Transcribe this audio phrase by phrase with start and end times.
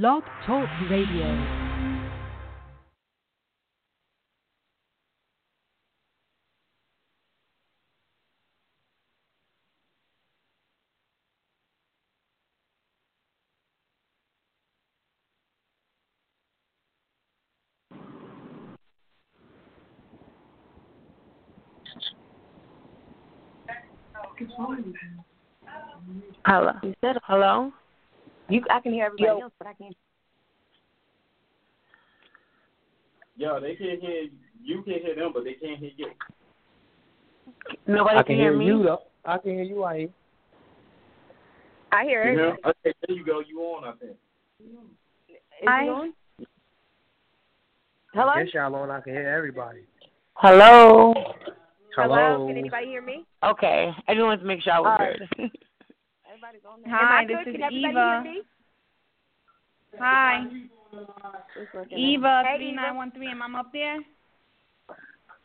[0.00, 1.24] Blog Talk Radio.
[26.44, 26.72] Hello.
[26.82, 27.72] You said hello.
[28.48, 29.40] You, I can hear everybody Yo.
[29.40, 29.96] else, but I can't.
[33.36, 34.28] Yo, they can't hear
[34.62, 34.82] you.
[34.82, 36.10] Can hear them, but they can't hear you.
[37.86, 38.66] Nobody I can hear me.
[38.66, 39.02] you though.
[39.24, 39.82] I can hear you.
[39.84, 40.08] I hear.
[41.92, 42.36] I hear You it.
[42.36, 42.56] know?
[42.70, 43.40] Okay, there you go.
[43.40, 43.84] You on?
[43.84, 44.16] I think.
[44.60, 45.36] Is
[45.66, 45.84] Hi.
[45.84, 46.14] it on?
[48.12, 48.32] Hello.
[48.36, 48.90] Yes, y'all on.
[48.90, 49.80] I can hear everybody.
[50.34, 51.14] Hello.
[51.96, 52.46] Hello.
[52.48, 53.24] Can anybody hear me?
[53.44, 55.50] Okay, I just wanted to make sure I was All right.
[56.34, 56.46] good.
[56.46, 56.92] Everybody's on there.
[56.94, 57.54] Hi, Am I this good?
[57.54, 58.22] is Can Eva.
[58.22, 58.42] hear me?
[59.98, 60.46] Hi,
[61.90, 62.44] Eva now.
[62.44, 63.28] Hey, three nine one three.
[63.28, 63.98] Am I up there?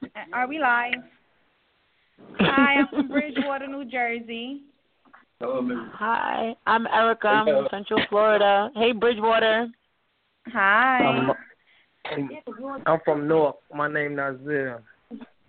[0.03, 0.93] Uh, Are we live?
[2.39, 4.61] Hi, I'm from Bridgewater, New Jersey.
[5.39, 5.77] Hello, Miss.
[5.93, 7.27] Hi, I'm Erica.
[7.27, 8.71] I'm from Central Florida.
[8.75, 9.67] Hey, Bridgewater.
[10.47, 11.31] Hi.
[12.05, 12.29] I'm,
[12.85, 13.55] I'm from North.
[13.73, 14.81] My name is Nazir.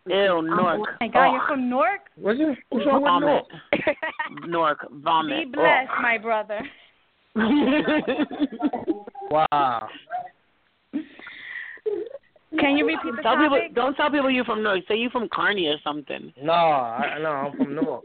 [0.07, 0.81] Ew, Nork.
[0.81, 2.01] Oh my God, you're from Newark.
[2.17, 2.59] What's it?
[2.71, 3.45] What's wrong with Vomit.
[4.47, 4.47] North?
[4.49, 4.81] Newark.
[4.91, 5.53] Be Vomit.
[5.53, 6.03] blessed, oh.
[6.03, 6.61] my brother.
[9.31, 9.89] Wow.
[12.59, 13.61] Can you repeat the tell people.
[13.75, 14.83] Don't tell people you're from Newark.
[14.89, 16.33] Say you're from Kearny or something.
[16.43, 18.05] No, I, no, I'm from North.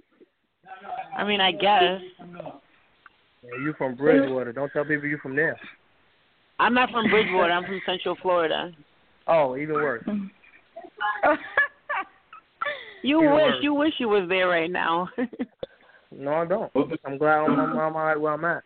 [1.18, 2.00] I mean, I guess.
[2.19, 4.53] Yeah, you from Bridgewater.
[4.53, 5.58] Don't tell people you're from there.
[6.59, 7.52] I'm not from Bridgewater.
[7.52, 8.72] I'm from Central Florida.
[9.28, 10.03] Oh, even worse.
[13.06, 13.42] You Even wish.
[13.44, 13.56] worse.
[13.62, 15.10] You wish you was there right now.
[16.18, 16.72] No, I don't.
[17.06, 18.64] I'm glad I'm, I'm, I'm all right where I'm at.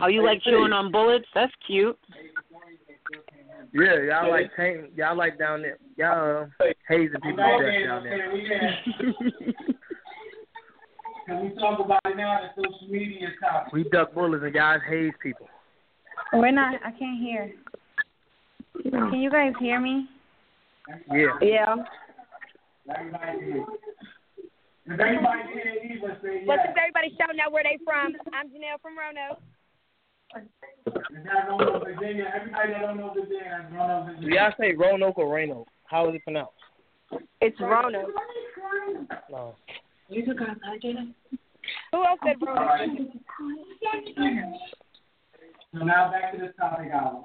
[0.00, 1.26] oh, you like chewing on bullets?
[1.34, 1.98] That's cute.
[3.74, 5.76] Yeah, y'all like taint, y'all like down there.
[5.98, 8.32] Y'all uh, hazing people to death down there.
[11.26, 12.38] Can we talk about it now?
[12.56, 13.72] The social media topic.
[13.74, 15.48] We duck bullets and guys haze people.
[16.32, 16.76] We're not.
[16.84, 17.52] I can't hear.
[18.82, 20.08] Can you guys hear me?
[21.12, 21.38] Yeah.
[21.42, 21.74] Yeah.
[22.88, 23.62] Everybody did.
[24.86, 26.66] If everybody did, Eva say But yes.
[26.66, 29.42] since everybody's shouting out where they from, I'm Janelle from Roanoke.
[30.34, 30.44] If
[31.24, 35.34] y'all don't know Virginia, everybody that don't know Virginia, don't Do y'all say Roanoke or
[35.34, 35.66] Reno?
[35.84, 36.52] How is it pronounced?
[37.40, 38.10] It's Roanoke.
[39.30, 39.56] No.
[40.08, 42.58] Who else said Roanoke?
[42.58, 42.88] right.
[45.72, 47.24] So now back to the topic hour.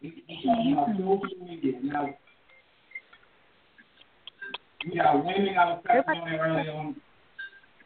[0.00, 1.80] We social media.
[1.82, 2.14] Now,
[4.84, 5.54] we got women.
[5.58, 6.96] I was touching on it earlier on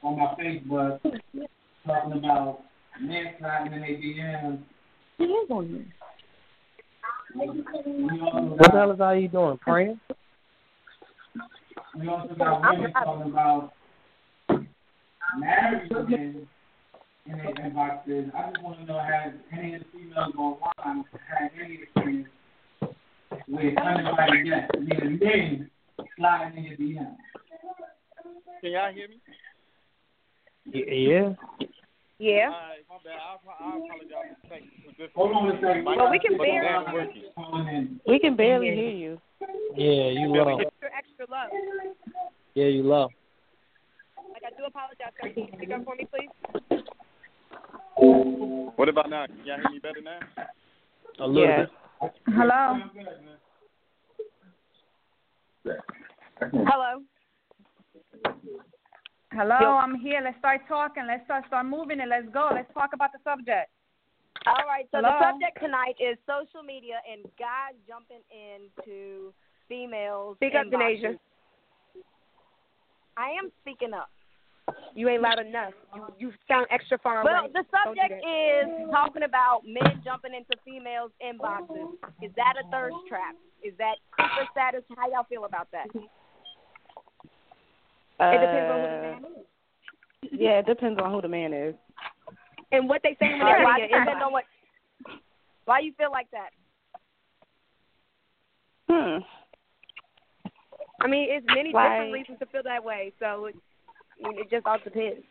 [0.03, 1.01] on my Facebook,
[1.87, 2.61] talking about
[3.01, 4.61] men sliding in their DMs.
[5.19, 5.85] He is on there.
[7.35, 9.59] What the hell is all you doing?
[9.59, 10.01] Praying?
[11.99, 13.73] we also got women talking about
[15.39, 16.49] married men
[17.27, 18.35] in their inboxes.
[18.35, 22.29] I just want to know has any of the females online had any experience
[23.49, 25.71] with uninvited guests, meaning men
[26.17, 27.17] sliding in your DMs?
[28.61, 29.21] Can y'all hear me?
[30.73, 31.35] Yeah.
[32.19, 32.47] Yeah.
[32.47, 33.17] All right, my bad.
[33.17, 35.85] I, I apologize for taking Hold on a second.
[35.87, 37.23] Well, we can barely- gas working.
[37.35, 38.01] Calling in.
[38.07, 39.21] We can barely hear you.
[39.75, 40.59] Yeah, you low.
[40.61, 41.49] Extra, extra low.
[42.55, 43.09] Yeah, you low.
[44.33, 45.31] Like, I do apologize, sir.
[45.33, 46.29] Can you speak up for me, please?
[48.77, 49.27] What about now?
[49.27, 50.21] Can y'all hear me better now?
[51.19, 51.67] A little Yeah.
[52.03, 52.13] bit.
[52.29, 52.81] Hello.
[55.65, 57.03] Hello.
[59.33, 59.55] Hello.
[59.57, 60.21] I'm here.
[60.25, 61.05] Let's start talking.
[61.07, 62.09] Let's start start moving it.
[62.09, 62.51] Let's go.
[62.53, 63.71] Let's talk about the subject.
[64.47, 65.11] All right, so Hello?
[65.21, 69.35] the subject tonight is social media and guys jumping into
[69.69, 70.37] females.
[70.39, 70.67] Speak up.
[70.73, 71.19] Denasia.
[73.19, 74.09] I am speaking up.
[74.95, 75.75] You ain't loud enough.
[75.95, 77.51] You you sound extra far Well, away.
[77.53, 81.93] Well, the subject is talking about men jumping into females' inboxes.
[82.23, 83.35] Is that a thirst trap?
[83.63, 84.83] Is that creeper status?
[84.97, 85.87] How y'all feel about that?
[88.23, 91.75] It depends on who the man Uh, Yeah, it depends on who the man is.
[92.73, 94.45] And what they saying when they right, why yeah, depends on what.
[95.65, 96.51] Why you feel like that?
[98.89, 99.23] Hmm.
[101.01, 103.13] I mean, it's many Like- different reasons to feel that way.
[103.19, 103.57] So it,
[104.25, 105.25] I mean, it just all depends.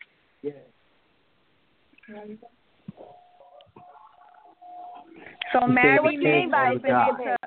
[5.54, 7.38] So married what you men mean by jumping into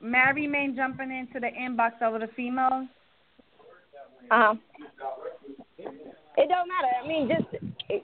[0.00, 2.88] married men jumping into the inbox over the females.
[4.30, 4.54] Uh huh.
[6.36, 6.90] It don't matter.
[7.02, 7.46] I mean, just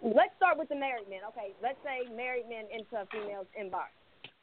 [0.02, 1.20] let's start with the married men.
[1.29, 3.91] Okay, let's say married men into a female's inbox.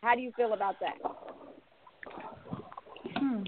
[0.04, 0.96] How do you feel about that?
[3.16, 3.44] Hmm.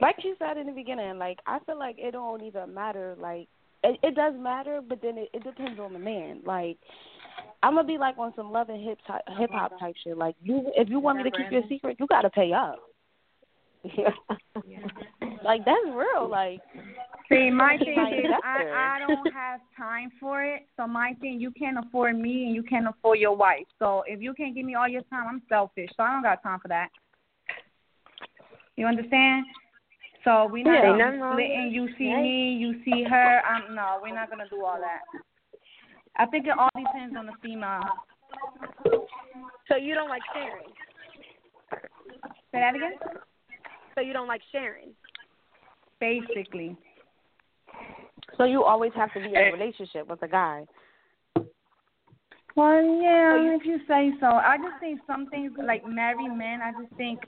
[0.00, 3.16] Like you said in the beginning, like I feel like it don't even matter.
[3.18, 3.48] Like
[3.82, 6.40] it, it does matter, but then it, it depends on the man.
[6.44, 6.78] Like
[7.64, 10.18] I'm gonna be like on some love and hip oh, hip hop type shit.
[10.18, 12.78] Like you, if you want me to keep your secret, you gotta pay up.
[13.96, 14.10] Yeah.
[15.44, 16.28] like that's real.
[16.28, 16.60] Like
[17.30, 18.96] See, my thing Like, is that's I.
[18.96, 20.66] I don't have time for it.
[20.76, 23.64] So my thing, you can't afford me and you can't afford your wife.
[23.78, 25.90] So if you can't give me all your time, I'm selfish.
[25.96, 26.88] So I don't got time for that.
[28.76, 29.46] You understand?
[30.24, 31.72] So we're not Yeah, gonna nothing be wrong with splitting.
[31.72, 32.22] You see Right.
[32.22, 33.40] me, you see her.
[33.44, 35.00] I'm no, we're not gonna do all that.
[36.16, 37.82] I think it all depends on the female.
[39.68, 40.66] So you don't like sharing.
[42.52, 42.92] Say that again.
[43.94, 44.90] So you don't like sharing.
[46.00, 46.76] Basically.
[48.36, 49.50] so, you always have to be in a eh.
[49.50, 50.64] relationship with a guy.
[52.56, 54.26] Well, yeah, if you say so.
[54.26, 56.60] I just think some things like married men.
[56.62, 57.20] I just think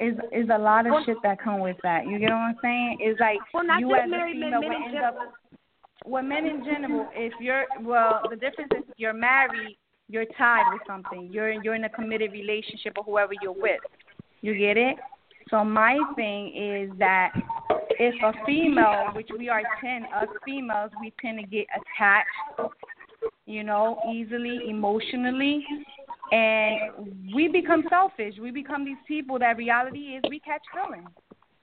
[0.00, 2.06] is is a lot of shit that come with that.
[2.06, 2.98] You get what I'm saying?
[3.00, 4.92] It's like Well, not you just as a married men, female men will in end
[4.94, 5.20] general.
[5.20, 5.34] up.
[6.04, 9.78] Well, men in general, if you're well, the difference is you're married,
[10.08, 11.28] you're tied with something.
[11.32, 13.80] You're you're in a committed relationship or whoever you're with.
[14.40, 14.96] You get it?
[15.50, 17.32] So my thing is that
[17.98, 22.74] if a female, which we are ten, us females, we tend to get attached,
[23.46, 25.64] you know, easily, emotionally,
[26.32, 28.34] and we become selfish.
[28.40, 31.08] We become these people that reality is we catch feelings.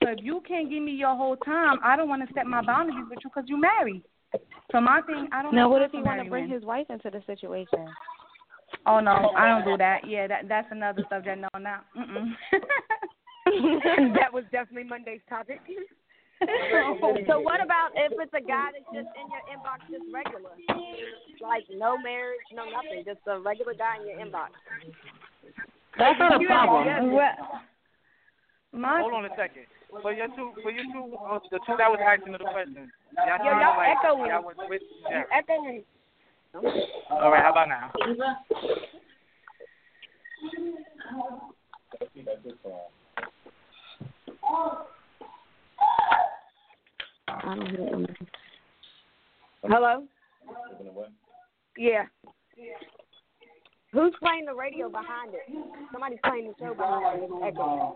[0.03, 2.63] So if you can't give me your whole time, I don't want to set my
[2.65, 4.03] boundaries with you because you're married.
[4.71, 5.55] So my thing, I don't.
[5.55, 7.87] Now, have what if he want to bring his wife into the situation?
[8.85, 10.07] Oh no, I don't do that.
[10.07, 11.41] Yeah, that that's another subject.
[11.41, 11.81] No, now.
[11.97, 12.31] Mm-mm.
[14.15, 15.59] that was definitely Monday's topic.
[17.27, 20.55] so what about if it's a guy that's just in your inbox, just regular,
[21.41, 24.55] like no marriage, no nothing, just a regular guy in your inbox?
[25.97, 27.13] That's not a problem.
[27.13, 27.61] Well,
[28.71, 29.65] my Hold on a second.
[29.89, 33.37] For your two, for your two, uh, the two that was asking the question, y'all
[33.43, 34.29] Yo, y'all like echoing.
[34.29, 34.81] y'all was with.
[35.09, 35.19] Yeah.
[35.19, 35.83] You echoing.
[37.09, 37.91] All right, how about now?
[47.27, 48.07] I don't hear him.
[49.63, 50.03] Hello.
[51.77, 52.03] Yeah.
[53.91, 55.41] Who's playing the radio behind it?
[55.91, 57.29] Somebody's playing the show behind it.
[57.31, 57.95] It's echoing.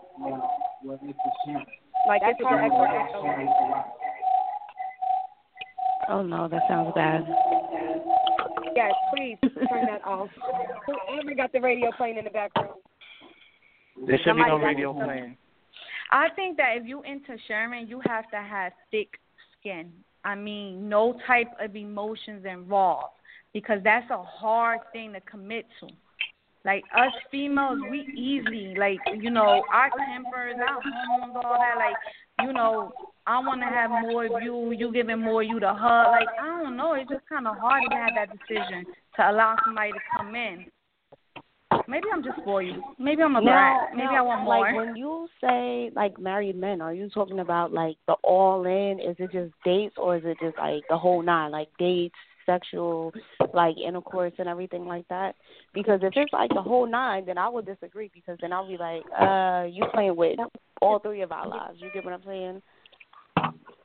[2.08, 3.84] Like it's an echo, echo.
[6.08, 7.24] Oh no, that sounds bad.
[8.74, 10.28] Yes, please turn that off.
[10.86, 12.80] Whoever got the radio playing in the background.
[14.06, 15.36] There should be no Somebody radio playing.
[16.10, 19.10] I think that if you into Sherman, you have to have thick
[19.58, 19.92] skin.
[20.24, 23.14] I mean, no type of emotions involved
[23.54, 25.88] because that's a hard thing to commit to.
[26.64, 31.76] Like us females, we easy, like you know, our tempers, our hormones, all that.
[31.78, 32.92] Like you know,
[33.26, 36.08] I want to have more of you, you giving more you to hug.
[36.10, 38.84] Like I don't know, it's just kind of hard to have that decision
[39.16, 40.66] to allow somebody to come in.
[41.86, 42.82] Maybe I'm just for you.
[42.98, 43.96] Maybe I'm a Now, brat.
[43.96, 44.60] Maybe now, I want more.
[44.60, 49.00] Like when you say like married men, are you talking about like the all in?
[49.00, 52.14] Is it just dates or is it just like the whole nine, like dates,
[52.46, 53.12] sexual,
[53.52, 55.34] like intercourse and everything like that?
[55.72, 58.76] Because if it's like the whole nine, then I would disagree because then I'll be
[58.76, 60.38] like, uh, you playing with
[60.80, 61.78] all three of our lives.
[61.80, 62.62] You get what I'm saying?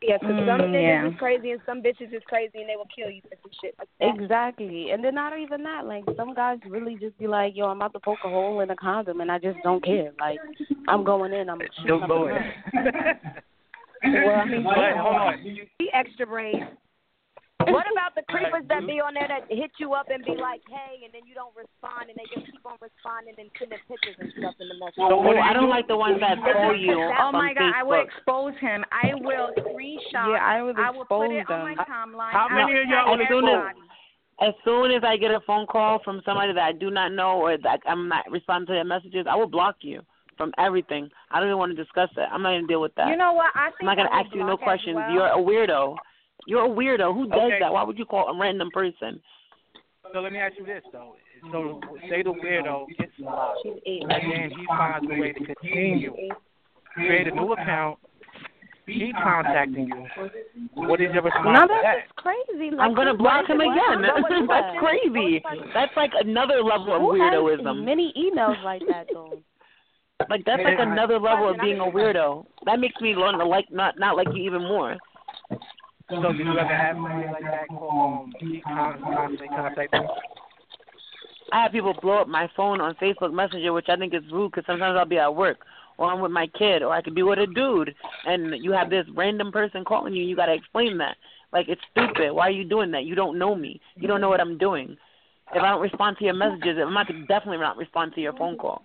[0.01, 1.07] Yeah, 'cause some Mm, niggas yeah.
[1.07, 3.75] is crazy and some bitches is crazy and they will kill you for some shit
[3.77, 4.15] like that.
[4.15, 4.91] Exactly.
[4.91, 5.85] And then not even that.
[5.85, 8.69] Like some guys really just be like, Yo, I'm about to poke a hole in
[8.69, 10.11] a condom and I just don't care.
[10.17, 10.39] Like
[10.87, 12.35] I'm going in, I'm shooting Don't go in.
[12.35, 12.53] room.
[14.01, 15.43] Well, I mean, But hold on.
[15.77, 16.63] be extra brave.
[17.67, 20.63] What about the creepers that be on there that hit you up and be like,
[20.71, 24.15] hey, and then you don't respond and they just keep on responding and sending pictures
[24.15, 24.95] and stuff in the message?
[25.03, 27.75] So what do I don't like the ones that call you Oh on my god,
[27.75, 28.87] I will expose him.
[28.95, 30.31] I will screenshot.
[30.31, 31.83] Yeah, I would I will put it expose on my them.
[31.91, 32.31] timeline.
[32.31, 33.75] How I many will of y'all tag as soon as-
[34.39, 37.43] As soon as I get a phone call from somebody that I do not know
[37.43, 39.99] or that I'm not responding to their messages, I will block you
[40.39, 41.11] from everything.
[41.29, 42.31] I don't even want to discuss that.
[42.31, 43.09] I'm not going to deal with that.
[43.11, 43.51] You know what?
[43.53, 44.95] I think I'm not going to ask you no questions.
[44.95, 45.11] well.
[45.11, 45.97] You're a weirdo.
[46.47, 47.13] You're a weirdo.
[47.13, 47.59] Who does Okay.
[47.59, 47.71] that?
[47.73, 49.21] Why would you call a random person?
[50.11, 51.15] so let me ask you this though.
[51.51, 51.79] So
[52.09, 56.15] say the weirdo gets blocked, and then he finds a way to continue,
[56.93, 57.99] create a new account,
[58.87, 60.07] keep contacting you.
[60.73, 61.95] What is your response No, to that's that?
[62.07, 62.71] just crazy.
[62.71, 64.01] Like, I'm gonna block him again.
[64.47, 65.43] That's crazy.
[65.73, 67.83] That's like another level of Who has weirdoism.
[67.85, 69.37] many emails like that though?
[70.29, 72.45] Like that's like another level of being a weirdo.
[72.65, 74.97] That makes me learn to like not not like you even more.
[76.09, 80.01] So did you ever have somebody like that call um, keep constantly contacting?
[80.01, 80.09] you?
[81.51, 84.51] I have people blow up my phone on Facebook Messenger, which I think is rude
[84.51, 85.59] because sometimes I'll be at work
[85.97, 87.93] or I'm with my kid or I could be with a dude,
[88.25, 90.23] and you have this random person calling you.
[90.23, 91.17] You got to explain that.
[91.51, 92.31] Like it's stupid.
[92.33, 93.05] Why are you doing that?
[93.05, 93.81] You don't know me.
[93.95, 94.97] You don't know what I'm doing.
[95.53, 98.57] If I don't respond to your messages, I'm not definitely not respond to your phone
[98.57, 98.83] call.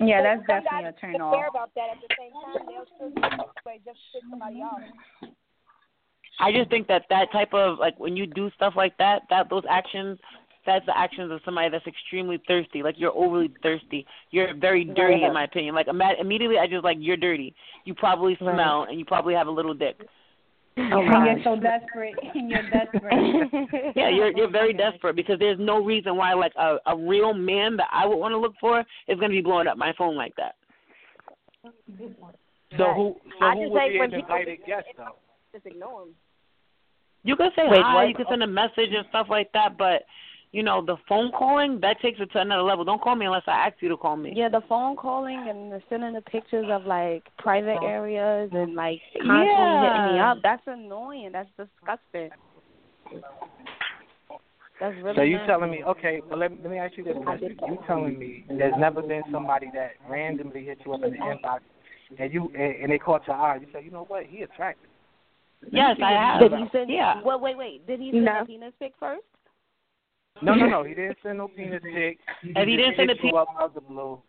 [0.00, 1.34] Yeah, that's definitely guys a turn off.
[1.34, 2.66] care about that at the same time.
[2.66, 3.20] They'll still do
[3.84, 4.80] just to somebody off.
[6.40, 9.48] I just think that that type of like when you do stuff like that, that
[9.48, 10.18] those actions,
[10.66, 12.82] that's the actions of somebody that's extremely thirsty.
[12.82, 14.06] Like you're overly thirsty.
[14.30, 15.74] You're very dirty, in my opinion.
[15.74, 17.54] Like ima- immediately, I just like you're dirty.
[17.84, 19.96] You probably smell and you probably have a little dick.
[20.78, 23.94] Oh, and you're so desperate, and you're desperate.
[23.96, 27.78] Yeah, you're you're very desperate because there's no reason why like a a real man
[27.78, 30.34] that I would want to look for is gonna be blowing up my phone like
[30.36, 30.54] that.
[32.76, 35.16] So who so I who just would think be when an people invited guest though?
[35.54, 36.14] just ignore them.
[37.26, 38.08] You can say Wait, hi, what?
[38.08, 40.04] you can send a message and stuff like that, but
[40.52, 42.84] you know the phone calling that takes it to another level.
[42.84, 44.32] Don't call me unless I ask you to call me.
[44.34, 47.86] Yeah, the phone calling and the sending the pictures of like private oh.
[47.86, 50.38] areas and like constantly hitting me up.
[50.44, 51.32] That's annoying.
[51.32, 52.30] That's disgusting.
[54.78, 55.46] That's really So you nasty.
[55.48, 56.22] telling me okay?
[56.28, 57.58] But let, let me ask you this question.
[57.66, 61.58] You telling me there's never been somebody that randomly hit you up in the inbox
[62.20, 63.56] and you and, and they caught your eye.
[63.56, 64.26] You say, you know what?
[64.26, 64.90] He attractive.
[65.70, 66.40] Yes, I have.
[66.40, 66.90] Did he send?
[66.90, 67.20] Yeah.
[67.24, 67.86] Well, wait, wait.
[67.86, 68.42] Did he send No.
[68.42, 69.22] a penis pic first?
[70.42, 70.82] No, no, no.
[70.84, 72.18] He didn't send no penis pic.
[72.54, 73.24] And he didn't send a penis.
[73.24, 74.20] you pe- up out the blue.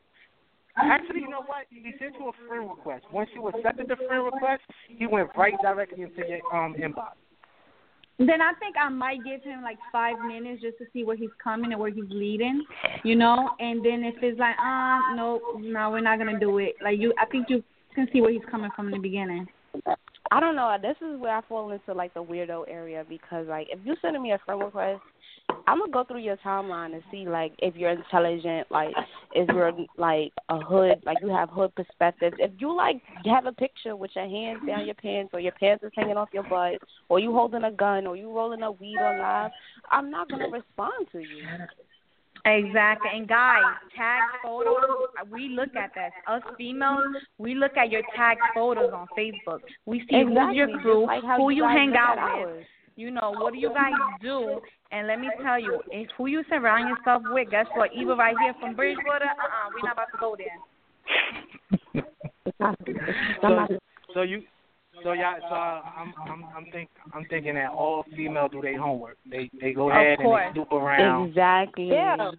[0.77, 1.65] Actually, you know what?
[1.69, 3.05] He sent you a friend request.
[3.12, 7.13] Once you accepted the friend request, he went right directly into your um inbox.
[8.19, 11.29] Then I think I might give him like five minutes just to see where he's
[11.43, 12.63] coming and where he's leading,
[13.03, 13.51] you know.
[13.60, 16.75] And then if it's like, uh, no, no, we're not gonna do it.
[16.84, 19.48] Like you, I think you can see where he's coming from in the beginning.
[20.31, 20.75] I don't know.
[20.81, 24.22] This is where I fall into like the weirdo area because like if you sending
[24.22, 25.01] me a friend request,
[25.67, 28.93] I'm gonna go through your timeline and see like if you're intelligent, like
[29.34, 32.36] if you're like a hood, like you have hood perspectives.
[32.39, 35.84] If you like have a picture with your hands down your pants or your pants
[35.84, 38.98] is hanging off your butt, or you holding a gun or you rolling a weed
[38.98, 39.51] on live,
[39.91, 41.46] I'm not gonna respond to you.
[42.48, 43.10] Exactly.
[43.13, 43.62] And guys,
[43.96, 46.12] tag photos, we look at that.
[46.27, 47.04] Us females,
[47.38, 49.60] we look at your tag photos on Facebook.
[49.86, 52.48] We see who's your crew, like who you you hang out with.
[52.48, 52.66] ours.
[52.96, 54.60] You know, what do you guys do?
[54.92, 57.92] And let me tell you, if who you surround yourself with, guess what?
[57.94, 62.04] Eva right here from Bridgewater, uh-uh, we're not about to go there.
[63.42, 63.68] So,
[64.13, 64.42] so you,
[65.04, 69.18] so y'all, so I'm, I'm, I'm think, I'm thinking that all females do their homework.
[69.30, 70.46] They, they go Of ahead and course.
[70.48, 71.30] they snoop around.
[71.30, 71.89] Exactly.
[71.89, 72.32] Yeah.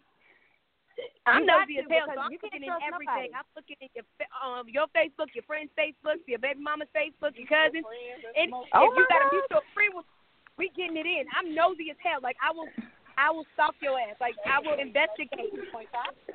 [1.28, 3.30] I'm You nosy got as hell, so I'm looking can't in everything.
[3.30, 3.36] nobody.
[3.36, 7.36] I'm looking in your fa- um your Facebook, your friend's Facebook, your baby mama's Facebook,
[7.36, 7.84] your cousins.
[8.32, 9.36] And Oh if you my got a God.
[9.36, 10.08] mutual friend, with,
[10.56, 11.28] we getting it in.
[11.36, 12.24] I'm nosy as hell.
[12.24, 12.72] Like I will,
[13.20, 14.16] I will stalk your ass.
[14.24, 15.52] Like I will investigate.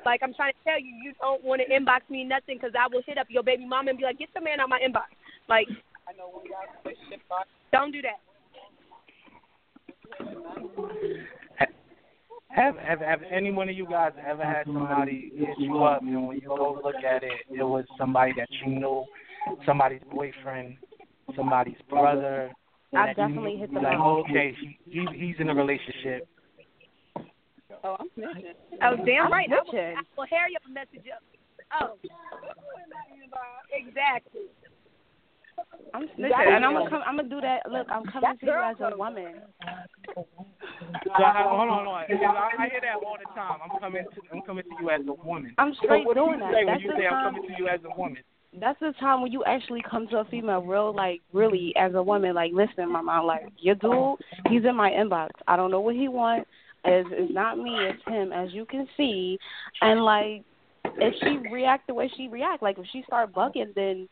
[0.06, 2.86] Like I'm trying to tell you, you don't want to inbox me nothing because I
[2.86, 5.10] will hit up your baby mama and be like, get the man out my inbox.
[5.50, 5.66] Like
[6.06, 7.22] I know when y'all relationship
[7.72, 8.20] Don't do that.
[12.48, 16.28] Have, have have any one of you guys ever had somebody hit you up and
[16.28, 19.04] when you go look at it, it was somebody that you knew,
[19.66, 20.76] somebody's boyfriend,
[21.34, 22.52] somebody's brother.
[22.96, 24.24] I've you definitely hit them like, up.
[24.30, 26.28] okay, he, he he's in a relationship.
[27.82, 28.54] Oh, I'm snitching.
[28.82, 29.48] Oh, damn I'm right.
[29.50, 29.94] I will, snitching.
[29.96, 31.22] I will hurry up and message up.
[31.80, 31.96] Oh,
[33.72, 34.42] exactly.
[35.94, 37.02] I'm snitching, and I'm gonna come.
[37.06, 37.70] I'm gonna do that.
[37.70, 39.34] Look, I'm coming to you as a woman.
[40.14, 40.26] So
[41.12, 42.04] I, hold on, hold on.
[42.04, 43.58] I, I hear that all the time.
[43.62, 45.54] I'm coming to I'm coming to you as a woman.
[45.58, 46.52] I'm straight what do doing you that.
[46.52, 48.22] say when you the say I'm coming to you as a woman?
[48.60, 52.02] That's the time when you actually come to a female real, like, really, as a
[52.02, 52.34] woman.
[52.34, 54.16] Like, listen, mama, like, your dude,
[54.48, 55.30] he's in my inbox.
[55.48, 56.48] I don't know what he wants.
[56.84, 59.38] It's, it's not me, it's him, as you can see.
[59.80, 60.44] And, like,
[60.84, 64.08] if she react the way she react, like, if she start bugging, then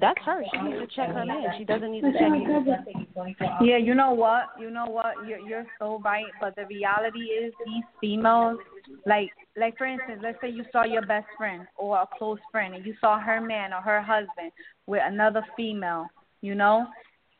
[0.00, 0.42] that's her.
[0.52, 1.46] She needs to check her man.
[1.58, 3.66] She doesn't need to check you.
[3.66, 4.50] Yeah, you know what?
[4.58, 5.14] You know what?
[5.26, 6.26] You're you're so right.
[6.40, 8.58] But the reality is, these females,
[9.06, 12.74] like like for instance, let's say you saw your best friend or a close friend,
[12.74, 14.52] and you saw her man or her husband
[14.86, 16.06] with another female.
[16.40, 16.86] You know,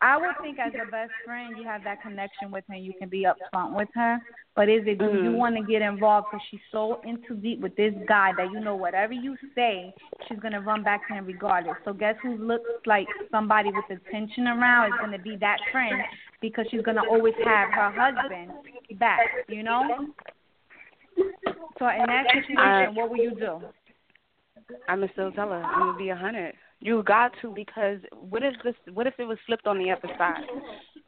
[0.04, 2.75] I would think as a best friend, you have that connection with her.
[2.76, 4.18] You can be upfront with her.
[4.54, 5.37] But is it do you Mhm.
[5.37, 8.76] want to get involved because she's so into deep with this guy that you know
[8.76, 9.94] whatever you say,
[10.26, 11.78] she's gonna run back to him regardless.
[11.84, 16.04] So guess who looks like somebody with attention around is gonna be that friend
[16.40, 18.52] because she's gonna always have her husband
[18.99, 19.49] back.
[19.49, 20.06] You know.
[21.78, 23.62] So in that situation, what will you do?
[24.87, 25.62] I'ma still tell her.
[25.64, 26.54] I'm gonna be a hundred.
[26.84, 28.74] You got to because what if this?
[28.92, 30.44] What if it was flipped on the other side,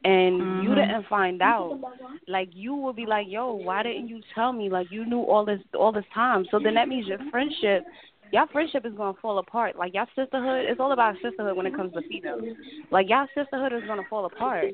[0.03, 0.75] and you Mhm.
[0.75, 1.79] didn't find out?
[2.27, 4.69] Like you would be like, "Yo, why didn't you tell me?
[4.69, 7.85] Like you knew all this all this time." So then that means your friendship,
[8.31, 9.75] y'all friendship is gonna fall apart.
[9.75, 12.43] Like y'all sisterhood, it's all about sisterhood when it comes to females.
[12.91, 14.65] Like y'all sisterhood is gonna fall apart.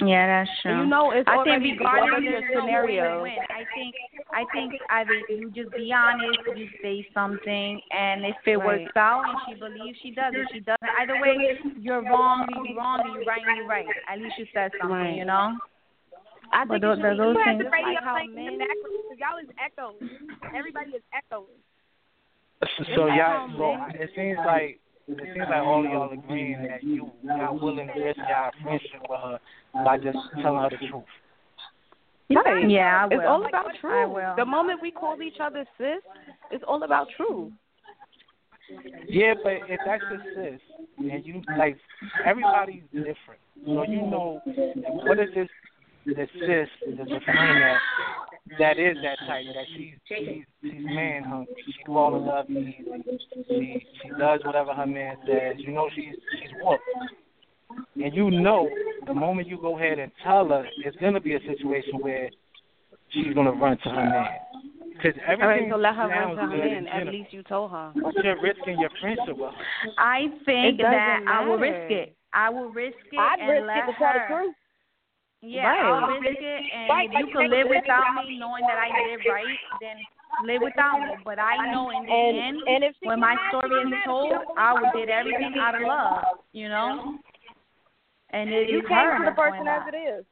[0.00, 0.72] Yeah, that's true.
[0.72, 3.22] And you know it's I already, think it's already regardless, a there's no scenario.
[3.22, 3.38] win-win.
[3.50, 3.94] I think
[4.32, 8.82] I think either you just be honest, you say something, and if it Right.
[8.82, 12.76] works out and she believes she does, if she doesn't, either way, you're wrong, you're
[12.76, 13.86] wrong, and you right, and you right.
[14.10, 15.16] At least you said something, Right.
[15.16, 15.56] you know.
[16.52, 17.64] I But think those, it should be those You have things.
[17.64, 19.98] the radio like how playing in the men- background because y'all is echoing.
[20.54, 21.58] Everybody is echoing.
[22.94, 27.10] So y'all, so it seems like it seems like all of y'all agreeing that you
[27.22, 29.38] not willing to risk y'all friendship with her
[29.84, 31.04] by just telling her the truth.
[32.34, 32.70] Right.
[32.70, 33.20] Yeah, I will.
[33.20, 34.36] It's all about I truth.
[34.36, 36.02] The moment we call each other sis,
[36.50, 37.52] it's all about truth.
[39.08, 40.60] Yeah, but if that's your sis,
[40.98, 41.76] and you like
[42.24, 45.48] everybody's different, so you know what is this
[46.06, 47.78] the sis, the, the friend that
[48.58, 51.54] that is that type that she's she's she's man hungry.
[51.66, 52.84] She fall in love easy.
[53.48, 55.56] She she does whatever her man says.
[55.58, 56.82] You know she's she's whooped.
[57.96, 58.68] And you know
[59.06, 62.28] the moment you go ahead and tell her, it's gonna be a situation where
[63.10, 64.28] she's gonna run to her man.
[64.92, 66.86] Because All right, everything so let her run to her man.
[66.86, 67.92] At least you told her.
[67.94, 69.36] but you're risking your friendship.
[69.98, 72.14] I think It doesn't that I will risk it.
[72.34, 74.44] I will risk it I'd and risk let it to tell the her.
[75.44, 75.84] Yeah, Right.
[75.84, 79.28] I'll risk it, and Right, if you can live without me, knowing that I did
[79.28, 79.96] right, then
[80.44, 81.20] live without me.
[81.24, 84.72] But I know in the And end, and if when my story is told, I
[84.72, 87.18] would did everything out of love, you know.
[88.30, 90.24] And it You is came her to the person as it is.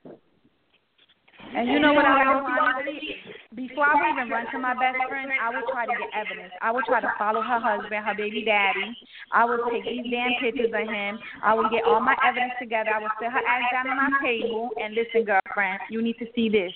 [1.55, 3.17] And you know what I would do honestly?
[3.55, 6.53] Before I would even run to my best friend, I would try to get evidence.
[6.63, 8.97] I would try to follow her husband, her baby daddy.
[9.33, 11.19] I would take these damn pictures of him.
[11.45, 12.91] I would get all my evidence together.
[12.97, 16.27] I would sit her ass down on my table and listen, girlfriend, you need to
[16.35, 16.73] see this.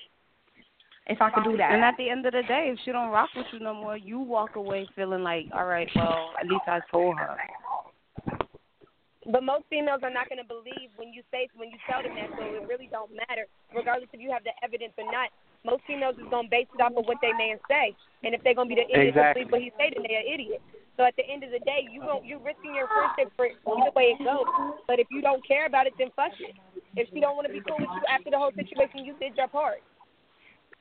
[1.09, 1.71] If I could do that.
[1.71, 3.97] And at the end of the day, if she don't rock with you no more,
[3.97, 7.37] you walk away feeling like, all right, well, at least I told her.
[9.27, 12.15] But most females are not going to believe when you say when you tell them
[12.15, 15.35] that, so it really don't matter, regardless if you have the evidence or not.
[15.67, 17.91] Most females is going to base it off of what they man say,
[18.23, 19.43] and if they're going to be the idiot Exactly.
[19.43, 20.62] to believe what he say, then they're an idiot.
[20.97, 23.93] So at the end of the day, you gon' you're risking your friendship for either
[23.99, 24.47] way it goes.
[24.87, 26.55] But if you don't care about it, then fuck it.
[26.95, 29.37] If she don't want to be cool with you after the whole situation, you did
[29.37, 29.83] your part.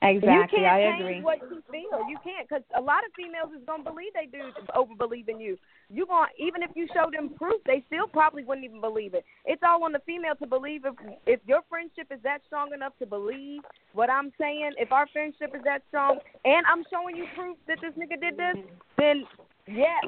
[0.04, 1.22] Exactly, you can't I change agree.
[1.24, 2.04] what you feel.
[2.10, 5.40] You can't because a lot of females is gonna believe they do over believe in
[5.40, 5.58] you.
[5.90, 9.24] You going even if you show them proof, they still probably wouldn't even believe it.
[9.46, 10.94] It's all on the female to believe if
[11.26, 13.62] if your friendship is that strong enough to believe
[13.94, 14.76] what I'm saying.
[14.78, 18.36] If our friendship is that strong, and I'm showing you proof that this nigga did
[18.36, 19.00] this, mm-hmm.
[19.00, 19.24] then
[19.66, 20.06] yes,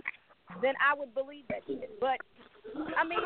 [0.62, 1.96] then I would believe that shit.
[2.04, 2.20] But
[2.76, 3.24] I mean,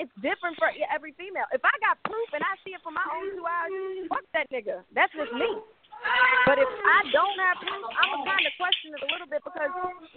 [0.00, 1.46] it's different for every female.
[1.52, 4.48] If I got proof and I see it from my own two eyes, fuck that
[4.48, 4.82] nigga.
[4.96, 5.62] That's just me.
[6.46, 9.42] But if I don't have proof, I'm gonna kind of question it a little bit
[9.44, 9.72] because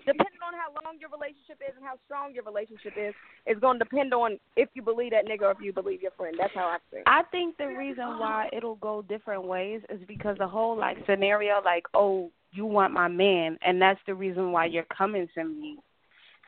[0.05, 3.13] depending on how long your relationship is and how strong your relationship is,
[3.47, 6.15] is going to depend on if you believe that nigga or if you believe your
[6.15, 6.35] friend.
[6.39, 7.03] That's how I think.
[7.07, 11.61] I think the reason why it'll go different ways is because the whole like scenario,
[11.63, 15.77] like, oh, you want my man, and that's the reason why you're coming to me.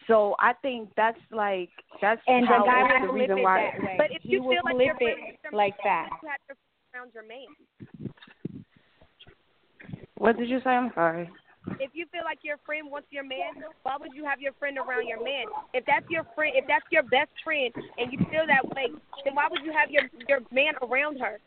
[0.08, 1.69] So I think that's like
[2.02, 3.72] that's And the how guy it's the reason why.
[3.98, 6.10] But if he you will feel like flip it friend is your like that.
[6.22, 6.56] you have to
[6.93, 8.12] around your man.
[10.23, 10.71] What did you say?
[10.71, 11.27] I'm sorry.
[11.83, 14.79] If you feel like your friend wants your man, why would you have your friend
[14.79, 15.51] around your man?
[15.75, 17.67] If that's your friend, if that's your best friend,
[17.99, 18.88] and you feel that way,
[19.27, 21.43] then why would you have your your man around her?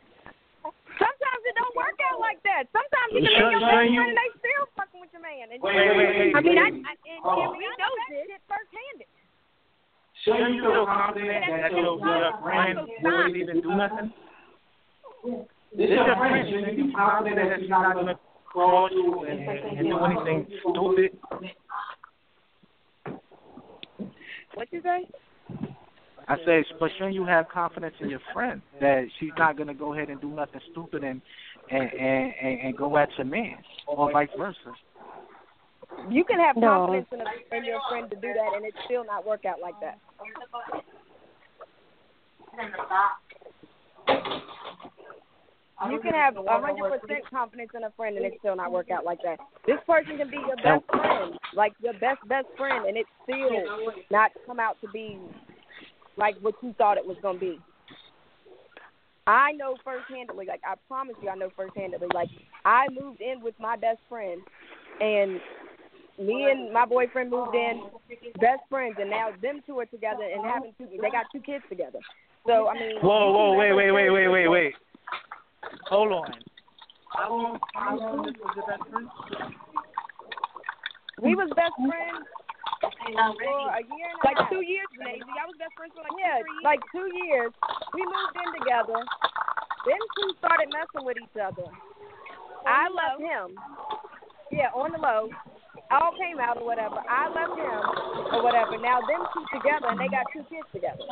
[0.61, 2.69] Sometimes it don't work out like that.
[2.69, 5.25] Sometimes you can Sure, be your best you- friend and they still fucking with your
[5.25, 5.45] man.
[5.49, 6.85] And Wait, wait, wait, I mean, I, wait.
[6.85, 7.33] I and, Oh.
[7.33, 8.99] and we know this shit firsthand.
[10.21, 14.13] So you feel confident that your, your friend wouldn't even do nothing?
[15.73, 16.45] This your friend.
[16.45, 17.97] Shouldn't you be confident that she's not
[18.53, 19.39] gonna you and,
[19.77, 21.17] and do anything stupid?
[24.53, 25.07] What you say?
[26.27, 29.93] I said, but shouldn't you have confidence in your friend that she's not gonna go
[29.93, 31.21] ahead and do nothing stupid and
[31.69, 33.57] and and, and, and go at your man,
[33.87, 34.73] or vice versa?
[36.09, 36.67] You can have No.
[36.87, 39.59] confidence in, a, in your friend to do that, and it still not work out
[39.61, 39.99] like that.
[45.85, 48.89] You can have a hundred percent confidence in a friend and it still not work
[48.89, 49.37] out like that.
[49.67, 53.93] This person can be your best friend, like your best best friend, and it still
[54.09, 55.19] not come out to be
[56.15, 57.59] like what you thought it was gonna be.
[59.27, 62.13] I know firsthandedly, like I promise you, I know firsthandedly.
[62.13, 62.29] Like
[62.65, 64.41] I moved in with my best friend,
[65.01, 65.39] and
[66.17, 67.83] me and my boyfriend moved in,
[68.39, 70.87] best friends, and now them two are together and having two.
[70.89, 71.99] They got two kids together.
[72.47, 72.95] So I mean.
[73.03, 74.73] Whoa, whoa, wait, wait, wait, wait, wait, wait.
[75.89, 76.31] Hold on.
[77.09, 77.59] How long?
[77.73, 79.07] How long was your best friend?
[81.21, 82.27] We was best friends
[82.81, 84.49] for a year and a like half.
[84.53, 85.25] two years, Nancy.
[85.25, 87.51] I was best friends for like yeah, two, like two years.
[87.93, 88.99] We moved in together.
[89.87, 91.65] Then two started messing with each other.
[92.67, 93.57] I left him.
[94.51, 95.29] Yeah, on the low.
[95.91, 96.97] All came out or whatever.
[96.97, 97.81] I left him
[98.33, 98.77] or whatever.
[98.77, 101.03] Now them two together and they got two kids together.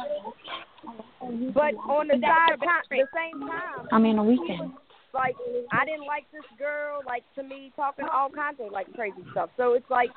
[1.53, 3.87] But on the side time, the same time.
[3.91, 4.73] I mean, a weekend.
[5.13, 5.35] Like
[5.71, 7.01] I didn't like this girl.
[7.05, 9.49] Like to me, talking all kinds of like crazy stuff.
[9.55, 10.09] So it's like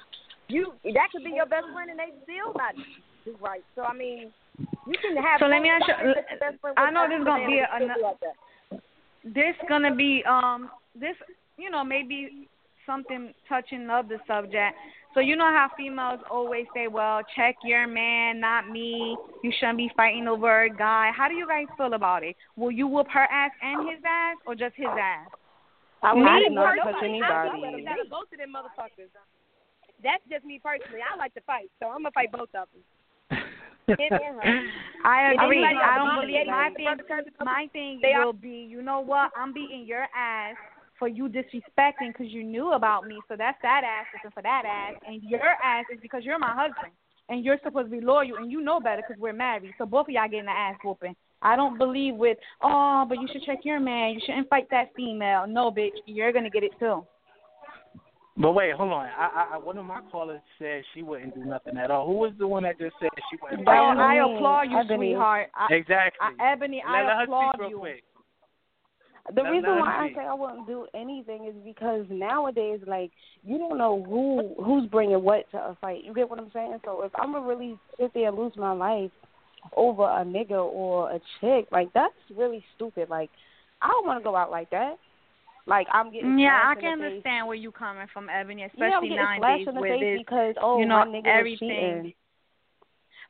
[0.48, 2.74] you that could be your best friend and they still not
[3.24, 3.62] do right.
[3.76, 5.38] So I mean, you can have.
[5.40, 5.94] So let me ask you.
[6.76, 8.82] I know this is gonna be a, like
[9.24, 11.14] this gonna be um this
[11.56, 12.48] you know maybe
[12.88, 14.74] something touching of the subject.
[15.12, 19.16] So you know how females always say, "Well, check your man, not me.
[19.42, 22.36] You shouldn't be fighting over a guy." How do you guys feel about it?
[22.56, 25.28] Will you whoop her ass and his ass, or just his ass?
[26.02, 27.84] I me would not personally, touch anybody.
[27.84, 29.10] I would both of them motherfuckers.
[30.02, 31.02] That's just me personally.
[31.02, 32.82] I like to fight, so I'm gonna fight both of them.
[35.04, 35.64] I agree.
[35.64, 36.86] Anybody I else don't want believe to my thing.
[37.40, 39.30] My thing They will be, you know what?
[39.36, 40.56] I'm beating your ass
[40.98, 43.18] for you disrespecting because you knew about me.
[43.28, 46.54] So that's that ass looking for that ass, and your ass is because you're my
[46.54, 46.92] husband
[47.28, 49.72] and you're supposed to be loyal and you know better because we're married.
[49.78, 51.14] So both of y'all getting the ass whooping.
[51.42, 54.14] I don't believe with oh, but you should check your man.
[54.14, 55.46] You shouldn't fight that female.
[55.46, 57.04] No, bitch, you're gonna get it too.
[58.40, 59.06] But wait, hold on.
[59.06, 62.06] I, I, one of my callers said she wouldn't do nothing at all.
[62.06, 63.66] Who was the one that just said she wouldn't?
[63.66, 63.98] Well, fight?
[63.98, 65.08] I applaud you, Ebony.
[65.08, 65.48] sweetheart.
[65.54, 66.28] I, Exactly.
[66.38, 67.78] I, Ebony, let, let I her applaud speak real you.
[67.78, 68.04] quick.
[69.34, 73.10] The Let- reason why her I say I wouldn't do anything is because nowadays, like,
[73.44, 76.02] you don't know who who's bringing what to a fight.
[76.04, 76.78] You get what I'm saying?
[76.84, 79.10] So if I'm gonna really sit there and lose my life
[79.76, 83.10] over a nigga or a chick, like that's really stupid.
[83.10, 83.30] Like,
[83.82, 84.96] I don't want to go out like that.
[85.66, 88.70] Like I'm getting Yeah, I can understand where you're coming from, Ebony, Yeah, I'm
[89.04, 91.26] especially getting nowadays slashed in the with face this, because oh you know, my nigga
[91.26, 92.02] everything.
[92.04, 92.12] was.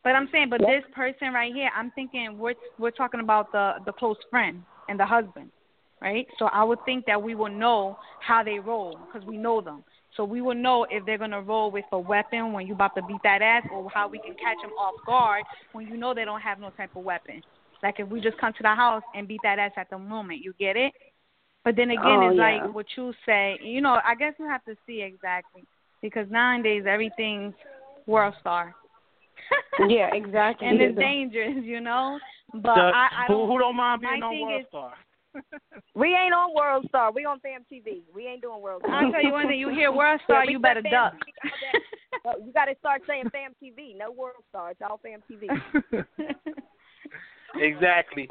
[0.05, 0.81] But I'm saying, but Yeah.
[0.81, 4.99] this person right here, I'm thinking we're we're talking about the the close friend and
[4.99, 5.51] the husband,
[6.01, 6.27] right?
[6.39, 9.85] So I would think that we will know how they roll because we know them.
[10.17, 13.03] So we will know if they're gonna roll with a weapon when you about to
[13.03, 16.25] beat that ass, or how we can catch them off guard when you know they
[16.25, 17.43] don't have no type of weapon.
[17.83, 20.41] Like if we just come to the house and beat that ass at the moment,
[20.43, 20.93] you get it?
[21.65, 22.65] But then again, Oh, it's yeah.
[22.65, 23.59] like what you say.
[23.63, 25.65] You know, I guess you have to see exactly
[26.03, 27.55] because nowadays everything's
[28.07, 28.75] world star.
[29.89, 30.67] yeah, exactly.
[30.67, 32.19] and it's dangerous, you know.
[32.53, 33.49] But The- I, I who, don't.
[33.49, 34.93] who don't mind being on World is- Star?
[35.95, 37.11] We ain't on World Star.
[37.11, 38.03] We on Fam TV.
[38.15, 39.05] We ain't doing World Star.
[39.05, 39.59] I'll tell you one thing.
[39.59, 41.13] You hear World Star, Yeah, you better said duck.
[41.13, 41.81] Fam TV.
[42.45, 43.97] You got to start saying Fam TV.
[43.97, 44.73] No World Star.
[44.73, 45.49] It's all Fam TV.
[47.57, 48.29] exactly.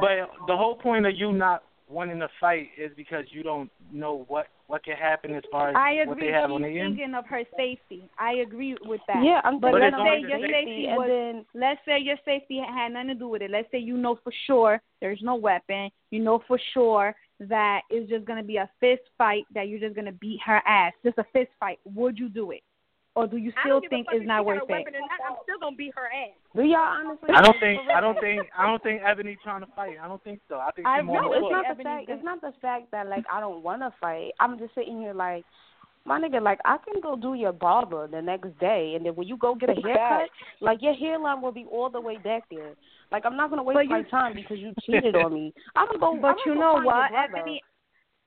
[0.00, 4.24] But the whole point of you not wanting to fight is because you don't know
[4.28, 6.26] what what can happen as far as I what agree.
[6.26, 6.96] they have She's on the end.
[6.96, 8.10] thinking of her safety.
[8.18, 9.22] I agree with that.
[9.24, 11.06] Yeah, I'm But But let's say your the safety was.
[11.08, 13.50] then Let's say your safety had nothing to do with it.
[13.50, 15.90] Let's say you know for sure there's no weapon.
[16.10, 19.44] You know for sure that it's just gonna be a fist fight.
[19.54, 20.92] That you're just gonna beat her ass.
[21.04, 21.78] Just a fist fight.
[21.94, 22.62] Would you do it,
[23.16, 24.68] or do you still don't give a think fuck it's not worth it?
[24.70, 26.36] weapon or not, I'm still gonna beat her ass.
[26.54, 27.30] do y'all honestly?
[27.34, 29.96] I don't think I don't think I don't think Ebony trying to fight.
[30.00, 30.56] I don't think so.
[30.56, 32.06] I think I she's more No, it's not the Ebony's fact.
[32.06, 34.32] gonna- It's not the fact that like I don't want to fight.
[34.38, 35.44] I'm just sitting here like,
[36.04, 39.26] my nigga, like I can go do your barber the next day, and then when
[39.26, 40.28] you go get a haircut,
[40.60, 42.74] like your hairline will be all the way back there.
[43.10, 45.54] Like I'm not gonna waste But my time because you cheated on me.
[45.74, 46.18] I'm gonna go.
[46.20, 47.10] But I'm you gonna know go what.
[47.12, 47.62] Ebony?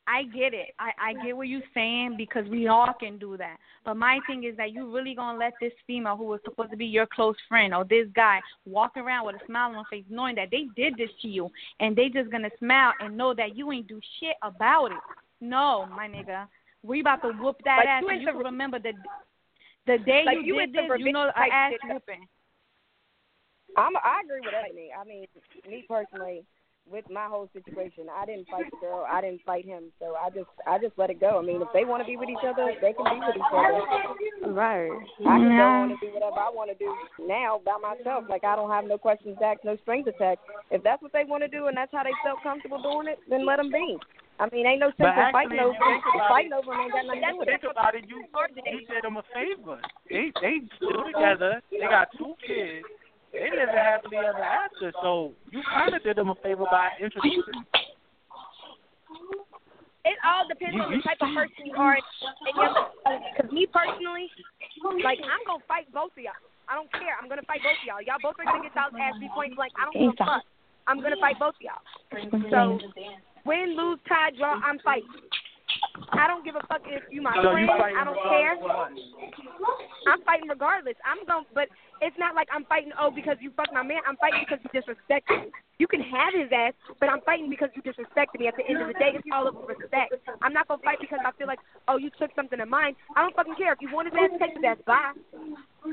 [0.09, 0.73] I get it.
[0.79, 3.57] I I get what you're saying because we all can do that.
[3.85, 6.77] But my thing is that you really gonna let this female who was supposed to
[6.77, 10.05] be your close friend or this guy walk around with a smile on her face,
[10.09, 13.55] knowing that they did this to you, and they just gonna smile and know that
[13.55, 14.97] you ain't do shit about it.
[15.41, 16.47] No, my nigga,
[16.81, 18.93] we about to whoop that Like, ass, you and ain't you the- can remember the
[19.85, 20.99] the day Like, you, you did the this.
[20.99, 22.27] You know, revenge a type ass whooping.
[23.77, 24.89] I'm, I agree with Ebony.
[24.99, 25.27] I mean,
[25.69, 26.43] me personally,
[26.91, 28.07] with my whole situation.
[28.09, 29.05] I didn't fight the girl.
[29.09, 29.91] I didn't fight him.
[29.99, 31.39] So I just I just let it go.
[31.39, 33.53] I mean, if they want to be with each other, they can be with each
[33.53, 34.51] other.
[34.51, 34.91] Right.
[35.27, 36.89] I can go on and do whatever I want to do
[37.25, 38.25] now by myself.
[38.29, 40.41] Like I don't have no questions asked, no strings attached.
[40.71, 43.19] If that's what they want to do and that's how they felt comfortable doing it,
[43.29, 43.97] then let them be.
[44.39, 46.59] I mean, ain't no sense But in fighting actually, over think about fighting it.
[46.63, 47.59] over them ain't got nothing to do with it.
[47.59, 48.03] Think about it.
[48.07, 49.77] You you did them a favor.
[50.07, 51.59] They they still together.
[51.67, 52.87] They got two kids.
[53.31, 54.91] They live happily ever after.
[55.01, 57.65] So you kind of did them a favor by introducing.
[60.05, 61.97] It all depends You- on the type of person you are.
[63.35, 64.31] Because me personally,
[65.03, 66.33] like I'm gonna fight both of y'all.
[66.67, 67.17] I don't care.
[67.21, 68.01] I'm gonna fight both of y'all.
[68.01, 69.73] Y'all both are gonna get y'all's ass beat point blank.
[69.77, 70.43] I don't give a fuck.
[70.87, 71.81] I'm gonna fight both of y'all.
[72.49, 72.79] So
[73.45, 75.09] win, lose, tie, draw, I'm fighting.
[76.11, 77.69] I don't give a fuck if you my you friend.
[77.77, 78.55] fighting I don't care.
[78.55, 79.77] regardless of what?
[80.07, 80.95] I'm fighting regardless.
[81.05, 81.67] I'm going, but
[82.01, 82.91] it's not like I'm fighting.
[82.99, 84.01] Oh, because you fucked my man.
[84.07, 85.51] I'm fighting because you disrespected me.
[85.77, 88.47] You can have his ass, but I'm fighting because you disrespected me.
[88.47, 90.15] At the end of the day, it's all over respect.
[90.41, 92.95] I'm not gonna fight because I feel like, oh, you took something of mine.
[93.15, 93.73] I don't fucking care.
[93.73, 94.77] If you want his ass, take his ass.
[94.85, 95.15] Bye.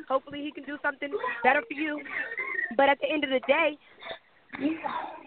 [0.09, 1.11] Hopefully, he can do something
[1.43, 2.01] better for you.
[2.77, 3.79] But at the end of the day,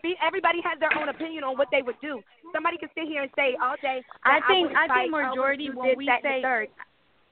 [0.01, 2.21] see, everybody has their own opinion on what they would do.
[2.53, 4.01] Somebody can sit here and say all day.
[4.23, 6.67] I think wouldn't I think majority you when did we that say third.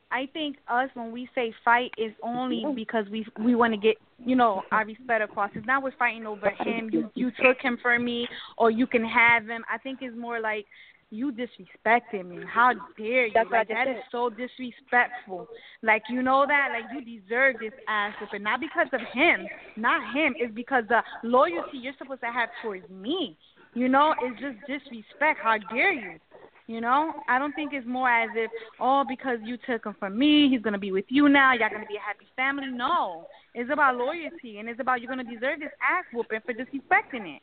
[0.10, 3.98] I think us when we say fight is only because we we want to get
[4.20, 5.52] you know our respect across.
[5.56, 6.90] It's not we're fighting over him.
[6.92, 9.64] You you took him from me, or you can have him.
[9.72, 10.66] I think it's more like
[11.10, 12.44] you disrespected me.
[12.52, 13.32] How dare you?
[13.34, 15.48] That's like that is so disrespectful.
[15.82, 20.14] Like you know that like you deserve this ass whooping, not because of him, not
[20.14, 20.36] him.
[20.38, 23.38] It's because the loyalty you're supposed to have towards me.
[23.74, 25.40] You know, it's just disrespect.
[25.42, 26.20] How dare you?
[26.68, 30.20] You know, I don't think it's more as if, oh, because you took him from
[30.20, 31.54] me, he's gonna be with you now.
[31.54, 32.68] Y'all gonna be a happy family.
[32.68, 37.38] No, it's about loyalty, and it's about you're gonna deserve this ass whooping for disrespecting
[37.38, 37.42] it.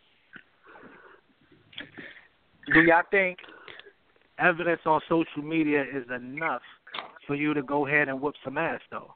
[2.75, 3.39] Do y'all think
[4.39, 6.63] evidence on social media is enough
[7.27, 9.15] for you to go ahead and whip some ass though?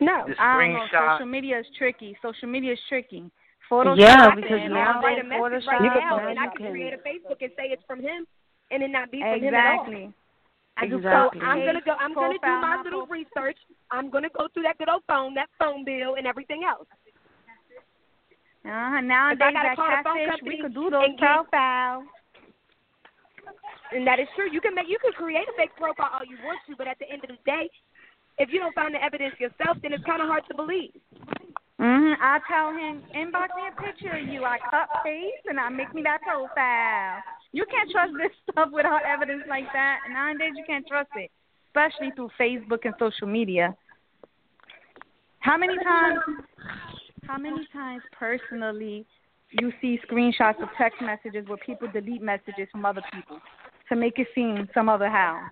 [0.00, 0.86] No, The I don't know.
[1.16, 2.16] Social media is tricky.
[2.22, 3.30] Social media is tricky.
[3.70, 3.98] Photoshop.
[3.98, 5.04] Yeah, because all now that.
[5.06, 7.50] write a message right You can now, and I can can- create a Facebook and
[7.56, 8.26] say it's from him,
[8.70, 9.84] and it not be from him at all.
[9.86, 10.12] exactly.
[10.76, 11.40] I just Exactly.
[11.40, 11.92] so I'm gonna go.
[12.00, 13.22] I'm gonna do my my little profile.
[13.36, 13.58] research.
[13.90, 16.86] I'm gonna go through that good old phone, that phone bill, and everything else.
[18.64, 19.00] Uh-huh.
[19.00, 22.04] Nowadays, gotta that call the phone catfish, company we could do those and get- profiles.
[23.94, 24.50] And that is true.
[24.50, 24.88] You can make.
[24.88, 27.30] You can create a fake profile all you want to, but at the end of
[27.30, 27.68] the day,
[28.38, 30.92] if you don't find the evidence yourself, then it's kind of hard to believe.
[31.78, 32.16] Mhm.
[32.20, 34.44] I tell him inbox me a picture of you.
[34.44, 37.22] I cut face and I make me that profile.
[37.52, 40.00] You can't trust this stuff without evidence like that.
[40.10, 41.30] Nowadays, you can't trust it,
[41.68, 43.76] especially through Facebook and social media.
[45.40, 46.20] How many times?
[47.24, 49.04] How many times personally
[49.50, 53.40] you see screenshots of text messages where people delete messages from other people
[53.92, 55.48] to make it seem some other how?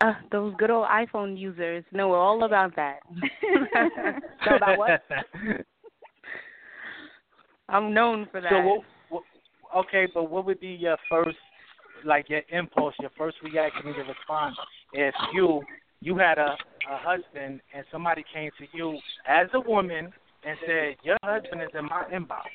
[0.00, 3.00] Uh, those good old iPhone users know all about that.
[4.46, 4.90] know about what?
[7.68, 8.50] I'm known for that.
[8.50, 9.22] So what, what?
[9.76, 11.36] Okay, but what would be your first,
[12.04, 14.56] like your impulse, your first reaction, your response
[14.94, 15.60] if you
[16.00, 16.56] you had a
[16.90, 20.10] a husband and somebody came to you as a woman
[20.44, 22.46] and said your husband is in my inbox.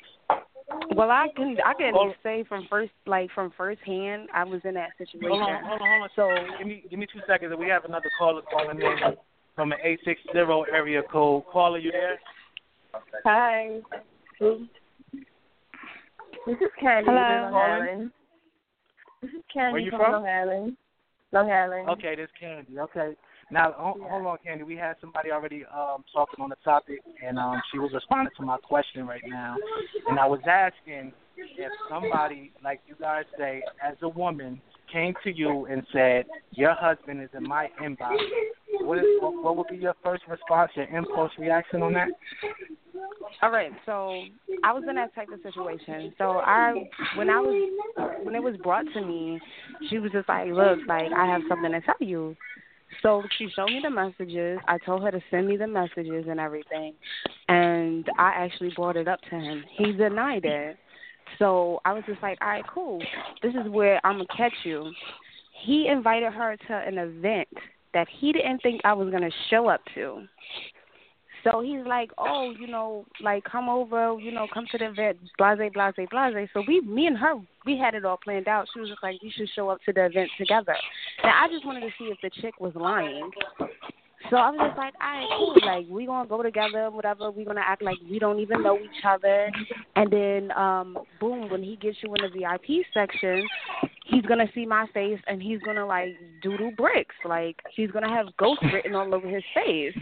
[0.94, 4.60] Well, I can I can Hold- say from first like from first hand, I was
[4.64, 5.28] in that situation.
[5.28, 6.08] Hold on, hold on, hold on.
[6.16, 7.50] So give me give me two seconds.
[7.52, 9.16] and We have another caller calling in
[9.54, 11.44] from an eight six zero area code.
[11.52, 12.18] Caller, you there?
[13.24, 13.80] Hi.
[14.40, 14.58] This
[16.60, 17.44] is Candy Hello.
[17.44, 18.10] from Long Island.
[19.22, 20.12] This is Candy Where you from, from?
[20.12, 20.76] Long Island.
[21.32, 21.88] Long Island.
[21.90, 22.78] Okay, this Candy.
[22.78, 23.14] Okay.
[23.50, 24.64] Now, hold, hold on, Candy.
[24.64, 28.42] We had somebody already um, talking on the topic, and um, she was responding to
[28.44, 29.56] my question right now.
[30.08, 34.60] And I was asking if somebody, like you guys say, as a woman,
[34.92, 38.16] came to you and said, "Your husband is in my inbox."
[38.80, 42.08] What, is, what, what would be your first response, your impulse reaction on that?
[43.42, 44.22] All right, so
[44.62, 46.12] I was in that type of situation.
[46.18, 49.40] So I, when I was, when it was brought to me,
[49.90, 52.36] she was just like, "Look, like I have something to tell you."
[53.02, 54.58] So she showed me the messages.
[54.66, 56.94] I told her to send me the messages and everything,
[57.48, 59.64] and I actually brought it up to him.
[59.76, 60.76] He denied it.
[61.38, 63.02] So I was just like, "All right, cool.
[63.42, 64.92] This is where I'm gonna catch you."
[65.52, 67.48] He invited her to an event
[67.92, 70.28] that he didn't think I was gonna show up to.
[71.44, 75.18] So he's like, oh, you know, like come over, you know, come to the event,
[75.36, 76.48] blase, blase, blase.
[76.54, 77.34] So we, me and her,
[77.66, 78.66] we had it all planned out.
[78.72, 80.74] She was just like, you should show up to the event together.
[81.22, 83.30] Now I just wanted to see if the chick was lying.
[84.30, 85.54] So I was just like, all right, cool.
[85.66, 87.30] Like we gonna go together, whatever.
[87.30, 89.50] We gonna act like we don't even know each other.
[89.96, 93.46] And then, um, boom, when he gets you in the VIP section,
[94.06, 97.14] he's gonna see my face and he's gonna like doodle bricks.
[97.28, 99.94] Like he's gonna have ghost written all over his face.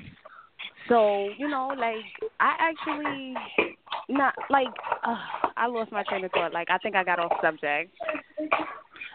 [0.88, 2.04] So you know, like
[2.40, 3.34] I actually
[4.08, 4.68] not like
[5.04, 5.16] uh,
[5.56, 6.52] I lost my train of thought.
[6.52, 7.92] Like I think I got off subject.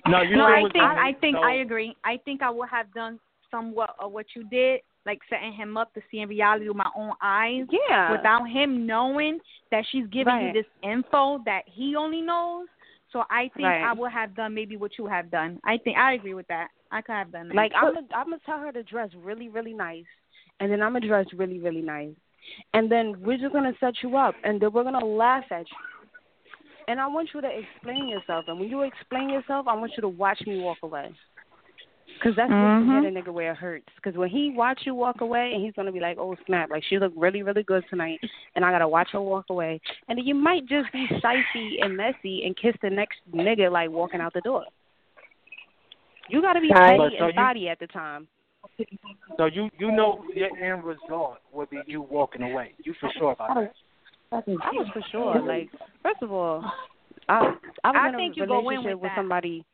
[0.07, 1.95] No, you no, know I think I think so- I agree.
[2.05, 3.19] I think I would have done
[3.51, 6.89] somewhat of what you did, like setting him up to see in reality with my
[6.95, 7.63] own eyes.
[7.89, 8.11] Yeah.
[8.11, 9.39] Without him knowing
[9.71, 10.47] that she's giving Right.
[10.47, 12.67] you this info that he only knows.
[13.11, 13.83] So I think Right.
[13.83, 15.59] I would have done maybe what you have done.
[15.63, 16.67] I think I agree with that.
[16.91, 17.55] I could have done that.
[17.55, 20.05] Like I'm gonna I'm gonna tell her to dress really really nice,
[20.59, 22.13] and then I'm gonna dress really really nice,
[22.73, 25.77] and then we're just gonna set you up, and then we're gonna laugh at you.
[26.89, 30.01] And I want you to explain yourself, and when you explain yourself, I want you
[30.01, 31.11] to watch me walk away.
[32.23, 32.87] Cause that's Mhm.
[32.87, 33.89] what hit a nigga where it hurts.
[34.01, 36.71] Cause when he watch you walk away, and he's gonna be like, "Oh snap!
[36.71, 38.19] Like she looked really, really good tonight,"
[38.55, 39.79] and I gotta watch her walk away.
[40.07, 44.19] And you might just be siphy and messy and kiss the next nigga like walking
[44.21, 44.65] out the door.
[46.29, 46.97] You gotta be Right.
[46.97, 48.27] petty But so and you- thotty at the time.
[49.37, 52.73] So you you know your end result would be you walking away.
[52.83, 53.73] You for sure about that.
[54.31, 55.41] I was for sure.
[55.41, 55.69] Like,
[56.03, 56.63] first of all,
[57.29, 59.65] I I was I in a think you go in relationship with with somebody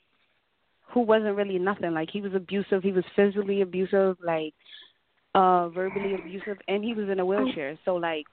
[0.94, 1.94] who wasn't really nothing.
[1.94, 4.54] Like he was abusive, he was physically abusive, like
[5.36, 7.78] uh verbally abusive, and he was in a wheelchair.
[7.84, 8.26] So like,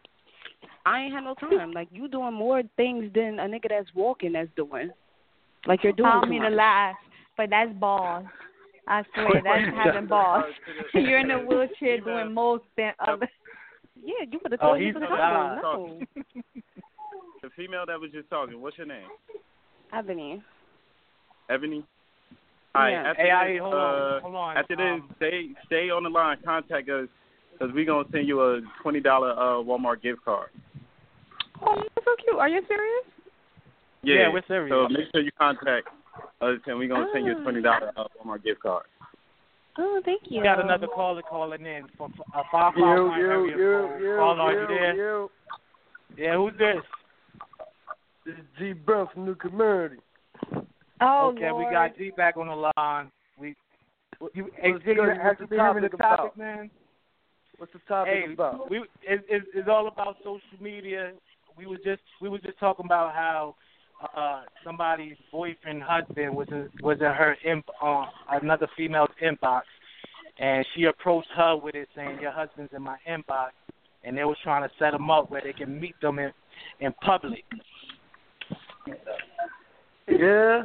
[0.85, 1.72] I ain't had no time.
[1.72, 4.90] Like you doing more things than a nigga that's walking that's doing.
[5.66, 6.11] Like you're doing.
[6.11, 6.96] I don't mean to laugh,
[7.37, 8.26] but that's balls.
[8.90, 10.44] I swear, that's having balls.
[10.94, 13.29] You're in a wheelchair doing most than other.
[14.03, 15.59] Yeah, you would have Oh, told me he's to the alive.
[15.62, 16.00] No,
[17.42, 19.09] The female that was just talking, what's your name?
[19.92, 20.42] Ebony.
[21.50, 21.85] Ebony?
[22.74, 23.11] All right, Yeah.
[23.11, 24.57] after Hey, this, hold on, uh, hold on.
[24.57, 26.38] After this, Um, stay stay on the line.
[26.42, 27.09] Contact us
[27.53, 30.48] because we're gonna send you a twenty dollar uh, Walmart gift card.
[31.61, 32.38] Oh, that's so cute.
[32.38, 33.05] Are you serious?
[34.03, 34.72] Yeah, Yeah, we're serious.
[34.72, 35.88] So make sure you contact
[36.40, 37.42] us, and we're gonna send you a Ah.
[37.42, 38.85] twenty dollar uh, Walmart gift card.
[39.78, 40.38] Oh, thank you.
[40.38, 44.04] We got another caller calling in from a five five You, one you, area you,
[44.04, 44.94] you, Caller, are you you, there?
[44.94, 45.30] you.
[46.16, 46.83] Yeah, who's this?
[48.26, 48.72] This is G.
[48.72, 49.96] Brown from New Community.
[51.00, 53.11] Oh, okay, we got G back on the line.
[53.38, 53.54] We,
[54.35, 56.37] you, hey, What's G, you have What's to the the topic topic, about?
[56.37, 56.70] man.
[57.56, 58.70] What's the topic Hey, about?
[58.70, 61.12] we it, it, it's all about social media.
[61.56, 63.54] We was just we was just talking about how
[64.17, 69.63] uh somebody's boyfriend husband was in, was in her imp on another female's inbox,
[70.39, 73.51] and she approached her with it saying your husband's in my inbox,
[74.05, 76.33] and they was trying to set them up where they can meet them in
[76.81, 77.45] in public.
[80.09, 80.63] Yeah.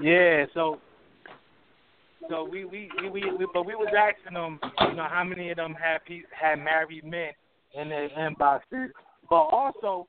[0.00, 0.80] Yeah, so
[2.28, 5.50] so we we we, we, we but we was asking them, you know, how many
[5.50, 7.32] of them had had married men
[7.74, 8.88] in their inboxes.
[9.28, 10.06] But also,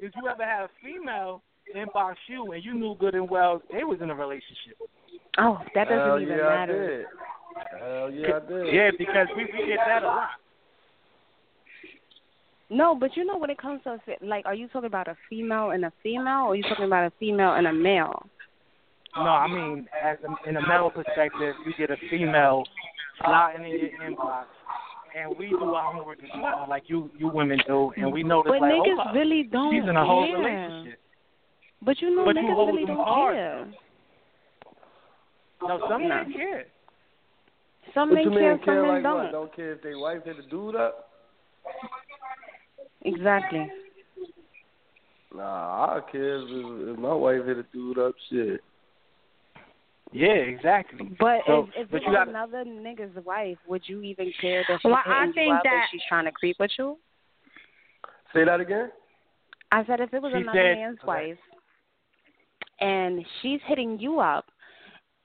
[0.00, 1.42] did you ever have a female
[1.76, 4.76] inbox you and you knew good and well they was in a relationship?
[5.38, 6.98] Oh, that doesn't Hell even yeah, I matter.
[6.98, 7.06] did.
[7.78, 8.74] Hell yeah, I did.
[8.74, 10.28] Yeah, because we we get that a lot.
[12.70, 15.08] No, but you know when it comes to a fe- like, are you talking about
[15.08, 18.26] a female and a female, or are you talking about a female and a male?
[19.16, 22.62] No, I mean, as a, in a male perspective, you get a female
[23.24, 24.44] sliding in your inbox,
[25.16, 28.50] and we do our homework as well, like you you women do, and we notice
[28.52, 30.38] But like, niggas oh, really don't she's in a whole care.
[30.38, 31.00] relationship.
[31.82, 33.66] But you know But niggas hold really don't hard, care.
[35.62, 36.08] No, some No.
[36.08, 36.64] men care.
[37.94, 39.24] Some What men you care, mean, some care men like don't.
[39.24, 39.32] what?
[39.32, 41.10] Don't care if they wife hit the dude up?
[43.02, 43.70] Exactly.
[45.34, 48.14] Nah, I care if, if my wife hit a dude up.
[48.30, 48.60] Shit.
[50.12, 51.08] Yeah, exactly.
[51.20, 54.32] But So, if if but it you was gotta- another nigga's wife, would you even
[54.40, 56.56] care that she's Well, I hitting think you up that- and she's trying to creep
[56.58, 56.98] with you?
[58.32, 58.90] Say that again.
[59.72, 61.06] I said if it was She another said- man's okay.
[61.06, 61.38] wife
[62.80, 64.50] and she's hitting you up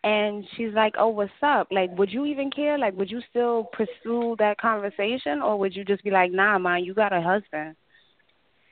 [0.04, 2.78] and she's like, "Oh, what's up?" Like, would you even care?
[2.78, 6.84] Like, would you still pursue that conversation, or would you just be like, "Nah, man,
[6.84, 7.76] you got a husband."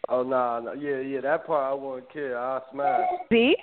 [0.09, 2.37] Oh nah, nah, yeah, yeah, that part I wouldn't care.
[2.37, 3.09] I smash.
[3.31, 3.55] See?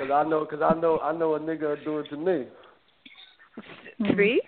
[0.00, 2.46] Cause I know, cause I know, I know a nigga will do it to me.
[4.16, 4.40] See?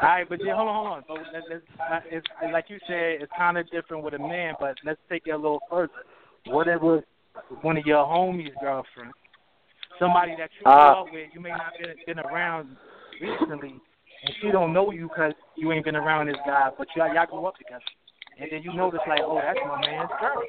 [0.00, 1.04] All right, but yeah, hold on, hold on.
[1.08, 4.76] So let, let's, it's, like you said, it's kind of different with a man, but
[4.84, 5.90] let's take it a little further.
[6.46, 7.02] What if was
[7.62, 9.10] one of your homies' girlfriend,
[9.98, 12.76] somebody that you grew Uh, up with, you may not been been around
[13.20, 13.74] recently,
[14.22, 17.26] and she don't know you because you ain't been around this guy, but y'all y'all
[17.26, 17.82] grew up together,
[18.38, 20.42] and then you notice like, oh, that's my man's girl.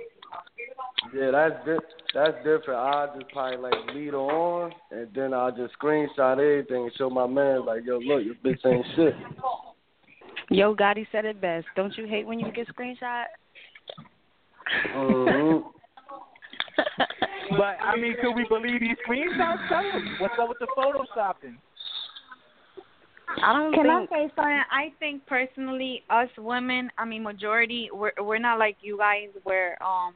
[1.13, 2.79] Yeah, that's di- that's different.
[2.79, 7.09] I just probably like lead her on, and then I just screenshot everything and show
[7.09, 9.15] my man like, yo, look, your bitch ain't shit.
[10.49, 11.67] Yo, Gotti said it best.
[11.75, 13.25] Don't you hate when you get screenshot?
[14.95, 15.67] Mm-hmm.
[17.49, 20.19] But I mean, could we believe these screenshots?
[20.19, 21.57] What's up with the photoshopping.
[23.43, 23.77] I don't know.
[23.77, 24.11] Can think.
[24.11, 24.61] I say something?
[24.71, 29.27] I think personally, us women, I mean, majority, we're we're not like you guys.
[29.43, 30.13] Where um,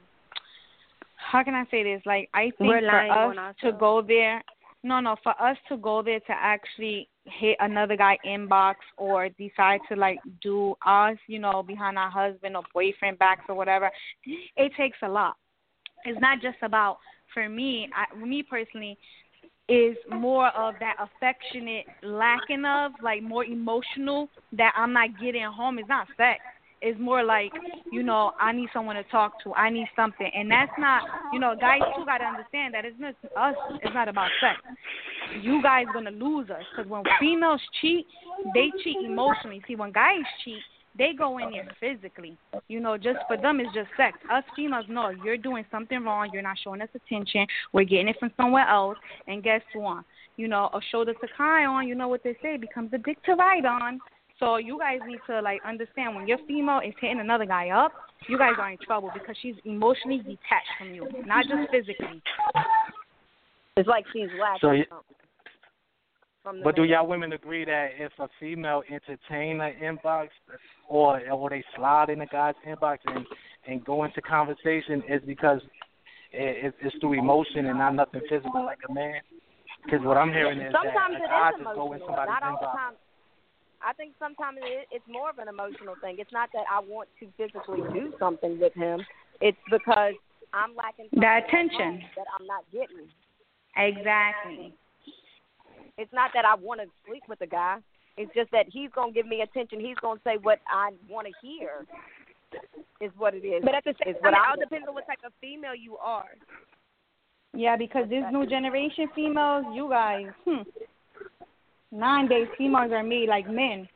[1.15, 2.01] how can I say this?
[2.05, 4.43] Like, I think We're for us to go there,
[4.83, 9.79] no, no, for us to go there to actually hit another guy inbox or decide
[9.89, 13.89] to like do us, you know, behind our husband or boyfriend backs or whatever,
[14.57, 15.35] it takes a lot.
[16.05, 16.97] It's not just about
[17.33, 17.89] for me.
[17.95, 18.97] I, me personally,
[19.69, 25.79] is more of that affectionate lacking of like more emotional that I'm not getting home.
[25.79, 26.41] It's not sex.
[26.81, 27.53] It's more like,
[27.93, 29.53] you know, I need someone to talk to.
[29.53, 30.29] I need something.
[30.35, 33.55] And that's not, you know, guys too got to understand that it's not us.
[33.81, 34.59] It's not about sex.
[35.41, 38.05] You guys going to lose us because when females cheat,
[38.53, 39.61] they cheat emotionally.
[39.65, 40.59] See, when guys cheat,
[40.97, 42.37] they go in there physically.
[42.67, 44.17] You know, just for them it's just sex.
[44.31, 46.29] Us females, no, you're doing something wrong.
[46.31, 47.47] You're not showing us attention.
[47.71, 48.97] We're getting it from somewhere else.
[49.27, 50.03] And guess what?
[50.37, 51.87] You know, a shoulder to cry on.
[51.87, 53.99] You know what they say becomes a dick to ride on.
[54.39, 57.91] So you guys need to like understand when your female is hitting another guy up,
[58.27, 62.21] you guys are in trouble because she's emotionally detached from you, not just physically.
[63.77, 65.15] It's like she's lacking So you- something.
[66.43, 70.27] From the But do y'all women agree that if a female entertain an inbox
[70.89, 73.25] or or they slide in a guy's inbox and
[73.65, 75.61] and go into conversation is because
[76.33, 79.21] it, it, it's through emotion and not nothing physical like a man?
[79.85, 82.07] Because what I'm hearing is sometimes that it a guy is just go in emotional.
[82.07, 82.75] somebody's Not all the inbox.
[82.75, 82.93] time.
[83.85, 86.15] I think sometimes it, it's more of an emotional thing.
[86.19, 89.03] It's not that I want to physically do something with him.
[89.41, 90.15] It's because
[90.53, 92.03] I'm lacking the attention.
[92.15, 93.07] that I'm not getting.
[93.75, 94.73] Exactly.
[95.97, 97.77] It's not that I want to sleep with a guy.
[98.17, 99.79] It's just that he's gonna give me attention.
[99.79, 101.85] He's gonna say what I want to hear.
[103.01, 103.63] Is what it is.
[103.63, 106.29] But at the same time, it all depends on what type of female you are.
[107.55, 110.61] Yeah, because these new generation females, you guys, hmm,
[111.91, 113.87] nowadays females are made like men.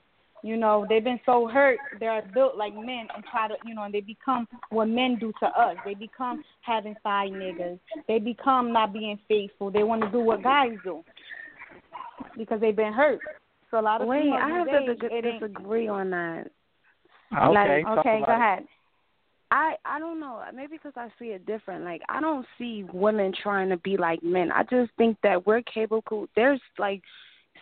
[0.44, 3.84] You know, they've been so hurt, they're built like men and try to, you know,
[3.84, 5.76] and they become what men do to us.
[5.84, 7.80] They become having side niggas.
[8.08, 9.72] They become not being faithful.
[9.72, 11.04] They want to do what guys do
[12.38, 13.20] because they've been hurt.
[13.70, 16.10] So a lot of Wait, I have these to days, dig- it ain't- disagree on
[16.12, 16.48] that.
[17.36, 18.36] Okay, Like, okay, about go it.
[18.36, 18.68] ahead.
[19.52, 20.42] I I don't know.
[20.54, 21.84] Maybe because I see it different.
[21.86, 24.52] Like I don't see women trying to be like men.
[24.52, 26.28] I just think that we're capable.
[26.36, 27.02] There's like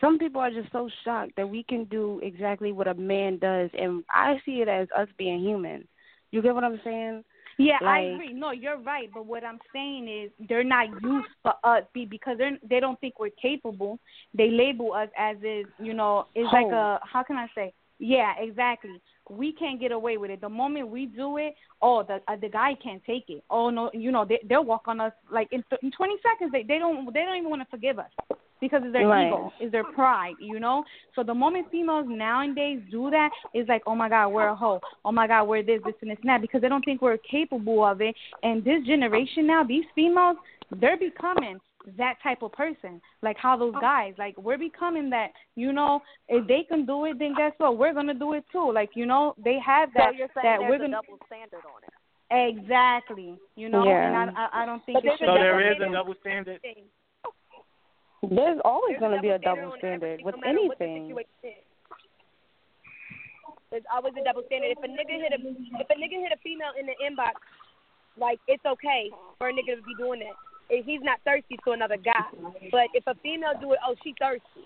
[0.01, 3.69] some people are just so shocked that we can do exactly what a man does,
[3.77, 5.87] and I see it as us being human.
[6.31, 7.23] You get what I'm saying?
[7.57, 8.33] Yeah, I agree.
[8.33, 9.09] No, you're right.
[9.13, 12.99] But what I'm saying is they're not used for us be because they they don't
[12.99, 13.99] think we're capable.
[14.33, 17.73] They label us as is, you know, it's like a how can I say?
[17.97, 19.01] Yeah, exactly.
[19.29, 20.41] We can't get away with it.
[20.41, 23.43] The moment we do it, oh, the uh, the guy can't take it.
[23.49, 26.51] Oh no, you know they they'll walk on us like in, th- in 20 seconds.
[26.51, 28.11] They they don't they don't even want to forgive us
[28.61, 29.27] because it's their Right.
[29.27, 30.83] ego, it's their pride, you know.
[31.15, 34.79] So the moment females nowadays do that, it's like, oh my God, we're a hoe.
[35.03, 37.17] Oh my God, we're this, this, and this and that because they don't think we're
[37.17, 38.15] capable of it.
[38.43, 40.37] And this generation now, these females,
[40.71, 41.59] they're becoming
[41.97, 45.27] that type of person, like how those guys, like we're becoming that.
[45.55, 47.77] You know, if they can do it, then guess what?
[47.77, 48.71] We're gonna do it too.
[48.71, 50.11] Like you know, they have that.
[50.13, 51.93] so you're saying that there's we're gonna double standard on it.
[52.57, 53.37] exactly.
[53.55, 54.07] You know, Yeah.
[54.19, 55.91] and I I, I don't think But it there's should So a double a standard.
[55.93, 56.59] double standard.
[58.31, 60.85] There's always going to be a double double standard standard with no matter what the
[60.85, 61.15] anything.
[63.71, 64.71] There's always a double standard.
[64.71, 67.35] If a nigga hit a if a nigga hit a female in the inbox,
[68.17, 70.35] like it's okay for a nigga to be doing that.
[70.69, 72.31] If he's not thirsty to another guy.
[72.71, 74.65] But if a female do it, oh she thirsty.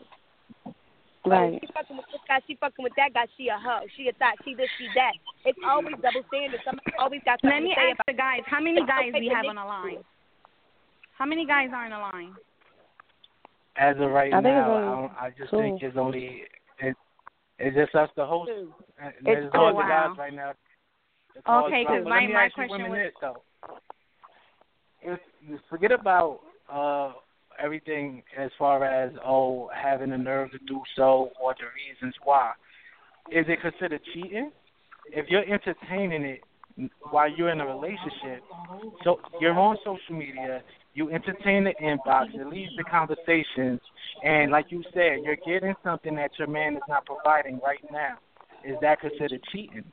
[1.26, 1.52] Right.
[1.52, 3.84] Oh, she fucking with this guy, she fucking with that guy, she a hoe.
[3.98, 5.12] She a thought, she this, she that.
[5.44, 6.64] It's always double standard.
[6.64, 9.12] Somebody always got Let something me to say ask about the guys, how many guys
[9.12, 10.00] we have on the line?
[11.20, 12.34] How many guys are on the line?
[13.78, 15.58] As of right I think it's now, I, don't, I just two.
[15.58, 16.44] think it's only
[16.80, 16.96] it,
[17.60, 18.50] it's just us the host.
[18.50, 18.74] Two.
[19.02, 19.58] And It's There's two.
[19.58, 20.08] no other Wow.
[20.10, 20.52] guys right now.
[21.36, 21.98] The call's Okay, dropped.
[21.98, 23.44] 'cause But my- my question women was- this though.
[25.02, 27.14] If you forget about uh
[27.58, 32.52] everything as far as oh having the nerve to do so or the reasons why,
[33.32, 34.52] is it considered cheating?
[35.12, 36.42] If you're entertaining it
[37.12, 38.44] while you're in a relationship,
[39.04, 40.62] so you're on social media,
[40.94, 43.80] you entertain the inbox, it leads the conversations,
[44.24, 48.18] and like you said, you're getting something that your man is not providing right now.
[48.66, 49.84] Is that considered cheating?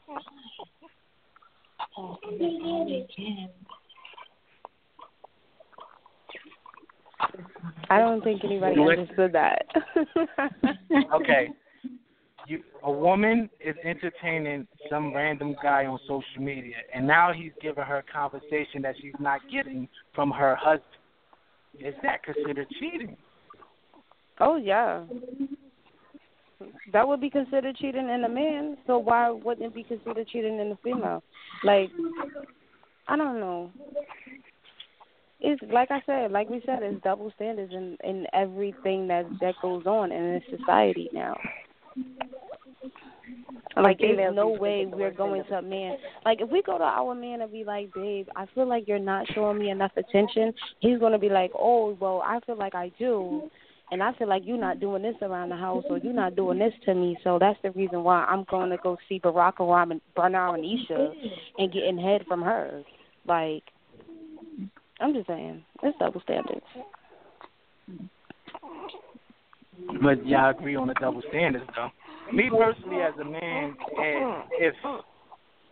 [7.88, 9.66] I don't think anybody understood that.
[11.14, 11.48] okay,
[12.46, 17.82] you, a woman is entertaining some random guy on social media, and now he's giving
[17.82, 20.84] her conversation that she's not getting from her husband.
[21.78, 23.16] Is that considered cheating?
[24.40, 25.04] Oh yeah.
[26.92, 30.58] That would be considered cheating in a man, so why wouldn't it be considered cheating
[30.58, 31.22] in a female?
[31.64, 31.90] Like
[33.08, 33.70] I don't know.
[35.40, 39.54] It's like I said, like we said, it's double standards in in everything that that
[39.60, 41.36] goes on in this society now.
[43.76, 45.96] Like there's no way we're going to a man.
[46.24, 48.98] Like if we go to our man and be like, babe, I feel like you're
[48.98, 50.54] not showing me enough attention.
[50.80, 53.50] He's gonna be like, oh, well, I feel like I do,
[53.90, 56.58] and I feel like you're not doing this around the house or you're not doing
[56.58, 57.16] this to me.
[57.22, 60.64] So that's the reason why I'm going to go see Barack Obama and Bernard and
[60.64, 61.12] Isha
[61.58, 62.82] and getting head from her.
[63.26, 63.62] Like,
[65.00, 66.66] I'm just saying, it's double standards.
[70.02, 71.90] But y'all agree on the double standards, though.
[72.32, 74.74] Me personally, as a man, and if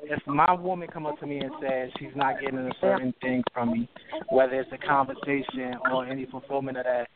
[0.02, 3.42] if my woman come up to me and says she's not getting a certain thing
[3.52, 3.88] from me,
[4.28, 7.08] whether it's a conversation or any fulfillment of that,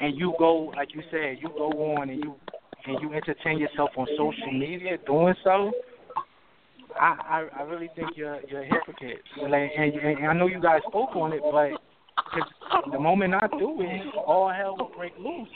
[0.00, 2.34] and you go like you said, you go on and you
[2.86, 5.72] and you entertain yourself on social media doing so,
[6.98, 9.22] I I, I really think you're you're a hypocrite.
[9.42, 11.80] Like, and, and I know you guys spoke on it, but
[12.26, 15.48] 'cause the moment I do it, all hell will break loose.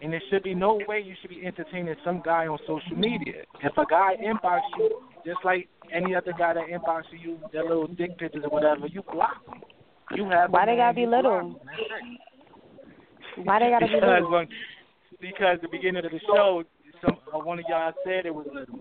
[0.00, 3.44] And there should be no way you should be entertaining some guy on social media.
[3.62, 7.86] If a guy inbox you, just like any other guy that inboxes you, their little
[7.86, 9.60] dick pictures or whatever, you block them.
[10.14, 11.36] You have Why they gotta be little?
[11.36, 11.56] them.
[11.64, 11.78] That's
[13.36, 13.46] it.
[13.46, 14.30] Why they gotta be because little?
[14.30, 14.48] when,
[15.20, 16.64] because the beginning of the show,
[17.04, 18.78] some uh, one of y'all said it was little.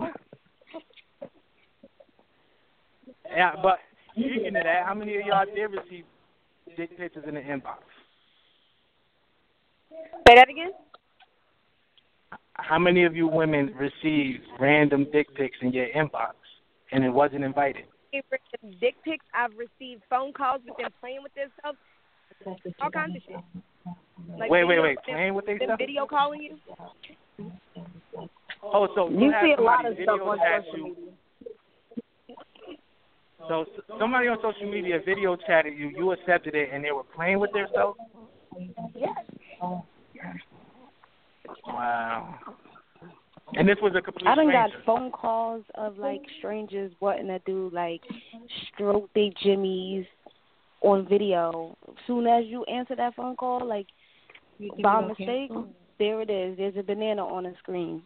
[3.30, 3.80] Yeah, but
[4.12, 6.06] speaking of that, how many of y'all did receive
[6.78, 7.80] dick pictures in the inbox?
[10.28, 10.72] Say that again.
[12.54, 16.34] How many of you women received random dick pics in your inbox
[16.92, 17.86] and it wasn't invited?
[18.14, 18.24] I've
[18.80, 19.26] dick pics.
[19.34, 21.78] I've received phone calls with them playing with themselves.
[22.82, 23.36] All kinds of shit.
[24.38, 24.98] Like wait, wait, video- wait.
[25.06, 25.74] Playing with themselves?
[25.80, 26.58] video calling you.
[28.64, 30.96] Oh, so you, You see a lot of stuff video on social you.
[33.48, 33.66] So
[34.00, 37.52] somebody on social media video chatted you, you accepted it, and they were playing with
[37.52, 37.98] themselves.
[38.96, 39.16] Yes.
[41.68, 42.36] Wow.
[43.54, 47.40] And this was a complete I done got phone calls of like strangers wanting to
[47.46, 48.02] do like
[48.68, 50.06] stroke their jimmies
[50.82, 51.78] on video.
[52.08, 53.88] Soon as you answer that phone call, like
[54.82, 55.52] by mistake,
[56.00, 56.58] there it is.
[56.58, 58.04] There's a banana on the screen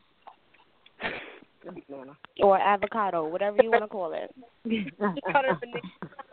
[2.42, 4.34] or avocado, whatever you want to call it.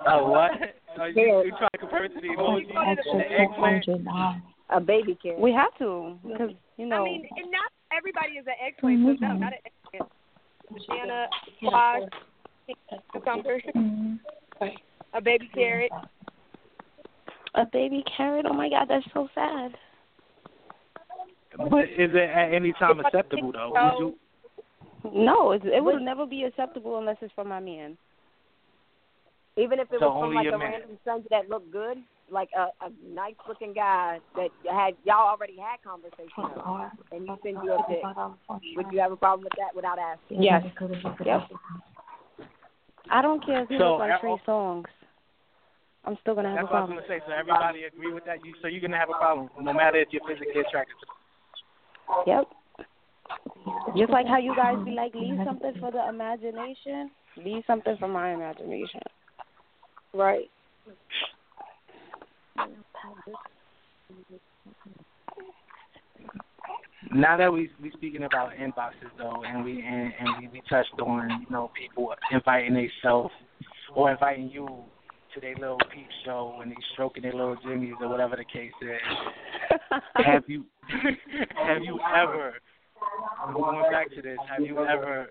[0.07, 0.51] Oh, what?
[1.01, 2.67] Oh, you, you trying to compare it to the emoji?
[3.87, 4.75] The?
[4.75, 5.41] A baby carrot.
[5.41, 7.03] We have to because you know.
[7.03, 9.41] I mean, and not everybody is an eggplant for them.
[9.41, 10.11] Not an eggplant.
[10.89, 11.29] Banana,
[11.59, 12.09] squash,
[13.13, 13.61] cucumber,
[15.13, 15.93] a baby carrot.
[17.55, 18.47] A baby carrot.
[18.49, 19.77] Oh my God, that's so sad.
[21.59, 23.73] But is it at any time acceptable though?
[23.73, 24.19] Would you?
[25.05, 27.97] No, it, it would never be acceptable unless it's from my man.
[29.57, 30.73] Even if it So was from like a man.
[30.73, 31.99] random stranger that looked good,
[32.31, 37.37] like a, a nice looking guy that had y'all already had conversation with, and you
[37.43, 38.01] send you a pic.
[38.77, 40.43] Would you have a problem with that without asking?
[40.43, 40.65] Yes.
[41.25, 41.41] Yep.
[43.11, 44.85] I don't care if he So, looks like uh, Trey Songz.
[46.05, 47.21] I'm still gonna have That's a what I was gonna say.
[47.27, 48.45] So everybody agree with that?
[48.45, 51.07] You so you're gonna have a problem, no matter if you're physically attracted to.
[52.27, 52.45] Yep.
[53.97, 57.11] Just like how you guys be like, leave something for the imagination.
[57.37, 59.01] Leave something for my imagination.
[60.15, 60.51] Right.
[67.15, 70.99] Now that we we speaking about inboxes though, and we and, and we, we touched
[71.01, 73.33] on you know people inviting themselves
[73.95, 74.67] or inviting you
[75.35, 78.73] to their little peep show and they stroking their little jimmies or whatever the case
[78.81, 79.81] is.
[80.25, 80.65] have you
[81.67, 82.55] have you ever
[83.55, 84.39] going back to this?
[84.51, 85.29] Have you ever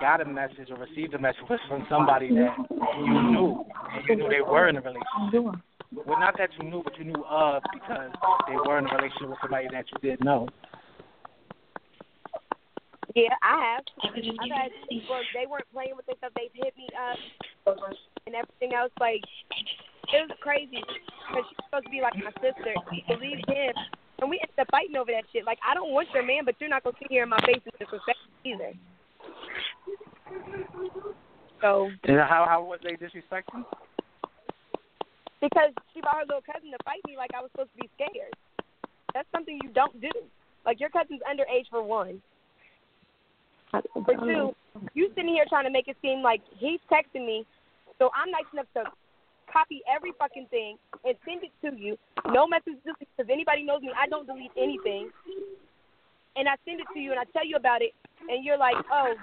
[0.00, 2.54] got a message or received a message from somebody that
[2.98, 5.62] you knew and you knew they were in a relationship?
[6.06, 8.12] Well, not that you knew, but you knew of because
[8.46, 10.48] they were in a relationship with somebody that you didn't know.
[13.16, 13.84] Yeah, I have.
[14.04, 16.34] I've had people they weren't playing with themselves.
[16.36, 17.18] They've hit me up
[18.26, 18.92] and everything else.
[19.00, 19.22] Like
[20.12, 22.74] it was crazy because she's supposed to be like my sister.
[23.08, 23.74] Believe him,
[24.20, 25.44] and we ended up fighting over that shit.
[25.44, 27.60] Like I don't want your man, but you're not gonna sit here in my face
[27.64, 28.72] and disrespect me either.
[31.60, 33.64] So And how how was they disrespecting?
[35.40, 37.88] because she brought her little cousin to fight me like I was supposed to be
[37.96, 38.36] scared.
[39.14, 40.12] That's something you don't do.
[40.66, 42.20] Like your cousin's underage for one.
[43.72, 44.52] For two,
[44.94, 47.46] you sitting here trying to make it seem like he's texting me,
[47.98, 48.84] so I'm nice enough to
[49.52, 51.98] copy every fucking thing and send it to you.
[52.26, 55.10] No message because anybody knows me, I don't delete anything.
[56.36, 57.90] And I send it to you and I tell you about it,
[58.30, 59.14] and you're like, oh,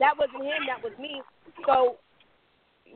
[0.00, 1.22] that wasn't him, that was me.
[1.66, 2.02] So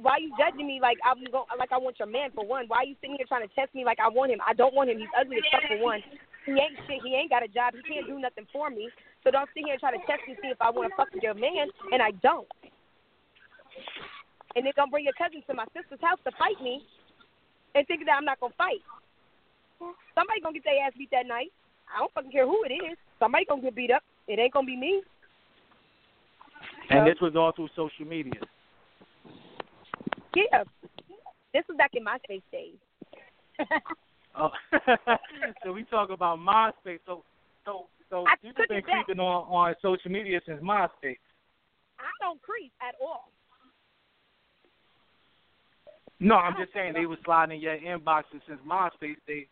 [0.00, 2.66] why are you judging me like I'm going, like I want your man for one?
[2.68, 4.40] Why are you sitting here trying to test me like I want him?
[4.44, 4.98] I don't want him.
[4.98, 6.02] He's ugly as fuck for one.
[6.44, 7.00] He ain't shit.
[7.02, 7.74] He ain't got a job.
[7.74, 8.90] He can't do nothing for me.
[9.24, 11.10] So don't sit here and try to test me see if I want to fuck
[11.12, 12.46] with your man, and I don't.
[14.56, 16.80] And they're gonna bring your cousin to my sister's house to fight me,
[17.76, 18.80] and think that I'm not gonna fight.
[20.16, 21.52] Somebody gonna get their ass beat that night.
[21.92, 22.96] I don't fucking care who it is.
[23.20, 24.02] Somebody gonna get beat up.
[24.26, 25.02] It ain't gonna be me.
[26.88, 28.40] And this was all through social media.
[30.34, 30.64] Yeah.
[31.52, 32.80] This was back in MySpace days.
[34.38, 34.50] Oh,
[35.64, 37.00] so we talk about MySpace.
[37.06, 37.24] So,
[37.64, 41.16] so, so I you've been creeping on on social media since MySpace.
[41.98, 43.30] I don't creep at all.
[46.20, 49.46] No, I'm just saying they were sliding in your inboxes since MySpace days,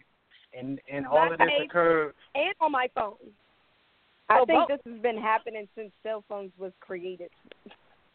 [0.58, 2.14] and and all of this occurred.
[2.34, 3.14] And on my phone.
[4.30, 4.68] I So think both.
[4.68, 7.28] this has been happening since cell phones was created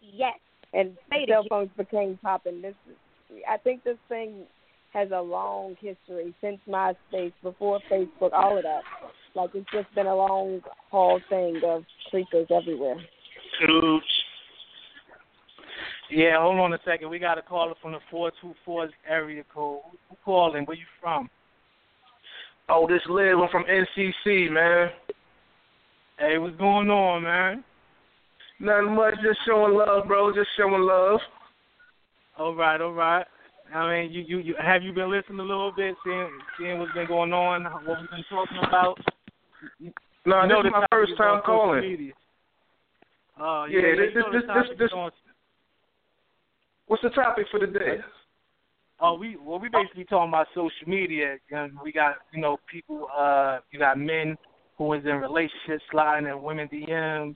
[0.02, 0.40] Yes.
[0.74, 1.50] and Say cell again.
[1.50, 2.62] phones became popping.
[2.64, 4.48] This, is- I think this thing
[4.92, 8.82] has a long history since MySpace, before Facebook, all of that.
[9.36, 12.96] Like it's just been a long haul thing of creepers everywhere.
[13.70, 14.24] Oops.
[16.10, 17.10] Yeah, hold on a second.
[17.10, 19.82] We got a caller from the four two four area code.
[20.10, 20.66] Who, calling?
[20.66, 21.30] Where you from?
[22.68, 23.38] Oh, this Liv.
[23.40, 24.90] I'm from NCC, man.
[26.18, 27.64] Hey, what's going on, man?
[28.60, 29.16] Nothing much.
[29.24, 30.34] Just showing love, bro.
[30.34, 31.20] Just showing love.
[32.38, 33.26] All right, all right.
[33.74, 36.92] I mean, you, you, you have you been listening a little bit, seeing, seeing what's
[36.94, 38.98] been going on, what we've been talking about?
[40.26, 41.80] No, You know this is my first time calling.
[43.40, 44.92] Uh, Yeah, yeah, this- this- this- this-
[46.90, 47.98] What's the topic for today?
[47.98, 47.98] day?
[49.00, 53.08] Oh, we well, we basically talking about social media, and we got you know people.
[53.16, 54.36] Uh, you got men
[54.76, 57.36] who is in relationships sliding in women DMs.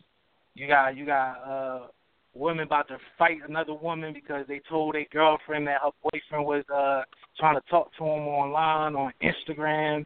[0.56, 1.88] You got you got uh
[2.34, 6.64] women about to fight another woman because they told their girlfriend that her boyfriend was
[6.74, 7.04] uh
[7.40, 10.04] trying to talk to him online on Instagram,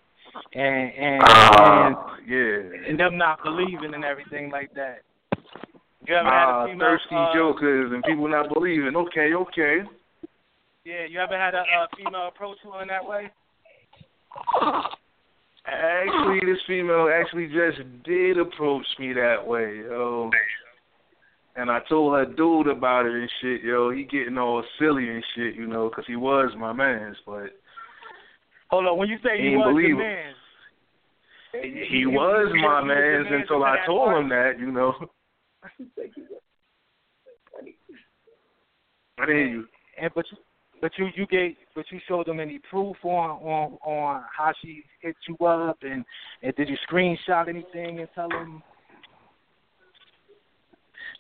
[0.56, 1.24] and and
[2.28, 2.78] yeah.
[2.80, 5.04] and, and them not believing and everything like that.
[6.08, 8.96] You ever had Ah, a female thirsty uh, jokers and people not believing.
[8.96, 9.78] Okay, okay.
[10.86, 13.30] Yeah, you ever had a, a female approach you in that way?
[15.66, 20.30] Actually, this female actually just did approach me that way, yo.
[21.58, 23.90] And I told her dude about it and shit, yo.
[23.92, 27.50] He getting all silly and shit, you know, because he was my man's, but
[28.70, 30.08] Hold on, when you say He he was believe the it.
[30.08, 30.34] man,
[31.90, 34.94] he, he was my man's until I told him that, you know.
[35.64, 35.70] I
[39.26, 39.66] didn't hear you.
[40.00, 40.38] and but you,
[40.82, 44.84] but you you gave but you showed them any proof on on on how she
[45.02, 46.06] hit you up and
[46.44, 48.62] and did you screenshot anything and tell them?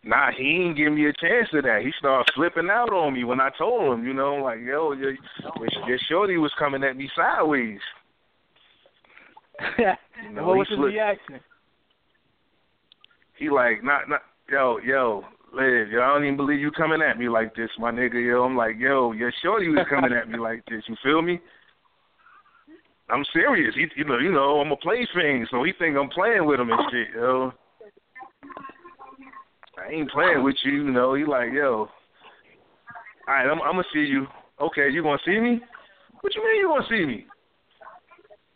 [0.03, 1.81] Nah, he ain't give me a chance to that.
[1.83, 5.11] He started flipping out on me when I told him, you know, like, yo, your,
[5.85, 7.79] your, shorty was coming at me sideways.
[9.77, 11.39] and know, what was his reaction?
[13.37, 15.23] He like, not, not, yo, yo,
[15.53, 18.43] Liv, yo, I don't even believe you coming at me like this, my nigga, yo.
[18.43, 20.83] I'm like, yo, your shorty was coming at me like this.
[20.87, 21.39] You feel me?
[23.09, 23.73] I'm serious.
[23.75, 26.59] He, you know, you know, I'm a play thing, so he think I'm playing with
[26.59, 27.53] him and shit, yo.
[29.77, 31.13] I ain't playing with you, you know.
[31.13, 31.87] He like, yo,
[33.27, 34.25] all right, I'm, I'm gonna see you.
[34.59, 35.61] Okay, you gonna see me?
[36.21, 37.25] What you mean you gonna see me?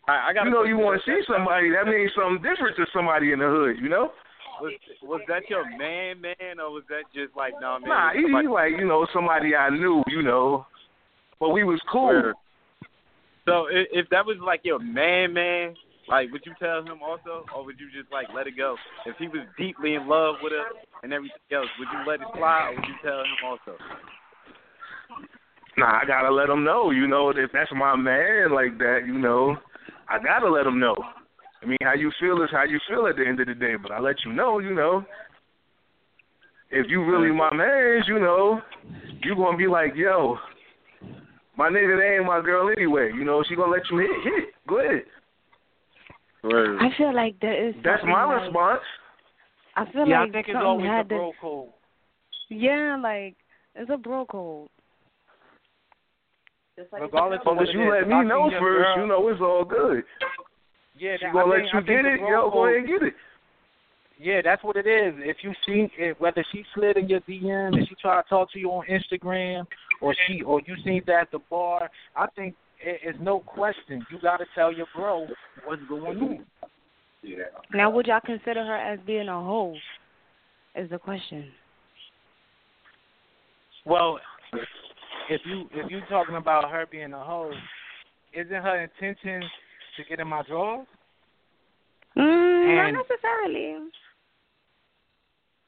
[0.08, 1.70] I, I got You know, you want to see somebody.
[1.70, 4.10] That means something different to somebody in the hood, you know.
[4.62, 7.88] Was, was that your man, man, or was that just like, no, man?
[7.88, 10.66] Nah, he, he like you know somebody I knew, you know,
[11.40, 12.32] but we was cool.
[13.44, 15.74] So if, if that was like your man, man,
[16.08, 18.76] like would you tell him also, or would you just like let it go?
[19.04, 20.66] If he was deeply in love with her
[21.02, 23.76] and everything else, would you let it slide, or would you tell him also?
[25.76, 29.18] Nah, I gotta let him know, you know, if that's my man like that, you
[29.18, 29.56] know,
[30.08, 30.94] I gotta let him know.
[31.62, 33.74] I mean, how you feel is how you feel at the end of the day,
[33.80, 35.04] but I let you know, you know.
[36.70, 38.60] If you really my man, you know,
[39.22, 40.38] you gonna be like, yo,
[41.56, 43.10] my nigga, that ain't my girl anyway.
[43.14, 44.54] You know, she gonna let you hit, hit.
[44.66, 45.02] Go ahead.
[46.44, 47.74] I feel like there is.
[47.84, 48.80] That's my like, response.
[49.76, 51.30] I feel yeah, like I think it's always had a to.
[51.40, 51.68] code.
[52.48, 53.36] Yeah, like
[53.74, 54.68] it's a bro code.
[57.00, 59.64] regardless of Long what as you let me know first, girl- you know it's all
[59.64, 60.02] good.
[61.02, 62.86] Yeah, She that- gonna I let think- you I get it, yo, go ahead and
[62.86, 63.14] get it.
[64.18, 65.14] Yeah, that's what it is.
[65.18, 68.52] If you seen it, whether she slid in your DM and she tried to talk
[68.52, 69.66] to you on Instagram,
[70.00, 74.06] or she or you seen that at the bar, I think it, it's no question.
[74.12, 75.26] You got to tell your bro
[75.64, 76.46] what's going on.
[77.22, 77.46] Yeah.
[77.74, 79.74] Now, would y'all consider her as being a hoe?
[80.76, 81.50] Is the question.
[83.84, 84.20] Well,
[85.28, 87.52] if you if you talking about her being a hoe,
[88.32, 89.42] isn't her intention
[89.96, 90.86] to get in my drawers?
[92.16, 93.76] Mm, And- not necessarily.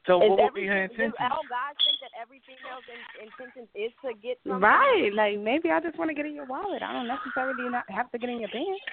[0.06, 1.32] So Is what would be every- her do intention?
[1.32, 4.60] all guys think that every female's in, intention is to get something?
[4.60, 5.08] Right.
[5.14, 6.82] Like maybe I just want to get in your wallet.
[6.82, 8.84] I don't necessarily not have to get in your pants.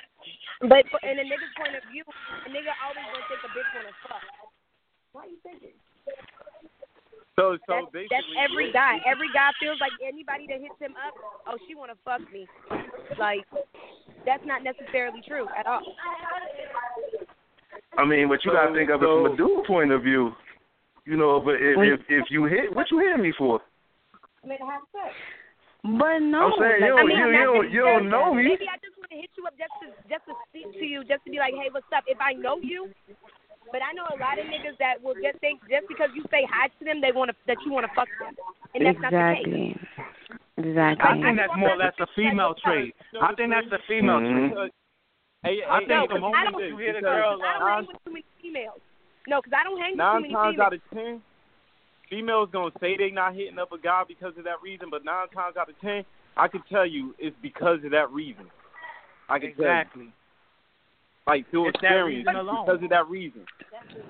[0.62, 3.76] But but in a nigga's point of view, a nigga always gonna think a bitch
[3.76, 4.24] wanna fuck.
[5.12, 5.74] Why are you thinking?
[7.42, 9.02] So so That's, basically, that's every guy.
[9.02, 11.18] Every guy feels like anybody that hits him up,
[11.50, 12.46] oh, she wanna fuck me.
[13.18, 13.50] Like
[14.30, 15.82] that's not necessarily true at all.
[17.98, 20.38] I mean, what you gotta think of it from a dude point of view.
[21.10, 23.58] You know, but if if, if you hit, what you hitting me for?
[24.44, 25.10] I mean, have sex.
[25.82, 28.54] But no, I'm saying you I mean, you, I'm you don't, you don't know me.
[28.54, 31.02] Maybe I just want to hit you up just to just to speak to you,
[31.10, 32.06] just to be like, hey, what's up?
[32.06, 32.94] If I know you,
[33.70, 36.48] but I know a lot of niggas that will just think just because you say
[36.50, 38.34] hi to them, they want to that you want to fuck them,
[38.74, 39.46] and that's not the case.
[39.46, 39.76] exactly.
[40.58, 41.04] Exactly.
[41.06, 42.96] I think that's more or less a female trait.
[43.22, 44.54] I think that's a female Mhm.
[44.54, 44.74] trait.
[45.44, 47.54] Hey, I hey, think hey, the I moment don't, you hear the because girl, I
[47.58, 48.82] don't uh, hang with too many females.
[49.28, 50.44] No, because I don't hang with too many females.
[50.44, 51.22] nine times out of ten,
[52.10, 55.30] females gonna say they not hitting up a guy because of that reason, but nine
[55.30, 56.06] times out of ten,
[56.38, 58.52] I can tell you it's because of that reason.
[59.30, 59.72] I can tell you.
[59.72, 60.14] exactly.
[61.28, 62.66] Like through It's experience reason alone.
[62.66, 63.46] because of that reason.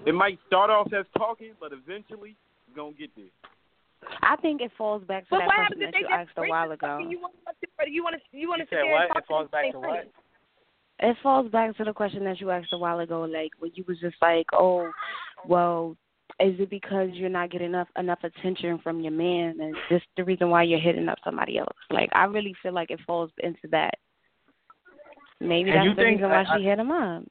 [0.05, 2.35] It might start off as talking, but eventually
[2.67, 3.25] it's gonna get there.
[4.23, 6.99] I think it falls back to But that question that you asked a while ago.
[7.07, 9.17] You want to you want to you want to said sit what?
[9.17, 10.01] It falls back to what?
[10.01, 10.09] thing.
[11.03, 13.83] It falls back to the question that you asked a while ago, like when you
[13.87, 14.89] was just like, "Oh,
[15.47, 15.95] well,
[16.39, 20.23] is it because you're not getting enough enough attention from your man, and this the
[20.23, 23.67] reason why you're hitting up somebody else?" Like, I really feel like it falls into
[23.71, 23.95] that.
[25.41, 27.23] Maybe And that's you the think- reason why I- she hit him up.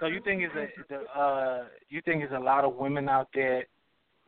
[0.00, 3.28] So you think is a the uh you think is a lot of women out
[3.34, 3.66] there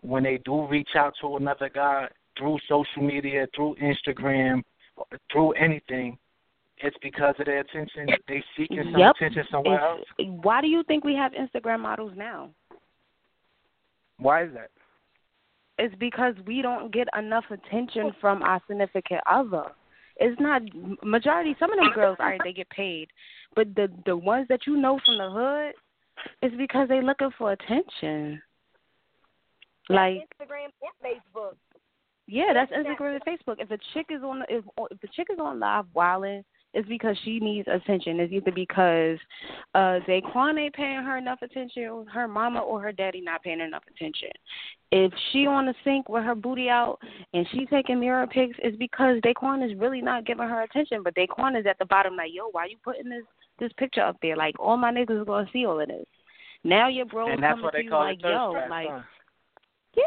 [0.02, 4.62] when they do reach out to another guy through social media, through Instagram,
[5.32, 6.16] through anything,
[6.78, 8.08] it's because of their attention.
[8.28, 9.16] They seeking some Yep.
[9.16, 10.06] attention somewhere else.
[10.18, 12.50] Why do you think we have Instagram models now?
[14.18, 14.70] Why is that?
[15.78, 19.72] It's because we don't get enough attention from our significant other.
[20.18, 20.62] It's not
[21.02, 21.54] majority.
[21.58, 23.08] Some of them girls, all right, they get paid,
[23.54, 25.74] but the the ones that you know from the hood,
[26.42, 28.42] it's because they looking for attention.
[29.88, 31.54] Like Instagram and Facebook.
[32.26, 33.56] yeah, that's Instagram and Facebook.
[33.58, 36.44] If a chick is on if if the chick is on live wilding,
[36.74, 38.20] it's because she needs attention.
[38.20, 39.18] It's either because
[39.74, 43.84] uh Daquan ain't paying her enough attention, her mama or her daddy not paying enough
[43.90, 44.30] attention.
[44.90, 46.98] If she on the sink with her booty out
[47.34, 51.02] and she taking mirror pics, it's because Daquan is really not giving her attention.
[51.02, 53.24] But Daquan is at the bottom like, yo, why you putting this
[53.58, 54.36] this picture up there?
[54.36, 56.06] Like all my niggas is gonna see all of this.
[56.64, 59.00] Now your bro and that's coming what to they you call like, yo, like huh?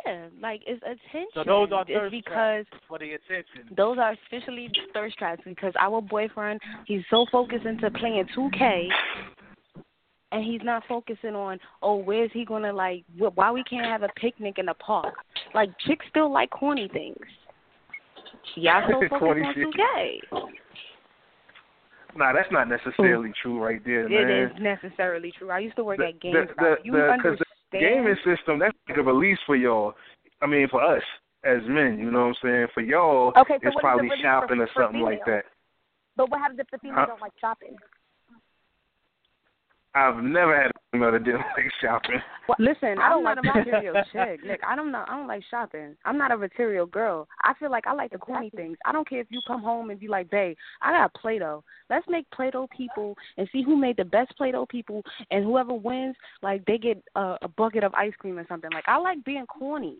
[0.05, 1.27] Yeah, like it's attention.
[1.33, 3.73] So those are it's thirst because traps for the attention.
[3.75, 8.87] those are officially thirst traps because our boyfriend he's so focused into playing 2K
[10.31, 14.03] and he's not focusing on oh where's he gonna like wh- why we can't have
[14.03, 15.13] a picnic in the park
[15.53, 17.17] like chicks still like corny things
[18.55, 19.67] y'all so focused on shit.
[19.67, 20.47] 2K
[22.13, 24.29] Nah, that's not necessarily true right there, man.
[24.29, 27.39] it is necessarily true I used to work the, at GameStop the, you the, understand
[27.39, 27.45] the
[27.79, 29.93] gaming system that's like a release for y'all.
[30.41, 31.03] I mean, for us
[31.43, 32.67] as men, you know what I'm saying?
[32.73, 35.45] For y'all, Okay, so it's what is the probably shopping for- or something like that.
[36.17, 37.05] But what happens if the female Huh?
[37.07, 37.75] don't like shopping?
[39.93, 42.21] I've never had a female that didn't like shopping.
[42.47, 44.39] Well, listen, I I'm don't not a like material chick.
[44.45, 45.03] Nick, I don't know.
[45.07, 45.95] I don't like shopping.
[46.05, 47.27] I'm not a material girl.
[47.43, 48.77] I feel like I like the corny things.
[48.85, 51.63] I don't care if you come home and be like, "Babe, I got Play-Doh.
[51.89, 56.15] Let's make Play-Doh people and see who made the best Play-Doh people, and whoever wins,
[56.41, 59.45] like they get a, a bucket of ice cream or something." Like I like being
[59.45, 59.97] corny.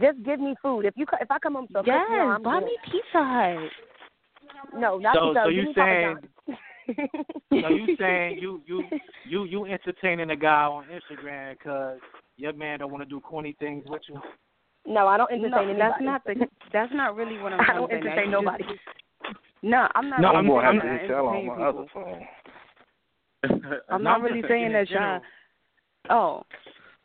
[0.00, 0.84] Just give me food.
[0.86, 2.66] If you co- if I come home to a yes, cookie, I'm buy good.
[2.66, 3.70] me Pizza Hut.
[4.78, 6.26] No, not So- because so you me Papa saying- John's.
[7.50, 8.82] So you saying you you
[9.28, 11.98] you you entertaining a guy on Instagram because
[12.36, 14.20] your man don't want to do corny things with you?
[14.86, 15.78] No, I don't entertain no, anybody.
[15.78, 16.34] that's not the.
[16.72, 18.00] That's not really what I'm I don't to say.
[18.00, 18.64] Now, entertain you nobody.
[18.64, 18.80] just-
[19.62, 20.20] No, I'm not.
[20.20, 22.22] No, I'm I'm- gonna have to tell on entertain my other phone.
[23.42, 23.60] I'm
[23.90, 25.20] No, not I'm really saying that y'all.
[26.08, 26.42] Oh,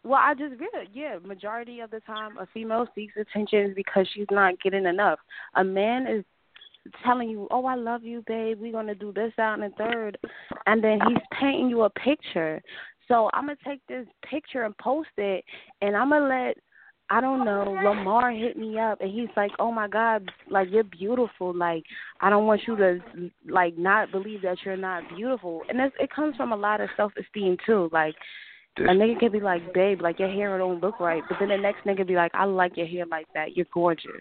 [0.03, 1.17] well, I just really, yeah.
[1.23, 5.19] Majority of the time, a female seeks attention because she's not getting enough.
[5.55, 6.23] A man is
[7.03, 8.59] telling you, "Oh, I love you, babe.
[8.59, 10.17] We're gonna do this, out and the third.
[10.67, 12.61] and then he's painting you a picture.
[13.07, 15.43] So I'm gonna take this picture and post it,
[15.81, 16.57] and I'm gonna let
[17.09, 20.83] I don't know, Lamar hit me up and he's like, "Oh my God, like you're
[20.83, 21.53] beautiful.
[21.53, 21.83] Like
[22.19, 22.99] I don't want you to
[23.47, 26.89] like not believe that you're not beautiful." And it's, it comes from a lot of
[26.97, 27.89] self esteem too.
[27.91, 28.15] Like
[28.77, 31.57] a nigga can be like, "Babe, like your hair don't look right," but then the
[31.57, 33.55] next nigga be like, "I like your hair like that.
[33.55, 34.11] You're gorgeous."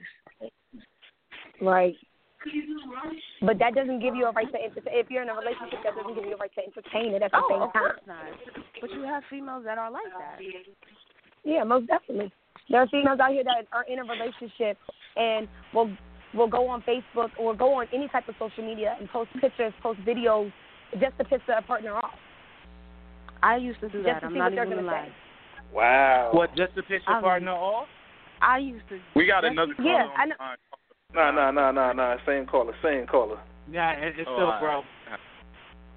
[1.62, 1.97] Right.
[3.42, 4.95] But that doesn't give you a right to entertain.
[4.95, 7.30] If you're in a relationship, that doesn't give you a right to entertain it at
[7.30, 7.82] the oh, same of time.
[7.82, 8.24] course not.
[8.80, 10.38] But you have females that are like that.
[11.45, 12.32] Yeah, most definitely.
[12.70, 14.78] There are females out here that are in a relationship
[15.16, 15.90] and will
[16.34, 19.72] will go on Facebook or go on any type of social media and post pictures,
[19.82, 20.53] post videos
[21.01, 22.14] just to piss their partner off.
[23.42, 24.20] I used to do Just that.
[24.20, 25.09] to I'm see not what they're even gonna gonna lie.
[25.09, 25.74] say.
[25.74, 26.30] Wow.
[26.32, 27.86] What, just to piss your I'm- partner off?
[28.42, 28.99] I used to.
[29.14, 29.88] We got another caller.
[29.88, 30.34] Yeah, on I know.
[30.38, 30.57] the line.
[31.15, 32.17] Nah, nah, nah, nah, nah.
[32.27, 33.39] Same caller, same caller.
[33.71, 34.83] Yeah, it's Oh, still, all bro.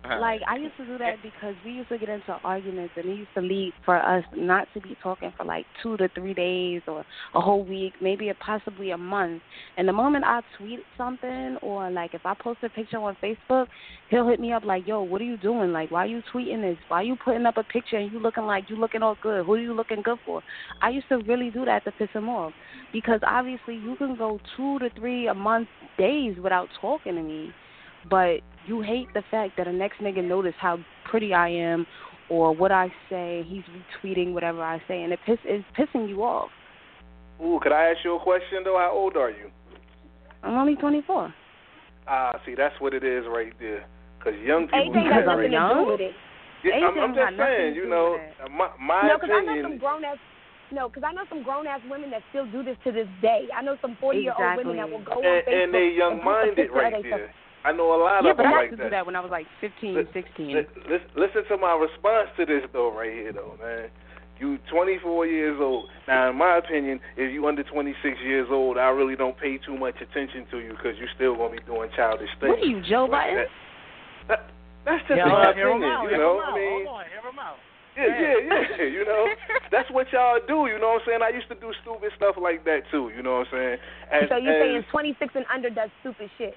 [0.03, 0.19] Right.
[0.19, 3.17] Like I used to do that because we used to get into arguments and it
[3.17, 6.81] used to lead for us not to be talking for like two to three days
[6.87, 9.41] or a whole week, maybe a, possibly a month.
[9.77, 13.67] And the moment I tweet something or like if I post a picture on Facebook,
[14.09, 15.71] he'll hit me up like, "Yo, what are you doing?
[15.71, 16.77] Like, why are you tweeting this?
[16.87, 19.45] Why are you putting up a picture and you looking like you looking all good?
[19.45, 20.41] Who are you looking good for?"
[20.81, 22.53] I used to really do that to piss him off
[22.93, 25.67] because obviously you can go two to three a month
[25.97, 27.51] days without talking to me
[28.09, 30.77] but you hate the fact that a next nigga notice how
[31.09, 31.85] pretty I am
[32.29, 33.43] or what I say.
[33.47, 33.63] He's
[34.03, 36.49] retweeting whatever I say, and it piss is pissing you off.
[37.41, 38.77] Ooh, could I ask you a question though?
[38.77, 39.49] How old are you?
[40.43, 41.33] I'm only 24.
[42.07, 43.85] Ah, see, that's what it is right there.
[44.23, 44.79] Cause young people.
[44.79, 46.15] Anything I'm nothing to do with it.
[46.63, 49.77] Yeah, I'm, I'm just saying, you know, with my my no, because I know some
[49.77, 50.17] grown ass.
[50.71, 53.47] No, because I know some grown ass women that still do this to this day.
[53.55, 55.93] I know some forty year old women that will go on and, Facebook and they
[55.95, 57.33] young and post a minded right there.
[57.65, 59.15] I know a lot yeah, of but them I like used to do that when
[59.15, 60.47] I was like 15, Li- 16.
[60.47, 63.89] Li- lis- listen to my response to this though, right here though, man.
[64.39, 65.89] You 24 years old.
[66.07, 69.75] Now, in my opinion, if you under 26 years old, I really don't pay too
[69.75, 72.53] much attention to you because you're still gonna be doing childish things.
[72.53, 73.35] What are you, Joe Like Biden?
[73.35, 73.49] that-
[74.27, 74.49] that-
[74.85, 76.33] that's just Yeah, my hear him opinion, out, you hear know.
[76.37, 76.53] him out.
[76.53, 77.57] I mean, Hold on, hear him out.
[77.97, 78.83] yeah, yeah, yeah.
[78.85, 79.27] You know,
[79.71, 80.67] that's what y'all do.
[80.71, 81.21] You know what I'm saying?
[81.25, 83.09] I used to do stupid stuff like that too.
[83.17, 83.77] You know what I'm saying?
[84.13, 86.55] As, so you're as, saying 26 and under does stupid shit?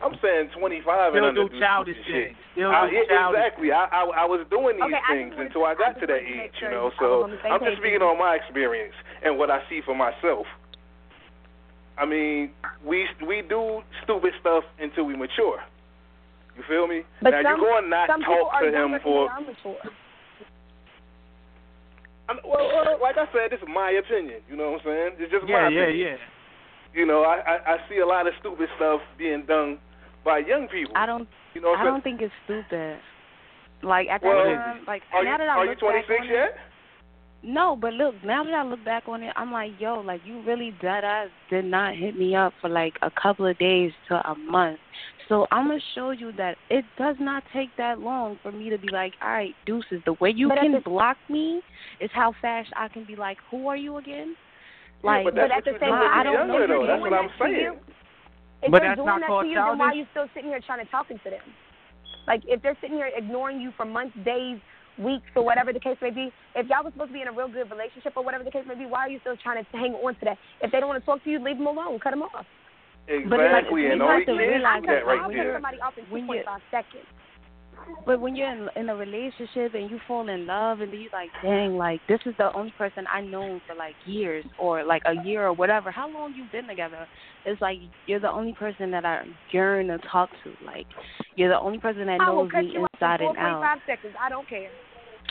[0.00, 2.36] I'm saying 25 and Still under do childish stupid shit.
[2.56, 3.68] Still I, do yeah, childish exactly.
[3.72, 6.24] I, I I was doing these Okay, things just wanted until I got to that
[6.24, 6.80] wanted to make age, you know.
[6.80, 9.60] I was So on the same I'm just speaking on my experience and what I
[9.68, 10.48] see for myself.
[12.00, 15.60] I mean, we we do stupid stuff until we mature.
[16.56, 17.04] You feel me?
[17.20, 19.28] But now some, you go and not talk to him for.
[19.28, 19.84] and they are mature.
[22.28, 24.40] I mean, well, well, like I said, this is my opinion.
[24.48, 25.10] You know what I'm saying?
[25.18, 26.16] It's just Yeah, my yeah, opinion.
[26.16, 26.96] yeah.
[27.00, 29.78] You know, I, I I see a lot of stupid stuff being done
[30.24, 30.92] by young people.
[30.96, 31.28] I don't.
[31.54, 32.98] You know I don't think it's stupid.
[33.82, 36.06] Like at that Well, time, like Are now you that I are you look back
[36.06, 36.54] 26 on it, yet?
[37.42, 40.42] No, but look, now that I look back on it, I'm like, yo, like you
[40.42, 44.16] really dead ass did not hit me up for like a couple of days to
[44.30, 44.78] a month.
[45.28, 48.76] So I'm gonna show you that it does not take that long for me to
[48.76, 50.02] be like, all right, deuces.
[50.04, 51.62] The way you But can the- block me
[52.00, 54.36] is how fast I can be like, who are you again?
[55.02, 56.78] Yeah, Like, but that's at the same time, I don't know younger, though.
[56.84, 57.78] you're That's what I'm that to saying.
[58.62, 58.66] You.
[58.66, 60.26] If But they're that's doing not that called to you, then why are you still
[60.34, 61.40] sitting here trying to talking to them?
[62.26, 64.58] Like if they're sitting here ignoring you for months, days,
[64.98, 67.32] weeks, or whatever the case may be, if y'all was supposed to be in a
[67.32, 69.66] real good relationship or whatever the case may be, why are you still trying to
[69.72, 70.38] hang on to that?
[70.60, 72.44] If they don't want to talk to you, leave them alone, cut them off.
[73.08, 75.26] But it's like, Exactly, you and have only to kids realize do that that right
[75.26, 75.54] when I'll cut there.
[75.56, 77.06] somebody off in When you- 2.5 seconds.
[78.06, 81.30] But when you're in, in a relationship and you fall in love and you're like,
[81.42, 85.24] dang, like this is the only person I known for like years or like a
[85.24, 85.90] year or whatever.
[85.90, 87.06] How long you've been together?
[87.44, 89.22] It's like you're the only person that I
[89.52, 90.64] yearn to talk to.
[90.64, 90.86] Like
[91.36, 93.62] you're the only person that I will knows cut me you inside and out.
[93.62, 94.14] 4.5 seconds.
[94.20, 94.70] I don't care.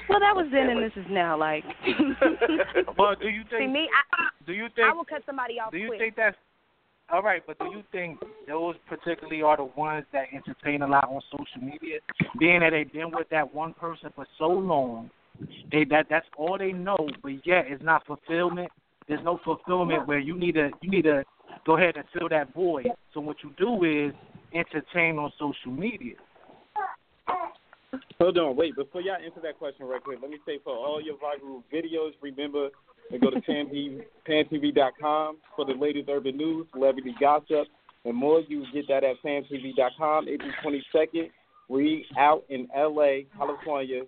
[0.08, 1.38] Well, that was then and this is now.
[1.38, 1.64] Like,
[2.97, 3.62] But do you think?
[3.62, 4.88] See me, I, Do you think?
[4.89, 6.00] I will cut somebody off Do you quick.
[6.00, 6.38] think that's
[7.12, 7.41] all right?
[7.45, 11.62] But do you think those particularly are the ones that entertain a lot on social
[11.62, 11.99] media,
[12.39, 15.10] being that they've been with that one person for so long,
[15.72, 18.70] they that that's all they know, but yet it's not fulfillment.
[19.07, 21.24] There's no fulfillment where you need to you need to
[21.66, 22.88] go ahead and fill that void.
[23.14, 24.14] So what you do is
[24.53, 26.16] entertain on social media.
[28.20, 28.76] Hold on, wait.
[28.76, 32.12] Before y'all answer that question right quick, let me say for all your viral videos,
[32.22, 32.70] remember
[33.12, 37.68] to go to pantv, pantv.com for the latest urban news, celebrity gossip,
[38.05, 38.41] and more.
[38.41, 40.28] You can get that at pantv.com.
[40.28, 41.30] April 22nd,
[41.68, 44.01] we out in L.A., California,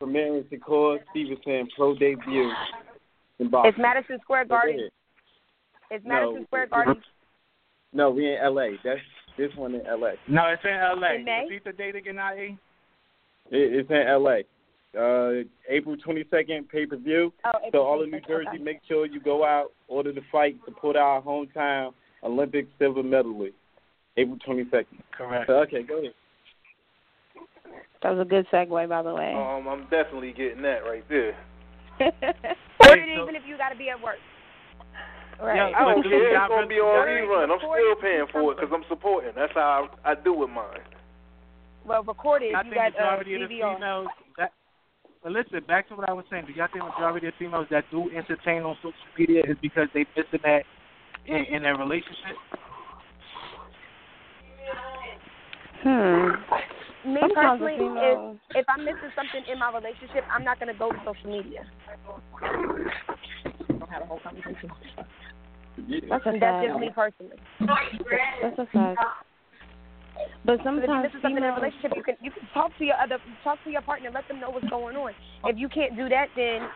[0.00, 2.50] premiering Shakur Stevenson pro debut
[3.38, 3.70] in boxing.
[3.70, 4.78] It's Madison Square Garden.
[4.78, 4.90] ahead.
[5.90, 7.02] It's No, Madison Square Garden.
[7.92, 8.72] No, we in L.A.
[8.84, 9.00] That's
[9.36, 10.14] this one in L.A.
[10.28, 11.16] No, it's in L.A.
[11.16, 11.46] In May?
[11.48, 12.58] Repeat the date again, IE.
[13.50, 14.42] It, it's in L.A.
[14.96, 17.32] Uh, April 22nd, pay per view.
[17.44, 18.58] Oh, So all of New Jersey, okay.
[18.62, 21.92] make sure you go out, order the fight, support our hometown
[22.24, 23.54] Olympic silver medalist.
[24.16, 24.86] April 22nd.
[25.16, 25.46] Correct.
[25.46, 26.12] So, okay, go ahead.
[28.02, 29.32] That was a good segue, by the way.
[29.32, 31.36] Um, I'm definitely getting that right there.
[32.00, 34.16] Order it even if you got to be at work.
[35.40, 35.72] Right.
[35.72, 36.36] I don't care.
[36.36, 37.48] It's gonna be on rerun.
[37.50, 39.32] I'm still paying for it because I'm supporting.
[39.34, 40.84] That's how I, I do with mine.
[41.86, 42.54] Well, recorded.
[42.54, 43.74] I you think got uh, majority of the DVR.
[43.76, 44.19] females that
[45.22, 46.46] but listen, back to what I was saying.
[46.46, 50.06] Do y'all think majority of females that do entertain on social media is because they
[50.16, 50.62] missing that
[51.26, 52.36] in, in their relationship?
[55.82, 57.10] Hmm.
[57.12, 60.98] Me personally, if if I'm missing something in my relationship, I'm not gonna go to
[61.04, 61.64] social media.
[63.68, 64.70] Don't have a whole conversation.
[66.10, 67.36] That's a That's just me personally.
[68.42, 69.00] That's a fact.
[70.44, 72.76] But Because if you sometimes miss something in a relationship, you can you can talk
[72.78, 75.12] to your other talk to your partner, let them know what's going on.
[75.44, 76.68] If you can't do that, then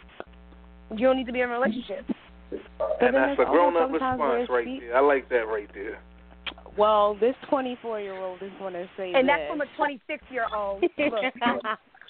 [0.98, 2.04] you don't need to be in a relationship.
[3.00, 4.96] And that's a grown up also sometimes where response right she- there.
[4.96, 5.98] I like that right there.
[6.76, 9.48] Well, this 24 year old is going to say And that.
[9.48, 10.82] that's from a 26 year old.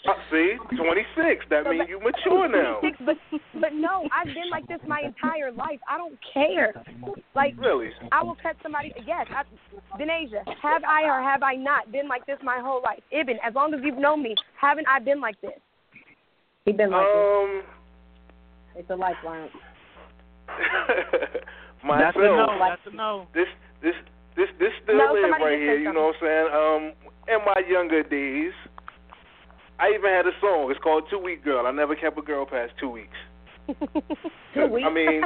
[0.07, 0.17] Look.
[0.17, 1.45] Uh, see, 26.
[1.51, 2.81] That means you mature now.
[3.07, 3.17] but
[3.61, 5.81] but no, I've been like this my entire life.
[5.89, 6.75] I don't care.
[7.35, 7.91] Like Really?
[8.13, 8.93] I will cut somebody.
[9.07, 9.43] Yes, I,
[10.01, 13.01] Denasia, have I or have I not been like this my whole life?
[13.11, 15.59] Ibn, as long as you've known me, haven't I been like this?
[16.65, 17.63] He been like Um,
[18.75, 18.81] this.
[18.81, 19.49] It's a lifeline.
[21.85, 22.15] myself.
[22.15, 22.47] That's a no.
[22.59, 23.27] That's a no.
[23.35, 23.49] This
[23.83, 23.95] this
[24.37, 25.77] this this still No, live right here.
[25.77, 26.49] said You know what I'm saying?
[26.53, 26.83] Um,
[27.29, 28.53] in my younger days,
[29.79, 30.71] I even had a song.
[30.71, 31.67] It's called Two Week Girl.
[31.67, 33.17] I never kept a girl past two weeks.
[34.55, 34.87] Two weeks.
[34.87, 35.23] I mean,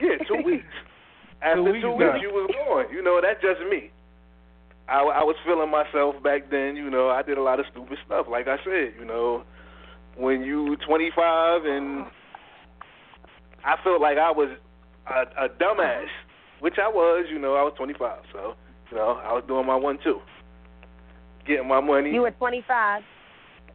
[0.00, 0.64] yeah, two weeks.
[1.42, 2.94] After Two two weeks, weeks, you was gone.
[2.94, 3.90] You know, that's just me.
[4.88, 6.76] I, I was feeling myself back then.
[6.76, 8.26] You know, I did a lot of stupid stuff.
[8.30, 9.42] Like I said, you know,
[10.16, 12.06] when you 25 and
[13.64, 14.56] I felt like I was
[15.08, 16.06] a, a dumbass,
[16.60, 17.26] which I was.
[17.28, 18.54] You know, I was 25, so
[18.90, 20.20] you know, I was doing my one too,
[21.46, 22.12] getting my money.
[22.12, 23.02] You were 25.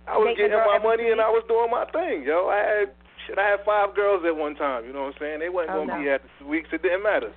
[0.07, 2.49] I was getting my money and I was doing my thing, yo.
[2.49, 2.87] I had
[3.27, 3.37] shit.
[3.37, 4.85] I had five girls at one time.
[4.85, 5.39] You know what I'm saying?
[5.39, 6.03] They wasn't Oh, gonna no.
[6.03, 6.69] be at the weeks.
[6.73, 7.31] It didn't matter.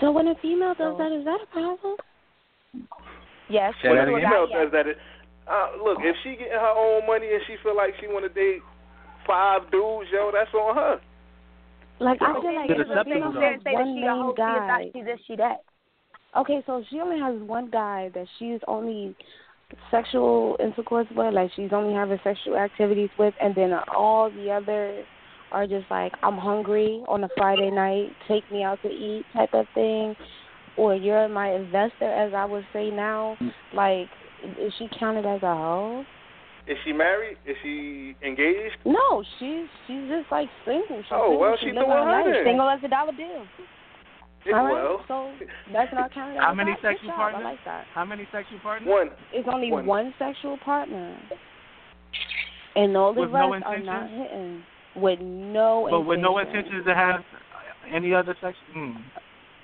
[0.00, 1.96] So when a female does that, is that a problem?
[3.50, 3.74] Yes.
[3.84, 4.96] when a female does that, it,
[5.50, 8.32] uh, look, if she getting her own money and she feel like she want to
[8.32, 8.62] date
[9.26, 11.00] five dudes, yo, that's on her.
[12.00, 13.40] Like I feel like Get if a female though.
[13.40, 14.90] has that one she a hoe, main not, guy.
[14.94, 15.58] she this, she that.
[16.34, 19.14] Okay, so she only has one guy that she's only
[19.90, 25.04] sexual intercourse with, like she's only having sexual activities with, and then all the others
[25.50, 29.52] are just like, I'm hungry on a Friday night, take me out to eat type
[29.52, 30.14] of thing,
[30.76, 33.36] or you're my investor, as I would say now.
[33.74, 34.08] Like,
[34.58, 36.04] is she counted as a hoe?
[36.66, 37.36] Is she married?
[37.46, 38.76] Is she engaged?
[38.84, 41.02] No, she's she's just like single.
[41.02, 41.38] She's Oh, single.
[41.40, 42.44] well, she she living doing her her life.
[42.46, 43.44] Single as a dollar bill.
[44.44, 45.30] Yeah, All right, well, so
[45.72, 46.76] that's not counted as How many hoe.
[46.82, 47.16] Good sexual job.
[47.16, 47.42] partners?
[47.44, 47.86] I like that.
[47.94, 48.88] How many sexual partners?
[48.90, 49.10] one.
[49.32, 49.86] It's only One.
[49.86, 51.16] one, sexual partner,
[52.74, 54.62] and all the With rest no are not hitting
[54.96, 56.58] with no But with no intention.
[56.60, 57.20] intentions to have
[57.90, 58.56] any other sex.
[58.76, 58.96] Mm.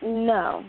[0.03, 0.64] No.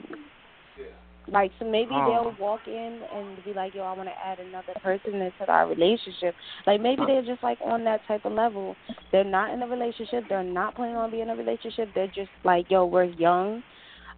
[0.78, 0.86] Yeah.
[1.28, 2.10] Like so, maybe Oh.
[2.10, 5.68] they'll walk in and be like, "Yo, I want to add another person into our
[5.68, 6.36] relationship."
[6.66, 8.76] Like maybe they're just like on that type of level.
[9.12, 10.26] They're not in a relationship.
[10.28, 11.90] They're not planning on being in a relationship.
[11.94, 13.62] They're just like, "Yo, we're young.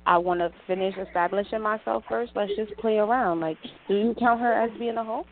[0.06, 2.32] I want to finish establishing myself first.
[2.36, 5.26] Let's just play around." Like, do you count her as being a hoe?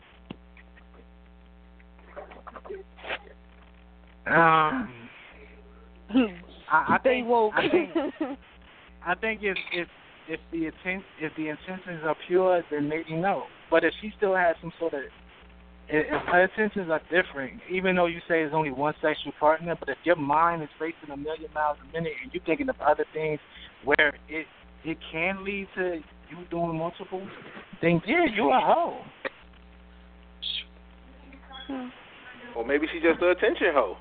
[4.26, 4.88] Um,
[6.70, 7.52] I, I think woke.
[7.56, 7.90] I think
[9.04, 9.88] I think if if
[10.28, 13.44] if the intent if the intentions are pure, then maybe no.
[13.70, 15.00] But if she still has some sort of
[15.88, 19.76] if if her intentions are different, even though you say it's only one sexual partner,
[19.78, 22.80] but if your mind is racing a million miles a minute and you're thinking of
[22.80, 23.40] other things
[23.84, 24.46] where it
[24.84, 26.00] it can lead to
[26.30, 27.26] you doing multiple,
[27.80, 28.02] things.
[28.06, 28.98] yeah, you're a hoe.
[32.56, 33.96] Or maybe she just a attention hoe.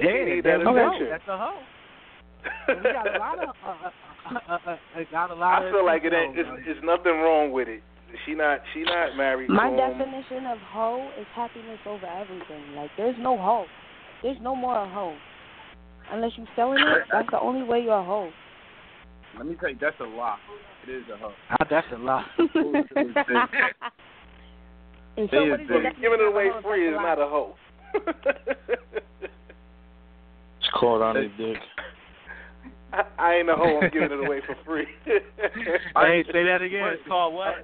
[0.00, 1.08] Yeah, need that attention.
[1.10, 1.60] That's a hoe.
[2.68, 3.90] we got a lot of uh,
[4.34, 4.76] uh, uh,
[5.10, 6.38] got a lot I feel like it ain't.
[6.38, 7.80] It's, it's nothing wrong with it.
[8.26, 8.60] She not.
[8.74, 9.48] She not married.
[9.48, 9.98] My to him.
[9.98, 12.74] definition of hoe is happiness over everything.
[12.76, 13.66] Like there's no hoe.
[14.22, 15.16] There's no more a hoe.
[16.10, 18.30] Unless you're selling it, that's the only way you're a hoe.
[19.36, 20.38] Let me tell you, that's a lot.
[20.86, 21.32] It is a hoe.
[21.50, 22.24] Ah, that's a lot.
[25.16, 25.82] And so is what is big.
[26.00, 27.54] Giving it away definition of a hoe if free is not a hoe.
[30.58, 31.56] It's called on a dick.
[33.18, 33.80] I ain't a hoe.
[33.80, 34.86] I'm giving it away for free.
[35.96, 36.88] Hey, say that again.
[36.94, 37.54] It's called what?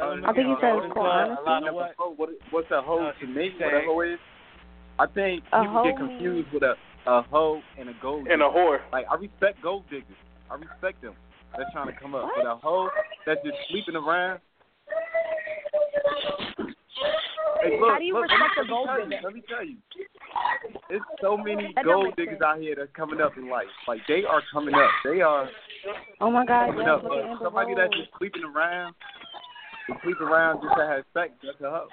[0.00, 1.68] I think he said it's called A lot honesty.
[1.68, 2.18] of what?
[2.18, 3.50] What, what's a hoe to me?
[3.60, 4.18] What a hoe is?
[4.98, 6.74] I think people get confused with a
[7.06, 8.78] a hoe and a gold and a whore.
[8.92, 10.16] Like I respect gold diggers.
[10.50, 11.14] I respect them.
[11.56, 12.28] They're trying to come up.
[12.36, 12.88] But a hoe
[13.26, 14.40] that's just sleeping around.
[17.62, 19.20] Hey, look, How do you look, respect let a gold let me digger?
[19.22, 19.76] tell you, Let me tell you.
[20.88, 22.42] There's so many That gold diggers sense.
[22.44, 23.66] out here that's coming up in life.
[23.88, 24.90] Like they are coming up.
[25.04, 25.48] They are
[26.20, 27.02] Oh my God, coming yes, up.
[27.04, 28.94] look But somebody that's just sleeping around,
[29.88, 31.88] just sleeping around just to have sex, that's a hoe.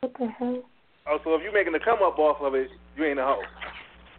[0.00, 0.62] What the hell?
[1.08, 3.40] Oh, so if you're making the come up off of it, you ain't a hoe.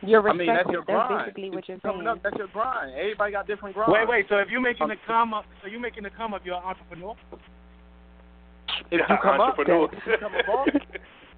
[0.02, 0.74] You're I mean, that's respected.
[0.74, 1.26] your That's grind.
[1.36, 2.08] basically what you're coming saying.
[2.08, 2.94] up, that's your grind.
[2.96, 3.92] Everybody got different grind.
[3.92, 4.26] Wait, wait.
[4.30, 6.64] So if you're making the come up, so you're making the come up, you're an
[6.64, 7.16] entrepreneur.
[8.92, 9.90] If you come up, Entrepreneur.
[9.92, 10.68] if you come up,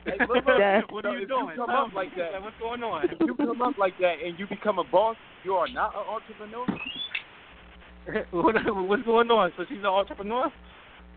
[0.05, 1.47] hey, look, look, What are you if doing?
[1.49, 3.05] you come up like that, Like, what's going on?
[3.09, 6.05] if you come up like that and you become a boss, you are not an
[6.07, 6.65] entrepreneur.
[8.31, 8.55] what,
[8.87, 9.51] what's going on?
[9.57, 10.51] So she's an entrepreneur.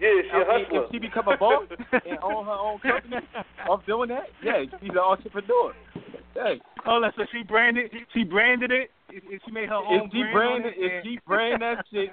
[0.01, 0.85] Yeah, she a I mean, hustler.
[0.85, 3.17] if she become a boss and own her own company
[3.69, 5.73] off doing that, yeah, she's an entrepreneur.
[6.35, 8.91] Hey, Oh, like, so she branded, she branded it.
[9.09, 11.19] If if she made her own if she brand brand on it, it, if she
[11.27, 12.11] brand that shit,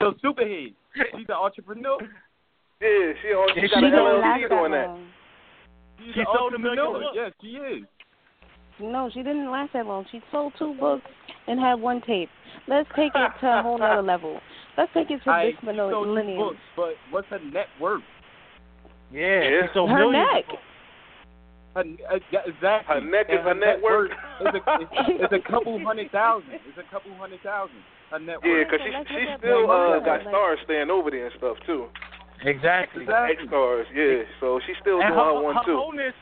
[0.00, 1.98] so superhead, she's an entrepreneur.
[2.80, 4.86] Yeah, she on, she She got She an didn't LLC last that doing that.
[4.88, 5.06] long.
[5.98, 7.06] She's She sold a million books.
[7.14, 7.84] Yes, she is.
[8.80, 10.06] No, she didn't last that long.
[10.10, 11.04] She sold two books
[11.46, 12.30] and had one tape.
[12.68, 14.40] Let's take it to a whole nother level.
[14.78, 16.38] Let's take it to I this she sold two millennium.
[16.38, 18.02] books, but what's her net worth?
[19.10, 19.66] yeah, Yeah.
[19.66, 20.46] she sold Her millions.
[20.46, 20.46] neck.
[21.74, 22.86] Her, uh, yeah, exactly.
[22.94, 24.10] Her neck is And her net worth.
[24.40, 26.62] Is a, it's, it's a couple hundred thousand.
[26.64, 27.82] It's a couple hundred thousand.
[28.10, 31.34] Her net Yeah, because she she still uh got like- stars staying over there and
[31.36, 31.90] stuff too.
[32.46, 33.02] Exactly.
[33.02, 33.34] Exactly.
[33.34, 34.22] X stars, yeah.
[34.38, 35.74] So she's still And doing her, her one her too.
[35.74, 36.14] wholeness,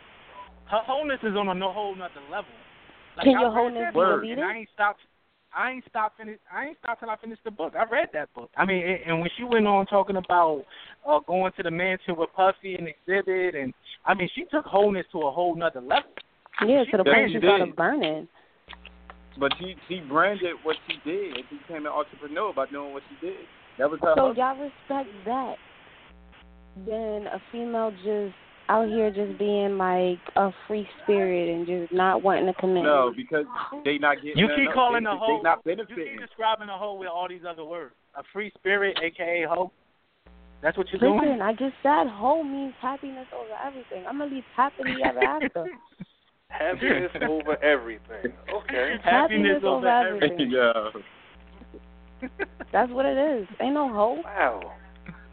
[0.73, 2.51] her wholeness is on a no whole nother level.
[3.21, 4.45] Like, Can I your read wholeness be book, deleted?
[4.45, 5.01] I ain't stopped.
[5.57, 6.39] I ain't stopped finish.
[6.53, 7.73] I ain't stopped till I finished the book.
[7.75, 8.51] I read that book.
[8.57, 10.65] I mean, and, and when she went on talking about
[11.09, 13.73] uh, going to the mansion with Puffy and Xzibit, and
[14.05, 16.11] I mean, she took wholeness to a whole nother level.
[16.61, 17.49] Yeah, to the Yeah, point she she did.
[17.49, 18.29] started burning.
[19.39, 23.03] But she she branded what she did and she became an entrepreneur by doing what
[23.09, 23.37] she did.
[23.79, 24.15] That was her.
[24.15, 24.37] So hustle.
[24.37, 25.57] y'all respect that.
[26.87, 28.35] Then a female just
[28.69, 32.83] out here just being like a free spirit and just not wanting to commit.
[32.85, 33.45] no, because
[33.85, 34.39] they not getting.
[34.39, 35.39] You keep calling they, a hoe.
[35.39, 36.07] They not You benefiting.
[36.13, 37.95] keep describing the hoe with all these other words.
[38.17, 39.71] A free spirit, aka hoe.
[40.63, 41.43] That's what you're Listen, doing.
[41.43, 44.05] I just said whole means happiness over everything.
[44.09, 45.67] I'm gonna leave happily ever after.
[46.49, 48.33] Happiness over everything.
[48.53, 48.95] Okay.
[49.05, 50.51] Happiness over everything.
[50.51, 50.91] yeah.
[52.73, 53.47] That's what it is.
[53.61, 54.23] Ain't no hoe.
[54.25, 54.73] Wow.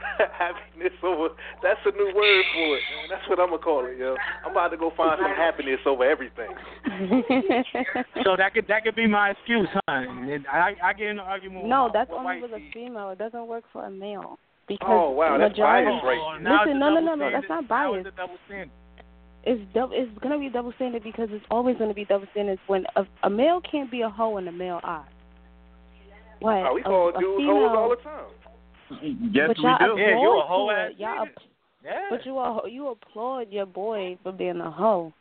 [0.37, 1.29] happiness over
[1.61, 3.07] that's a new word for it, man.
[3.09, 4.15] That's what I'm gonna call it, yo.
[4.45, 6.51] I'm about to go find some happiness over everything.
[8.23, 9.79] so that could that could be my excuse, huh?
[9.87, 11.65] I I get in an argument.
[11.65, 13.09] no, with, that's with only white with a female.
[13.09, 14.37] It doesn't work for a male.
[14.67, 17.49] Because Oh, wow, that's majority, biased right Oh, now Listen, no, no, no, no, that's
[17.49, 18.07] not Now biased.
[18.07, 18.15] it's
[19.73, 19.91] double.
[19.93, 23.29] It's gonna be double standard because it's always gonna be double standards when a, a
[23.29, 25.03] male can't be a hoe in a male eye.
[26.39, 26.63] What?
[26.65, 28.25] Oh, we a, call a dudes female, hoes all the time.
[29.01, 29.91] Yes, but we y'all do.
[29.93, 31.29] applaud Yeah, you a hoe ass Y'all, nigga.
[31.83, 32.07] Yeah.
[32.09, 35.11] but you are you applaud your boy for being a hoe.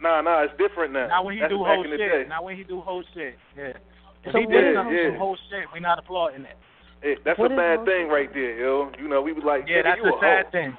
[0.00, 1.06] Nah, nah, it's different now.
[1.06, 2.28] Not when he That's do back whole shit.
[2.28, 3.34] Now when he do whole shit.
[3.56, 3.72] Yeah.
[4.24, 6.56] If So he did is- some, Yeah, some whole shit, we not applauding that.
[7.00, 8.90] Hey, that's What a bad thing right there, yo.
[8.98, 10.50] You know, we was like, Yeah, that's you the a sad hoe.
[10.50, 10.76] thing.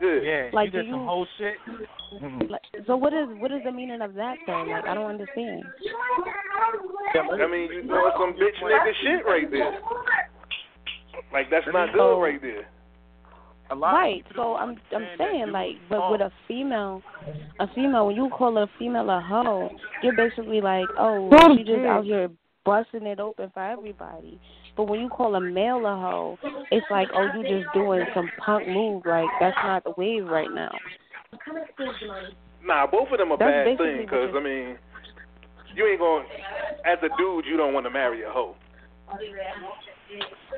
[0.00, 0.20] Yeah.
[0.20, 1.54] Yeah, Like, you do did some you- whole shit.
[1.66, 2.24] Mm-hmm.
[2.26, 2.52] Mm-hmm.
[2.52, 4.62] Like, so what is what is the meaning of that though?
[4.68, 5.64] Like I don't understand.
[7.14, 9.78] I mean, you doing some bitch nigga shit right there.
[11.32, 12.68] Like that's not good right there.
[13.70, 14.24] A lot Right.
[14.36, 16.12] So I'm I'm saying like, but talk.
[16.12, 17.02] with a female,
[17.58, 19.70] a female when you call a female a hoe,
[20.02, 22.28] you're basically like, oh, she just out here
[22.64, 24.38] busting it open for everybody.
[24.76, 26.38] But when you call a male a hoe,
[26.70, 29.04] it's like, oh, you just doing some punk move.
[29.06, 30.72] Like that's not the wave right now.
[32.64, 34.10] Nah, both of them are That's bad basically things.
[34.10, 34.76] Cause I mean,
[35.74, 36.26] you ain't going.
[36.84, 38.56] As a dude, you don't want to marry a hoe.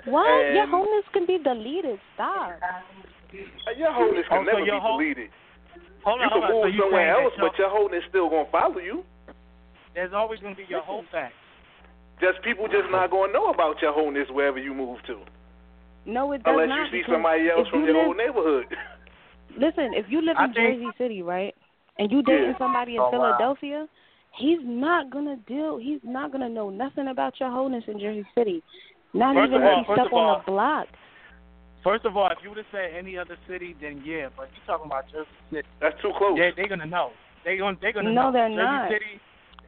[0.05, 0.27] What?
[0.53, 1.99] Your And- wholeness can be deleted.
[2.15, 2.53] Stop.
[2.63, 5.31] Uh, Your wholeness can Oh, so never your be hoe- deleted.
[6.05, 6.51] Hold You on, can hold on.
[6.51, 9.05] So move you somewhere else, your- but your wholeness still gonna follow you.
[9.95, 11.35] there's always going to be your whole fact.
[12.21, 15.19] Just people just not gonna know about your wholeness wherever you move to,
[16.05, 16.93] No, it does unless not.
[16.93, 18.67] you see somebody else from you your live, old neighborhood.
[19.57, 21.55] Listen, if you live in think- Jersey City, right,
[21.99, 22.59] and you dating Yeah.
[22.59, 23.11] somebody in Oh, wow.
[23.11, 23.89] Philadelphia,
[24.33, 25.79] he's not gonna deal.
[25.79, 28.63] He's not gonna know nothing about your wholeness in Jersey City.
[29.17, 30.87] Not First even of all- if he first step of on the block.
[31.83, 34.29] First of all, if you would have said any other city, then yeah.
[34.37, 35.69] But you're talking about Jersey City.
[35.81, 36.37] That's too close.
[36.37, 37.13] Yeah, they're gonna know.
[37.45, 38.33] They gonna they gonna No, know.
[38.33, 38.91] they're Jersey not.
[38.91, 39.21] City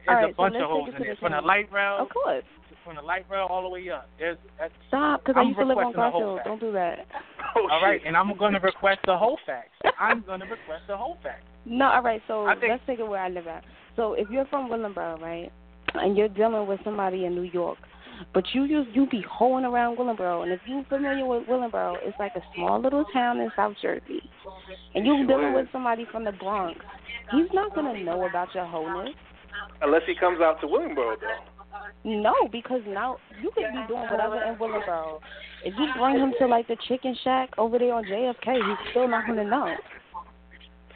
[0.07, 1.15] All a right, so bunch let's of holes take it in there.
[1.15, 2.43] the From the light rail, Of course.
[2.83, 4.09] from the light rail all the way up.
[4.19, 6.59] There's that's, Stop, because I I'm used to live on requesting the whole Garfield.
[6.59, 7.05] Don't do that.
[7.55, 9.71] Oh, all right, and I'm going to request the whole facts.
[9.99, 11.45] I'm going to request the whole facts.
[11.65, 12.21] No, all right.
[12.27, 13.63] So think- let's take it where I live at.
[13.95, 15.51] So if you're from Willingboro, right,
[15.95, 17.79] and you're dealing with somebody in New York,
[18.33, 22.17] but you just you be hoeing around Willingboro, and if you're familiar with Willingboro, it's
[22.19, 24.21] like a small little town in South Jersey,
[24.95, 26.79] and you're dealing with somebody from the Bronx.
[27.31, 29.15] He's not gonna know about your wholeness.
[29.81, 31.59] Unless he comes out to Williamsburg, though.
[32.03, 35.19] No, because now you could be doing whatever in Willingboro.
[35.63, 39.07] If you bring him to like the Chicken Shack over there on JFK, he's still
[39.07, 39.75] not gonna know.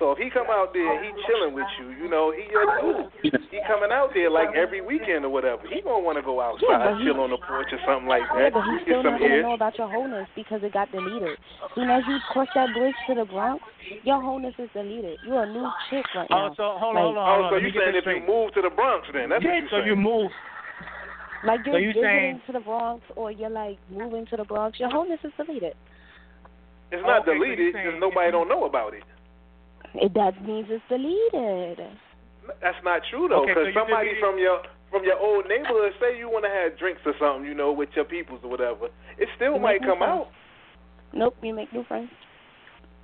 [0.02, 2.66] So if he come out there and he chilling with you, you know, he your
[2.82, 3.14] dude.
[3.54, 5.62] He coming out there like every weekend or whatever.
[5.70, 8.26] He gonna want to go outside, Yeah, he- chill on the porch or something like
[8.34, 8.34] that.
[8.34, 8.54] Yeah, that.
[8.58, 9.42] but he's still some not gonna air.
[9.46, 11.38] know about your wholeness because it got deleted.
[11.78, 13.62] Soon as you cross that bridge to the Bronx,
[14.02, 15.22] your wholeness is deleted.
[15.30, 16.46] You're a new chick right oh, now.
[16.50, 18.20] Oh, so hold on, like, hold on, hold Oh, so you me saying if you
[18.26, 19.88] move to the Bronx, then that's yeah, what you so saying.
[19.88, 20.32] you move.
[21.46, 24.44] Like you're so you visiting saying- to the Bronx or you're like moving to the
[24.44, 25.78] Bronx, your wholeness is deleted.
[26.92, 29.04] It's not Okay, so deleted, saying just nobody don't know about it.
[29.96, 31.80] It that means it's deleted.
[32.62, 35.94] That's not true though, Okay, so because you somebody from your from your old neighborhood,
[36.00, 38.90] say you want to have drinks or something, you know, with your peoples or whatever,
[39.18, 40.28] it still You might come friends.
[40.28, 40.28] out.
[41.14, 42.10] Nope, you make new friends.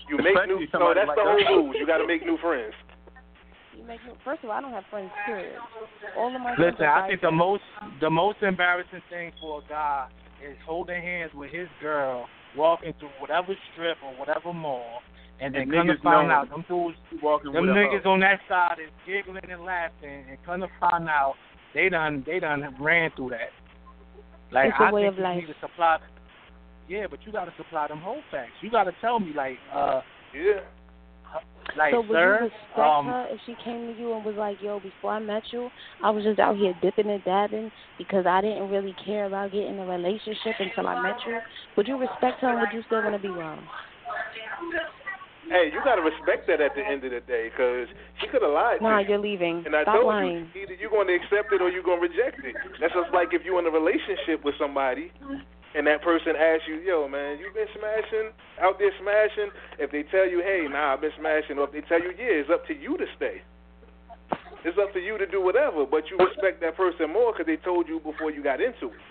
[0.10, 0.80] You make Especially new.
[0.80, 1.50] No, that's like the whole us.
[1.50, 1.76] rules.
[1.80, 2.74] You got to make new friends.
[3.78, 4.14] You make new.
[4.26, 5.10] First of all, I don't have friends.
[5.26, 5.58] Period.
[6.18, 7.64] All of my friends Listen, are I think the most
[8.02, 10.08] the most embarrassing thing for a guy
[10.46, 12.26] is holding hands with his girl,
[12.58, 15.02] walking through whatever strip or whatever mall,
[15.42, 18.40] and then And come to find out them dudes, walking them with niggas on that
[18.48, 21.36] side is giggling and laughing, and come to find out
[21.74, 23.52] they done they done ran through that.
[24.52, 25.38] Like It's a I way think of you life.
[25.38, 25.98] need to supply.
[26.88, 28.54] Yeah, but you got to supply them whole facts.
[28.62, 30.02] You got to tell me like, uh,
[30.34, 30.62] Yeah.
[31.78, 34.34] like so would sir, you respect um, her if she came to you and was
[34.36, 35.70] like, "Yo, before I met you,
[36.04, 39.78] I was just out here dipping and dabbing because I didn't really care about getting
[39.78, 41.38] a relationship until I met you"?
[41.78, 43.62] Would you respect her and would you still want to be wrong?
[45.50, 47.90] Hey, you got to respect that at the end of the day, because
[48.22, 48.86] she could have lied.
[48.86, 49.10] Nah, to you.
[49.10, 49.66] you're leaving.
[49.66, 50.46] And I Stop told lying.
[50.54, 52.54] you, either you're going to accept it or you're going to reject it.
[52.78, 55.10] That's just like if you're in a relationship with somebody
[55.74, 58.30] and that person asks you, yo, man, you been smashing,
[58.62, 59.50] out there smashing.
[59.82, 62.46] If they tell you, hey, nah, I've been smashing, or if they tell you, yeah,
[62.46, 63.42] it's up to you to stay.
[64.66, 67.58] It's up to you to do whatever, but you respect that person more because they
[67.58, 69.02] told you before you got into it.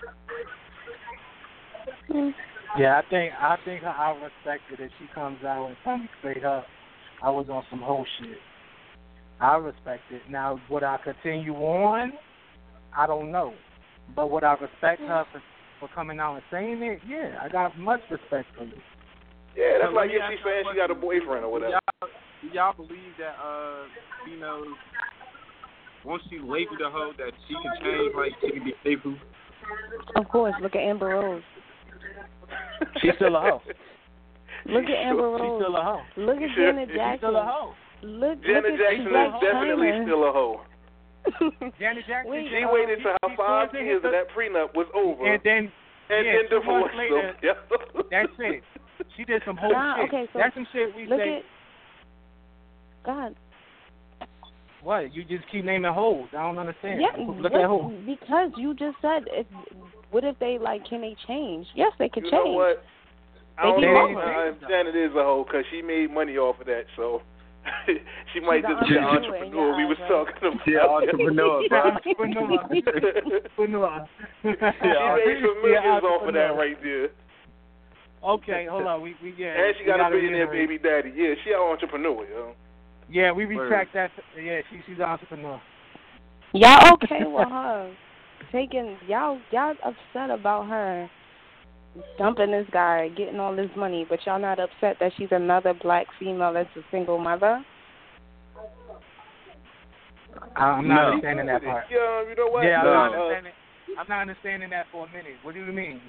[2.09, 2.33] Mm.
[2.77, 6.09] Yeah, I think I think I respect it if she comes out and tells me
[6.19, 6.65] straight up
[7.23, 8.37] I was on some whole shit.
[9.41, 10.21] I respect it.
[10.29, 12.13] Now, would I continue on?
[12.95, 13.53] I don't know.
[14.15, 15.41] But would I respect her for
[15.79, 16.99] for coming out and saying it?
[17.07, 18.73] Yeah, I got much respect for you.
[19.55, 21.79] Yeah, that's Now, let like if ask she's saying she got a boyfriend or whatever.
[21.79, 22.09] Y'all,
[22.41, 23.85] do y'all believe that uh
[24.25, 24.67] females
[26.05, 29.15] once she labeled a hoe that she can change, like she can be faithful?
[30.15, 30.53] Of course.
[30.61, 31.43] Look at Amber Rose.
[33.01, 33.61] She's still a hoe.
[34.65, 35.39] Look at Amber Rose.
[35.41, 36.01] She's still a hoe.
[36.17, 36.65] Look at Sure.
[36.71, 37.73] Janet She's still a hoe.
[38.01, 40.05] Look, Janet look at Jackson is definitely China.
[40.07, 40.61] still a hoe.
[41.79, 42.31] Janet Jackson.
[42.31, 45.41] Wait, She uh, waited till her five years of hit that prenup was over, And
[45.43, 45.71] then
[46.09, 47.35] and yeah, then two months divorced later, him.
[47.43, 47.59] Yeah.
[48.11, 48.63] That's it.
[49.15, 50.07] She did some whole Nah, shit.
[50.09, 51.37] okay, so That's some shit we Look say.
[51.37, 51.43] at
[53.05, 53.35] God.
[54.81, 55.13] What?
[55.13, 56.27] You just keep naming hoes.
[56.31, 57.01] I don't understand.
[57.01, 57.91] Yeah, Look what- at who.
[58.05, 59.45] because you just said if
[60.11, 61.67] what if they like can they change?
[61.75, 62.45] Yes, they could You change.
[62.45, 62.83] know what?
[63.57, 64.55] I They don't know hoes.
[64.61, 67.21] if Janet is a hoe because she made money off of that, so
[68.33, 70.09] she might She's just be the entrepreneur in we eyes, was right?
[70.09, 70.65] talking about.
[70.65, 71.59] She an entrepreneur.
[71.69, 72.59] Entrepreneur.
[72.63, 74.07] Entrepreneur.
[74.41, 77.09] she made some millions off of that right there.
[78.23, 79.01] Okay, hold on.
[79.01, 79.53] We we yeah.
[79.55, 81.11] and she got a billionaire baby daddy.
[81.15, 82.53] Yeah, she an entrepreneur, yo.
[83.09, 84.11] Yeah, we retract that.
[84.41, 85.61] Yeah, she she's an entrepreneur.
[86.53, 87.91] Y'all okay with her
[88.51, 91.09] taking y'all y'all upset about her
[92.17, 96.07] dumping this guy, getting all this money, but y'all not upset that she's another black
[96.19, 97.63] female that's a single mother?
[100.55, 101.07] I'm not No.
[101.13, 101.85] understanding that part.
[101.89, 102.63] Yeah, you know what?
[102.63, 102.93] Yeah, I'm No.
[102.93, 103.53] not understanding.
[103.97, 105.35] I'm not understanding that for a minute.
[105.41, 106.01] What do you mean?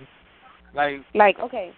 [0.74, 1.72] Like, Like, okay.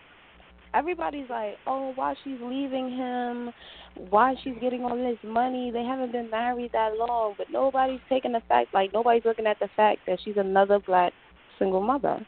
[0.75, 3.53] Everybody's like, Oh, why she's leaving him,
[3.97, 5.70] why she's getting all this money.
[5.70, 9.59] They haven't been married that long, but nobody's taking the fact like nobody's looking at
[9.59, 11.12] the fact that she's another black
[11.59, 12.24] single mother.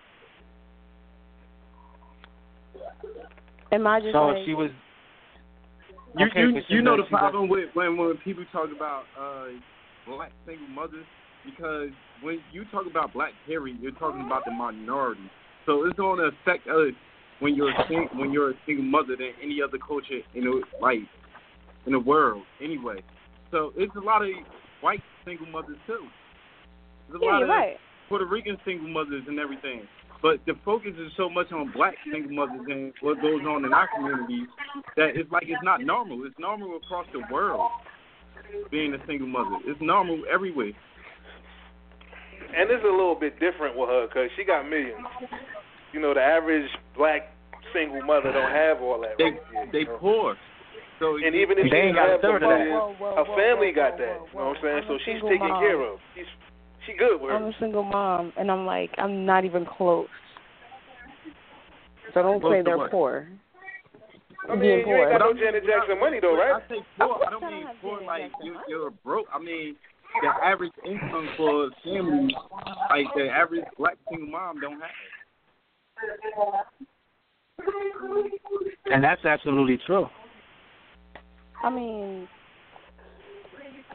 [3.72, 4.70] Am I just so like, she was.
[6.16, 9.04] You Okay, you you know the she does- problem with when when people talk about
[9.18, 9.46] uh
[10.06, 11.06] black single mothers
[11.44, 11.88] because
[12.22, 15.28] when you talk about black period, you're talking about the minority.
[15.66, 16.92] So it's going to affect us
[17.40, 20.62] when you're a sing, when you're a single mother than any other culture in the
[20.80, 20.98] like
[21.86, 23.02] in the world anyway.
[23.51, 24.28] So it's a lot of
[24.81, 26.01] white single mothers too.
[27.09, 27.77] There's a Yeah, lot you're of right.
[28.09, 29.82] Puerto Rican single mothers and everything.
[30.23, 33.73] But the focus is so much on black single mothers and what goes on in
[33.73, 34.48] our communities
[34.97, 36.24] that it's like it's not normal.
[36.24, 37.70] It's normal across the world
[38.70, 39.59] being a single mother.
[39.66, 40.73] It's normal everywhere.
[42.56, 45.05] And it's a little bit different with her because she got millions.
[45.93, 47.32] You know, the average black
[47.74, 49.19] single mother don't have all that.
[49.19, 49.97] They right there, they you know?
[49.98, 50.36] poor.
[51.00, 52.68] So And even if they she ain't got a third of that.
[52.70, 54.16] Whoa, whoa, her family whoa, got whoa, that.
[54.20, 54.76] whoa, You know what I'm saying?
[54.78, 55.60] I'm So she's single taken mom.
[55.62, 55.98] care of.
[56.14, 56.30] She's
[56.86, 57.36] she good with her.
[57.36, 60.06] I'm a single mom, and I'm like, I'm not even close.
[62.12, 62.90] So don't Close say they're what?
[62.90, 63.26] poor.
[64.46, 65.08] I mean, Being you poor.
[65.08, 66.60] ain't got no Janet Jackson money though, right?
[66.62, 67.18] I say poor.
[67.26, 69.26] I don't mean poor like you, you're broke.
[69.34, 69.74] I mean
[70.22, 72.34] the average income for a family,
[72.90, 74.90] like the average black single mom, don't have.
[78.92, 80.06] And that's absolutely true.
[81.64, 82.28] I mean,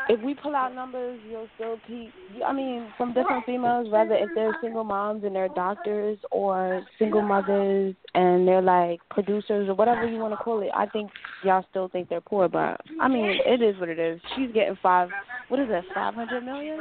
[0.09, 2.11] if we pull out numbers, you'll still keep.
[2.43, 7.21] I mean, from different females, whether if they're single moms and they're doctors or single
[7.21, 10.69] mothers and they're like producers or whatever you want to call it.
[10.73, 11.11] I think
[11.43, 14.19] y'all still think they're poor, but I mean, it is what it is.
[14.35, 15.09] She's getting five.
[15.49, 15.83] What is that?
[15.93, 16.79] Five hundred million?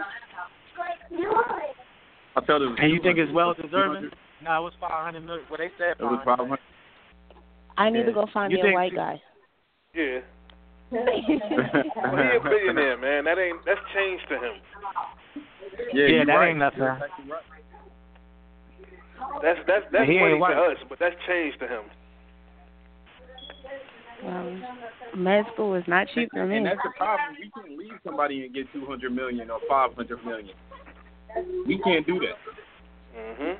[2.34, 2.78] I felt it was.
[2.80, 4.10] And you think it's well 200, deserving?
[4.42, 5.44] No, it was five hundred million.
[5.48, 5.96] What they said.
[6.00, 6.58] It was 500.
[7.76, 8.06] I need Yeah.
[8.06, 9.20] to go find You me a white guy.
[9.94, 10.20] Yeah.
[10.90, 13.24] Well, he a billionaire, man.
[13.24, 14.54] That ain't that's change to him.
[15.92, 16.48] Yeah, Yeah, that right.
[16.50, 16.78] ain't nothing.
[16.80, 17.42] You're exactly right.
[19.42, 21.84] That's that's that's He ain't money to us, but that's change to him.
[24.26, 24.64] Um,
[25.16, 26.56] med school is not cheap for me.
[26.56, 27.36] And that's the problem.
[27.40, 30.56] We can't leave somebody and get two hundred million or five hundred million.
[31.66, 32.36] We can't do that.
[33.16, 33.56] Mhm.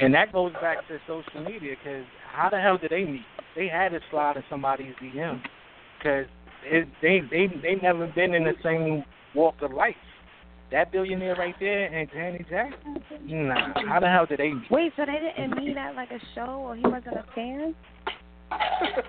[0.00, 3.24] And that goes back to social media because how the hell did they meet?
[3.56, 5.40] They had to slide in somebody's DM
[5.98, 6.26] because
[7.02, 9.04] they they they never been in the same
[9.34, 9.94] walk of life.
[10.70, 13.72] That billionaire right there and Janet Jackson, nah.
[13.88, 14.52] How the hell did they?
[14.70, 17.74] Wait, so they didn't meet at like a show, or he wasn't a fan?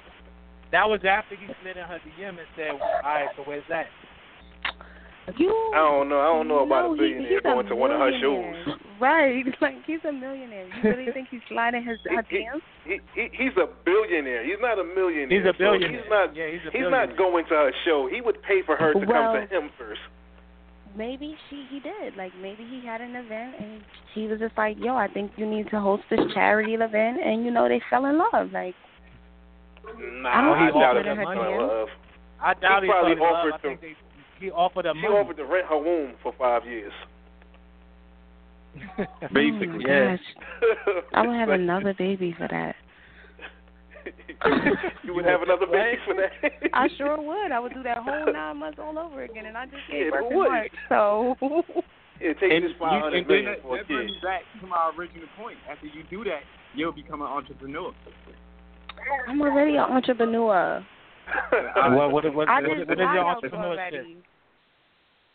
[0.71, 3.87] That was after he slid in her DM and said, "All right, so where's that?"
[5.35, 6.19] You I don't know.
[6.19, 8.77] I don't know about No, a he- billionaire a going to one of her shows.
[8.99, 10.67] Right, like he's a millionaire.
[10.67, 12.61] You really think he's sliding his her He, DMs?
[12.85, 14.43] he, he he's a billionaire.
[14.45, 15.29] He's not a millionaire.
[15.39, 16.01] He's a So billionaire.
[16.01, 16.35] he's not.
[16.35, 17.07] Yeah, he's a he's billionaire.
[17.07, 18.09] not going to her show.
[18.11, 20.01] He would pay for her to come to him first.
[20.97, 22.17] Maybe she he did.
[22.17, 23.81] Like maybe he had an event and
[24.15, 27.45] he was just like, "Yo, I think you need to host this charity event," and
[27.45, 28.51] you know they fell in love.
[28.51, 28.75] Like
[29.85, 31.67] Nah, I don't I think doubt he if offered he's her gonna DMs.
[31.67, 31.87] love.
[32.41, 33.35] I doubt He he probably fell in love.
[33.35, 33.95] offered I think to- they,
[34.45, 35.15] he offered her She money.
[35.15, 36.93] offered to rent her womb for five years.
[38.99, 42.75] Oh, Basically, oh my gosh, I would have another baby for that.
[45.03, 46.31] you would have another baby for that.
[46.73, 47.51] I sure would.
[47.51, 50.11] I would do that whole nine months all over again, and I just gave Yeah,
[50.11, 50.53] birth in wouldn't?
[50.53, 50.71] March.
[50.87, 51.35] So
[52.21, 53.93] Yeah, take and this you, five hundred and then million that, for a that kid.
[53.95, 55.57] brings back to my original point.
[55.71, 56.43] After you do that,
[56.75, 57.93] you'll become an entrepreneur.
[59.27, 60.85] I'm already an entrepreneur.
[61.75, 64.17] what what what, I what, did what is your entrepreneurship?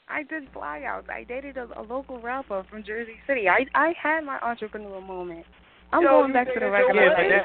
[0.08, 0.26] Already.
[0.26, 1.10] I did flyouts.
[1.10, 3.48] I dated a, a local rapper from Jersey City.
[3.48, 5.44] I I had my entrepreneur moment.
[5.92, 7.44] I'm Yo, going back to the dated regular Yeah, but that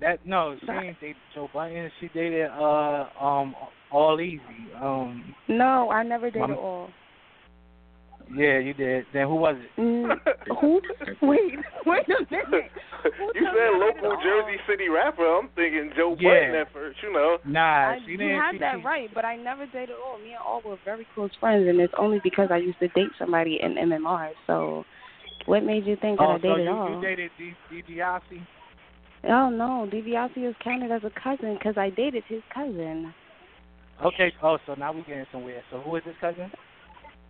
[0.00, 1.90] that no, she ain't dated Joe Budden.
[2.00, 3.54] She dated uh um
[3.90, 4.40] All Easy.
[4.80, 6.90] Um No, I never dated Mama- all.
[8.34, 9.04] Yeah, you did.
[9.12, 9.80] Then who was it?
[9.80, 10.16] Mm,
[10.60, 10.80] who?
[11.22, 11.54] Wait,
[11.86, 12.70] wait a minute.
[13.34, 15.24] you said local Jersey City rapper.
[15.38, 16.40] I'm thinking Joe Yeah.
[16.46, 16.98] Budden at first.
[17.02, 17.38] You know.
[17.46, 18.36] Nah, I, she you didn't.
[18.36, 20.18] had she, that she, right, but I never dated all.
[20.18, 23.10] Me and all were very close friends, and it's only because I used to date
[23.18, 24.30] somebody in MMR.
[24.46, 24.84] So,
[25.46, 26.90] what made you think that Oh, I so dated you, all?
[26.94, 28.46] you dated D- DiBiase?
[29.28, 33.12] Oh no, DiBiase is counted as a cousin because I dated his cousin.
[34.04, 34.32] Okay.
[34.42, 35.62] Oh, so now we're getting somewhere.
[35.70, 36.50] So who is this cousin?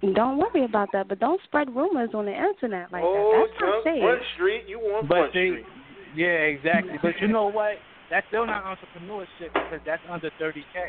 [0.02, 3.48] Don't worry about that, but don't spread rumors on the internet like oh, that.
[3.48, 4.02] That's not Junk safe.
[4.02, 4.62] Front Street.
[4.68, 5.66] You want But Front see, Street?
[6.14, 6.98] yeah, exactly.
[7.00, 7.76] But you know what?
[8.10, 10.88] That's still not entrepreneurship because that's under thirty k.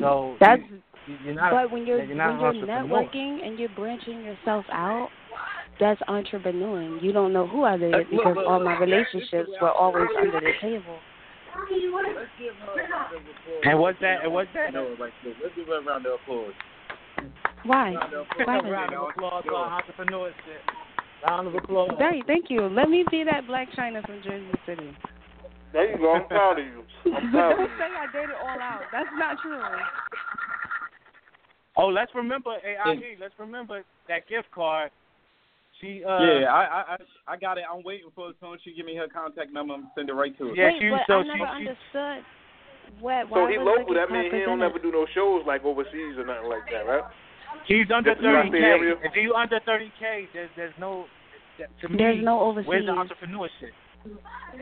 [0.00, 0.62] So That's
[1.06, 1.52] you, you're not.
[1.52, 5.08] but when you're you're not when you're networking and you're branching yourself out,
[5.80, 7.02] that's entrepreneuring.
[7.02, 10.40] You don't know who I dated Look, because look, all my relationships were always under
[10.40, 10.98] the table.
[11.56, 13.62] Let's give her a round of applause.
[13.64, 14.22] And what's that?
[14.22, 14.72] And what's that?
[14.72, 15.34] No, like this.
[15.42, 16.52] Let's give her a round of applause.
[17.64, 17.92] Why?
[17.92, 18.58] Why?
[18.58, 18.64] applause.
[18.70, 20.62] Round of applause for entrepreneurship.
[21.26, 21.90] Round of applause.
[21.98, 22.62] Right, thank you.
[22.68, 24.96] Let me be that Blac Chyna from Jersey City.
[25.72, 26.14] There you go.
[26.14, 26.84] I'm proud of you.
[27.14, 28.82] I'm proud of Don't say I dated all out.
[28.92, 29.60] That's not true.
[31.76, 33.18] Oh, let's remember AIG.
[33.20, 34.90] Let's remember that gift card.
[35.80, 36.96] She uh yeah, I, I I
[37.34, 37.64] I got it.
[37.72, 38.58] I'm waiting for her phone.
[38.64, 39.74] She give me her contact number.
[39.74, 40.54] I'm gonna send it right to her.
[40.54, 42.24] Yeah, Wait, she- but so I she- never she- understood.
[43.00, 43.26] What?
[43.32, 43.94] So why he local.
[43.94, 44.74] the That means he don't presented?
[44.74, 47.04] never do no shows like overseas or nothing like that, right?
[47.66, 48.78] He's under thirty k.
[49.04, 51.06] If you under thirty k, there's there's no.
[51.82, 53.10] To me, There's no Where's the overseas.
[53.18, 53.74] entrepreneurship?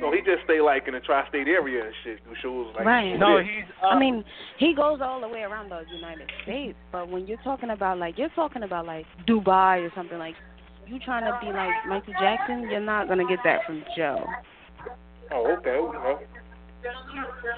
[0.01, 2.25] So he just stay like in the tri-state area and shit.
[2.25, 3.17] Do shows like Right.
[3.19, 3.47] No, this.
[3.47, 3.65] he's.
[3.83, 4.25] I Uh, mean,
[4.59, 8.17] he goes all the way around the United States, but when you're talking about like
[8.17, 10.35] you're talking about like Dubai or something like
[10.87, 14.25] you trying to be like Michael Jackson, you're not gonna get that from Joe.
[15.33, 15.71] Oh, okay.
[15.71, 16.25] okay.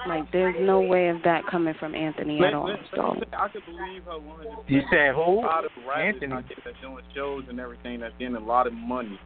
[0.07, 2.67] Like there's no way of that coming from Anthony at all.
[2.67, 4.69] Let- let- So let say, I could believe her 100%.
[4.69, 5.21] You said who?
[5.21, 5.65] A lot
[5.97, 6.33] Anthony.
[6.33, 9.19] out there that's doing shows and everything that's getting a lot of money.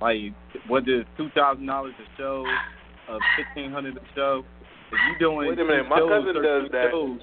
[0.00, 0.32] Like
[0.68, 2.44] whether it's two thousand dollars a show,
[3.10, 4.44] uh, fifteen hundred a show.
[4.92, 6.90] If you're doing Wait a minute, my shows, cousin does that.
[6.92, 7.20] shows,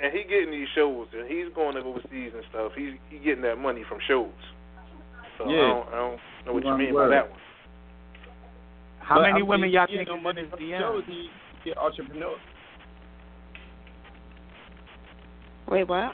[0.00, 2.72] And he getting these shows and he's going overseas and stuff.
[2.76, 4.32] He's he getting that money from shows.
[5.38, 5.56] So I Yeah.
[5.60, 7.40] don't I don't know what you mean by that one.
[9.00, 10.50] How but, many I mean, women you y'all get think no is money in his
[10.50, 10.80] from DM?
[11.66, 12.36] Shows, get entrepreneur.
[15.68, 16.12] wait, what?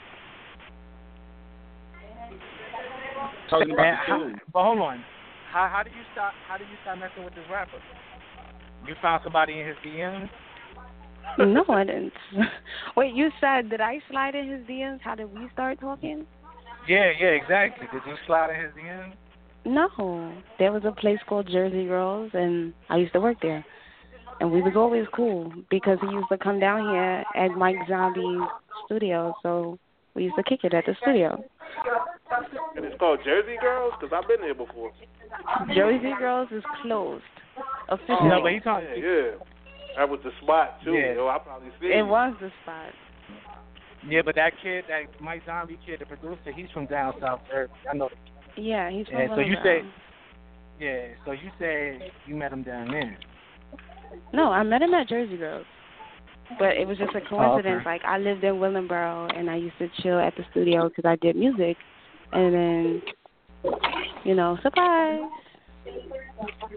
[3.51, 5.05] Talking about And the how- but hold on.
[5.51, 6.33] How how did you start?
[6.49, 7.77] How did you start messing with this rapper?
[8.87, 10.31] You found somebody in his DMs.
[11.39, 12.13] No, I didn't.
[12.97, 15.01] Wait, you said did I slide in his DMs?
[15.03, 16.27] How did we start talking?
[16.89, 17.87] Yeah, yeah, exactly.
[17.93, 19.13] Did you slide in his DMs?
[19.65, 23.65] No, there was a place called Jersey Girls, and I used to work there.
[24.41, 28.49] And we was always cool because he used to come down here at Mike Zombie's
[28.87, 29.79] studio, so
[30.15, 31.43] we used to kick it at the studio.
[32.77, 34.93] And it's called Jersey Girls because I've been there before.
[35.75, 37.25] Jersey Girls is closed
[37.89, 38.29] officially.
[38.29, 38.89] No, but he talking.
[38.97, 39.31] Yeah, yeah.
[39.97, 40.93] That was the spot too.
[40.93, 41.15] Yeah.
[41.15, 42.07] Yo, I probably seen it you.
[42.07, 42.93] was the spot.
[44.09, 47.41] Yeah, but that kid, that Mike Zombie kid, the producer, he's from down south.
[47.51, 47.73] Jersey.
[47.91, 48.09] I know.
[48.57, 49.83] Yeah, he's from Yeah, so you say,
[50.81, 53.17] yeah, so you said you met him down there.
[54.33, 55.67] No, I met him at Jersey Girls.
[56.59, 57.81] But it was just a oh, coincidence.
[57.81, 57.85] okay.
[57.85, 61.17] Like I lived in Willingboro, and I used to chill at the studio because I
[61.17, 61.77] did music,
[62.33, 63.03] and then,
[64.25, 65.21] you know, surprise.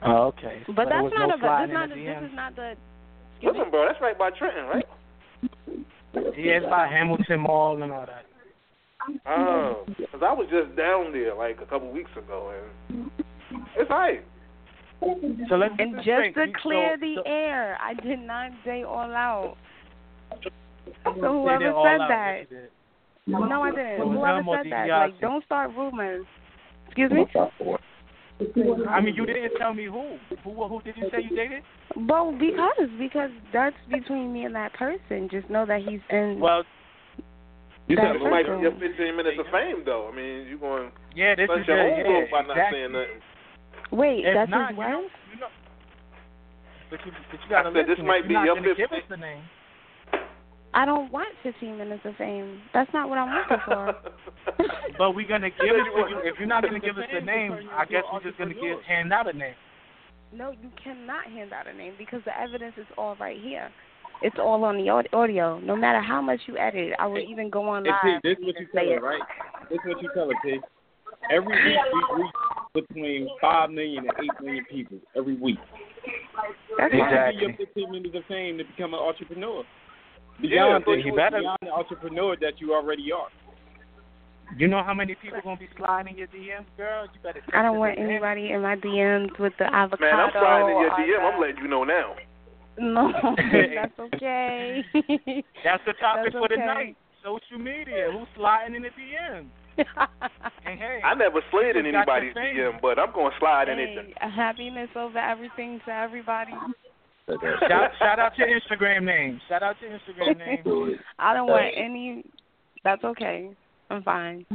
[0.03, 0.63] Oh, okay.
[0.67, 1.39] But there that's not no a.
[1.39, 1.91] sliding This not.
[1.91, 2.71] A, the this is not the.
[2.71, 3.59] Excuse me?
[3.59, 4.85] Listen, bro, that's right by Trenton, right?
[6.37, 8.25] Yeah, it's by Hamilton Mall and all that.
[9.27, 12.53] Oh, because I was just down there like a couple weeks ago,
[12.89, 13.11] and
[13.77, 14.23] it's alright.
[15.49, 16.35] So let's And just think.
[16.35, 19.57] to clear so- the so- air, I did not say all out.
[21.03, 21.11] So
[21.41, 22.47] whoever said out, that, yes,
[23.27, 23.49] you did.
[23.49, 23.97] no, I didn't.
[23.99, 26.25] So was Whoever said that, like, don't start rumors.
[26.87, 27.25] Excuse me.
[28.89, 30.17] I mean, you didn't tell me who.
[30.43, 31.63] Who who did you say you dated?
[31.95, 35.29] Well, because because that's between me and that person.
[35.31, 36.39] Just know that he's in.
[36.39, 36.63] Well,
[37.87, 38.61] You that said it might be person.
[38.63, 40.09] your 15 minutes of fame, though.
[40.11, 42.79] I mean, you're going yeah, this to is your your yeah, by not exactly.
[42.79, 43.21] saying nothing.
[43.91, 44.89] Wait, If that's not, his you wife.
[44.91, 45.01] know,
[45.33, 45.47] you know,
[46.89, 48.75] but you, but you gotta I said this might If be you're not your gonna
[48.75, 49.43] give us the name.
[50.73, 52.59] I don't want 15 minutes of fame.
[52.73, 53.95] That's not what I'm looking for.
[54.97, 56.19] But we're gonna give it to you.
[56.23, 59.11] If you're not gonna give us the name, I guess we're just gonna give hand
[59.13, 59.55] out a name.
[60.33, 63.69] no, you cannot hand out a name because the evidence is all right here.
[64.21, 65.59] It's all on the audio.
[65.59, 68.21] No matter how much you edit, it, I would even go on Hey, live.
[68.23, 69.21] P, this is what you and say tell her, right?
[69.69, 70.59] This is what you tell her, P.
[71.31, 72.31] Every week we reach
[72.73, 75.59] between five million and eight million people every week.
[76.77, 77.33] That's You fine.
[77.33, 79.63] give your 15 minutes of fame to become an entrepreneur.
[80.41, 83.29] Beyond, but the, beyond the entrepreneur that you already are.
[84.57, 87.05] You know how many people gonna be sliding your DMs, girl?
[87.05, 87.41] You better.
[87.53, 90.05] I don't want anybody in my DMs with the avocado.
[90.05, 91.17] Man, I'm sliding in your DM.
[91.21, 92.15] the- I'm letting you know now.
[92.77, 93.11] No,
[93.73, 94.83] that's okay.
[95.63, 96.65] That's the topic That's for the okay.
[96.65, 96.95] night.
[97.23, 98.09] Social media.
[98.11, 99.47] Who's sliding in the DMs?
[99.77, 102.57] And hey, I never slid in you got your anybody's.
[102.57, 104.15] DM, but I'm going to slide in it.
[104.19, 106.53] hey, happiness over everything to everybody.
[107.27, 109.39] shout, shout out your Instagram name.
[109.47, 110.99] Shout out your Instagram name.
[111.19, 112.23] I don't want any.
[112.83, 113.51] That's okay.
[113.89, 114.45] I'm fine.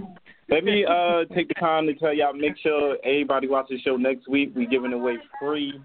[0.48, 2.32] Let me uh take the time to tell y'all.
[2.32, 4.52] Make sure everybody watch the show next week.
[4.56, 5.80] We're giving away free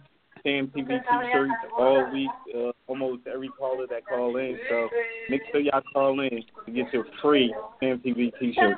[0.46, 2.30] Cam t-shirts all week.
[2.56, 4.58] Uh, almost every caller that call in.
[4.70, 4.88] So
[5.30, 8.78] make sure y'all call in to get your free Cam TV t-shirt.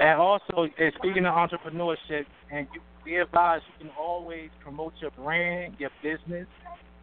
[0.00, 5.12] And also, and speaking of entrepreneurship, and you be advised, you can always promote your
[5.12, 6.48] brand, your business,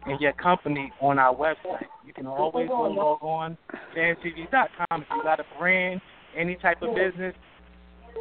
[0.04, 1.86] and your company on our website.
[2.06, 3.56] You can always go log on
[3.96, 6.02] camtv.com if you got a brand,
[6.36, 7.34] any type of business.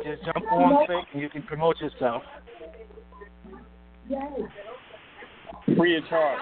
[0.04, 2.24] Just jump on, click, and you can promote yourself.
[5.78, 6.40] Free of charge.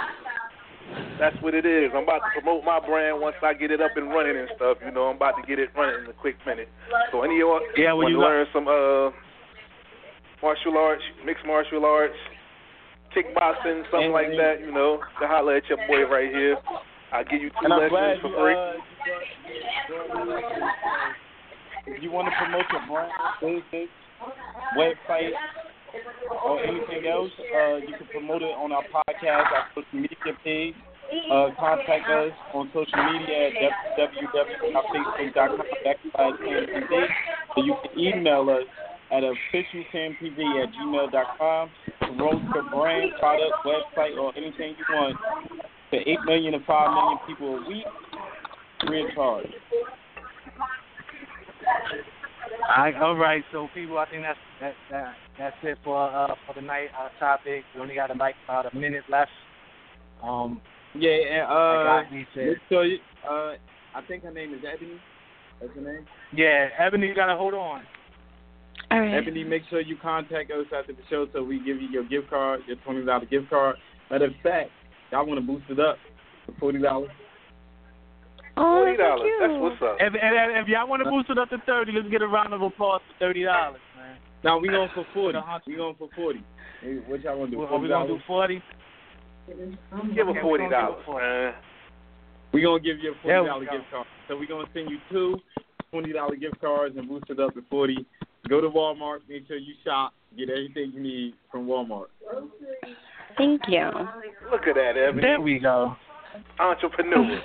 [1.20, 1.92] That's what it is.
[1.96, 4.78] I'm about to promote my brand once I get it up and running and stuff.
[4.84, 6.68] You know, I'm about to get it running in a quick minute.
[7.12, 9.12] So any of y'all Yeah, want you to learn some uh
[10.42, 12.18] martial arts, mixed martial arts,
[13.16, 16.58] kickboxing, something And- like that, you know, to holler at your boy right here.
[17.14, 18.56] I'll give you two And I'm glad lessons for free.
[18.56, 21.16] uh, you brought- you brought me up
[21.88, 23.90] if you want to promote your brand,
[24.76, 25.34] website,
[26.46, 30.76] or anything else, uh, you can promote it on our podcast, our social media page.
[31.30, 36.38] Uh, contact us on social media at www.facebook.com backslash.
[37.58, 38.64] Or you can email us
[39.12, 41.70] at officialcamtv at gmail.com.
[42.00, 45.18] Promote your brand, product, website, or anything you want
[45.92, 47.86] to 8 million to 5 million people a week,
[48.88, 49.48] free of charge.
[52.70, 53.44] All right, all right.
[53.52, 56.90] So people, I think that's that that that's it for uh for the night.
[56.98, 57.64] Our topic.
[57.76, 59.32] We only got a, like about a minute left.
[60.24, 60.62] Um.
[60.94, 62.56] Yeah, and like uh, Rodney said.
[62.68, 62.98] so you,
[63.30, 63.54] uh,
[63.96, 65.00] I think her name is Ebony.
[65.62, 66.06] That's her name.
[66.34, 67.84] Yeah, Ebony, you gotta hold on.
[68.90, 69.16] All right.
[69.16, 72.30] Ebony, make sure you contact us after the show so we give you your gift
[72.30, 73.78] card, your twenty dollar gift card.
[74.10, 74.70] Matter of fact,
[75.12, 75.98] y'all want to boost it up
[76.46, 77.12] for forty dollars.
[78.62, 79.30] Oh, Forty dollars.
[79.40, 79.98] That's what's up.
[80.00, 82.54] If, if, if y'all want to boost it up to thirty, let's get a round
[82.54, 84.18] of applause for thirty dollars, man.
[84.44, 85.40] Now we going for forty.
[85.66, 86.44] We going for forty.
[86.82, 87.62] Hey, What y'all want to do?
[87.62, 88.62] What, we gonna do forty?
[89.48, 91.54] Give her Okay, forty dollars, man.
[92.54, 93.72] We gonna give you a forty dollar dollar go.
[93.72, 94.08] gift card.
[94.28, 95.40] So we gonna send you two
[95.92, 98.06] twenty dollar gift cards and boost it up to forty.
[98.48, 102.08] Go to Walmart, make sure you shop, get everything you need from Walmart.
[103.38, 103.90] Thank you.
[104.52, 105.22] Look at that, Ebony.
[105.22, 105.96] There we go.
[106.60, 107.42] Entrepreneur.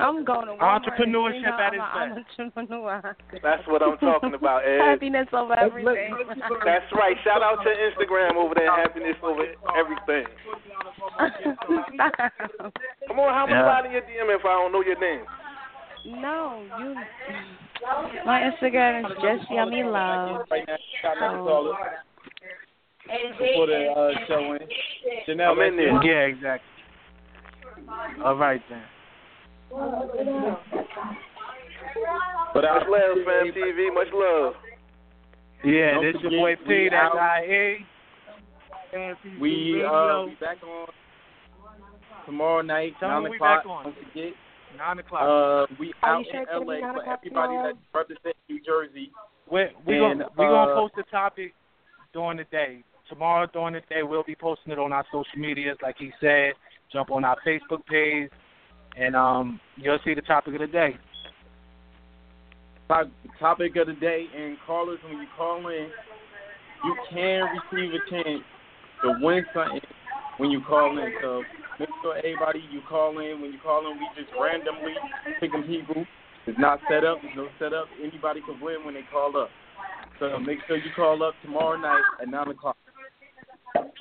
[0.00, 0.80] I'm going to Walmart.
[0.84, 2.12] Entrepreneurship You at its I'm
[2.56, 3.16] entrepreneur.
[3.42, 4.80] That's what I'm talking about, Ed.
[4.80, 6.16] Happiness over everything.
[6.64, 7.16] That's right.
[7.24, 9.44] Shout out to Instagram over there, happiness over
[9.76, 10.26] everything.
[13.08, 13.64] Come on, how much Yeah.
[13.64, 15.24] slide in your DM if I don't know your name?
[16.06, 16.94] no, you.
[18.24, 20.46] My Instagram is just yummy love.
[20.50, 21.74] Right now, got another caller
[23.38, 24.72] before the uh, show ends.
[25.28, 26.02] Janelle, I'm in there.
[26.02, 26.66] Yeah, exactly.
[28.24, 28.82] All right then.
[29.70, 29.78] But
[32.64, 33.94] Much love, fam TV.
[33.94, 34.54] Much love.
[35.64, 36.74] Yeah, Don't this your boy forget, P.
[36.74, 37.44] we That's out.
[37.44, 37.76] IA.
[39.40, 40.88] We uh be back on
[42.26, 43.62] tomorrow night, Tell nine me we o'clock.
[43.62, 43.84] back on.
[43.84, 44.32] Don't forget.
[44.76, 45.22] Nine o'clock.
[45.22, 47.72] Uh, we Are out in LA be for everybody tomorrow?
[47.72, 49.12] that represents New Jersey.
[49.50, 51.54] We're we and, gonna we gonna uh, post the topic
[52.12, 52.82] during the day.
[53.08, 56.52] Tomorrow during the day, we'll be posting it on our social medias, like he said.
[56.92, 58.30] Jump on our Facebook page,
[58.96, 60.96] and um, you'll see the topic of the day.
[62.88, 65.88] Top- Topic of the day, and callers, when you call in,
[66.84, 67.42] you can
[67.72, 68.42] receive a chance
[69.02, 69.80] to win something
[70.36, 71.12] when you call in.
[71.22, 71.42] So
[71.78, 74.94] make sure everybody you call in, when you call in, we just randomly
[75.24, 76.04] pick picking people.
[76.46, 77.18] It's not set up.
[77.22, 77.86] There's no setup.
[78.02, 79.48] Anybody can win when they call up.
[80.18, 82.76] So make sure you call up tomorrow night at 9 o'clock.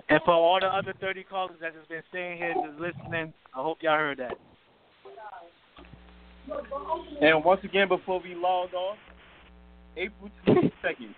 [0.09, 3.61] And for all the other 30 callers that has been staying here, just listening, I
[3.61, 4.33] hope y'all heard that.
[7.21, 8.97] And once again, before we log off,
[9.97, 11.13] April 22nd,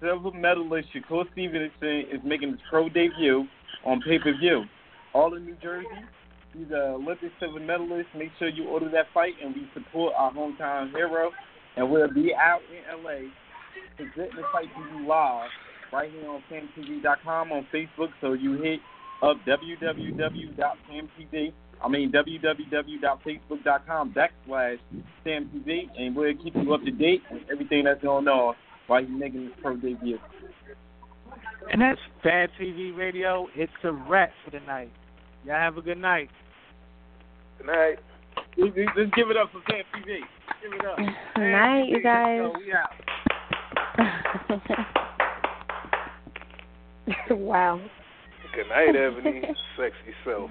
[0.00, 3.46] silver medalist Shakur Stevenson is making his pro debut
[3.84, 4.64] on pay per view.
[5.14, 5.86] All in New Jersey.
[6.54, 8.08] He's an Olympic silver medalist.
[8.16, 11.30] Make sure you order that fight, and we support our hometown hero.
[11.76, 13.30] And we'll be out in LA
[13.96, 15.48] presenting the fight to you live
[15.92, 18.08] right here on CamTV.com on Facebook.
[18.20, 18.80] So you hit
[19.22, 19.92] up www.camtv.
[21.82, 24.78] I mean www.facebook.com backslash
[25.24, 28.54] CamTV, and we'll keep you up to date with everything that's going on
[28.86, 30.18] while he's making his pro debut.
[31.70, 33.46] And that's Bad TV Radio.
[33.54, 34.90] It's a wrap for the night.
[35.44, 36.30] Y'all have a good night.
[37.58, 37.98] Good night.
[38.56, 40.20] Let's let's give it up for Cam TV.
[40.62, 40.96] Give it up.
[40.96, 42.40] Good Night, you guys.
[42.42, 42.90] So we out.
[47.30, 47.80] wow.
[48.54, 49.42] Good night, Ebony.
[49.76, 50.50] Sexy self.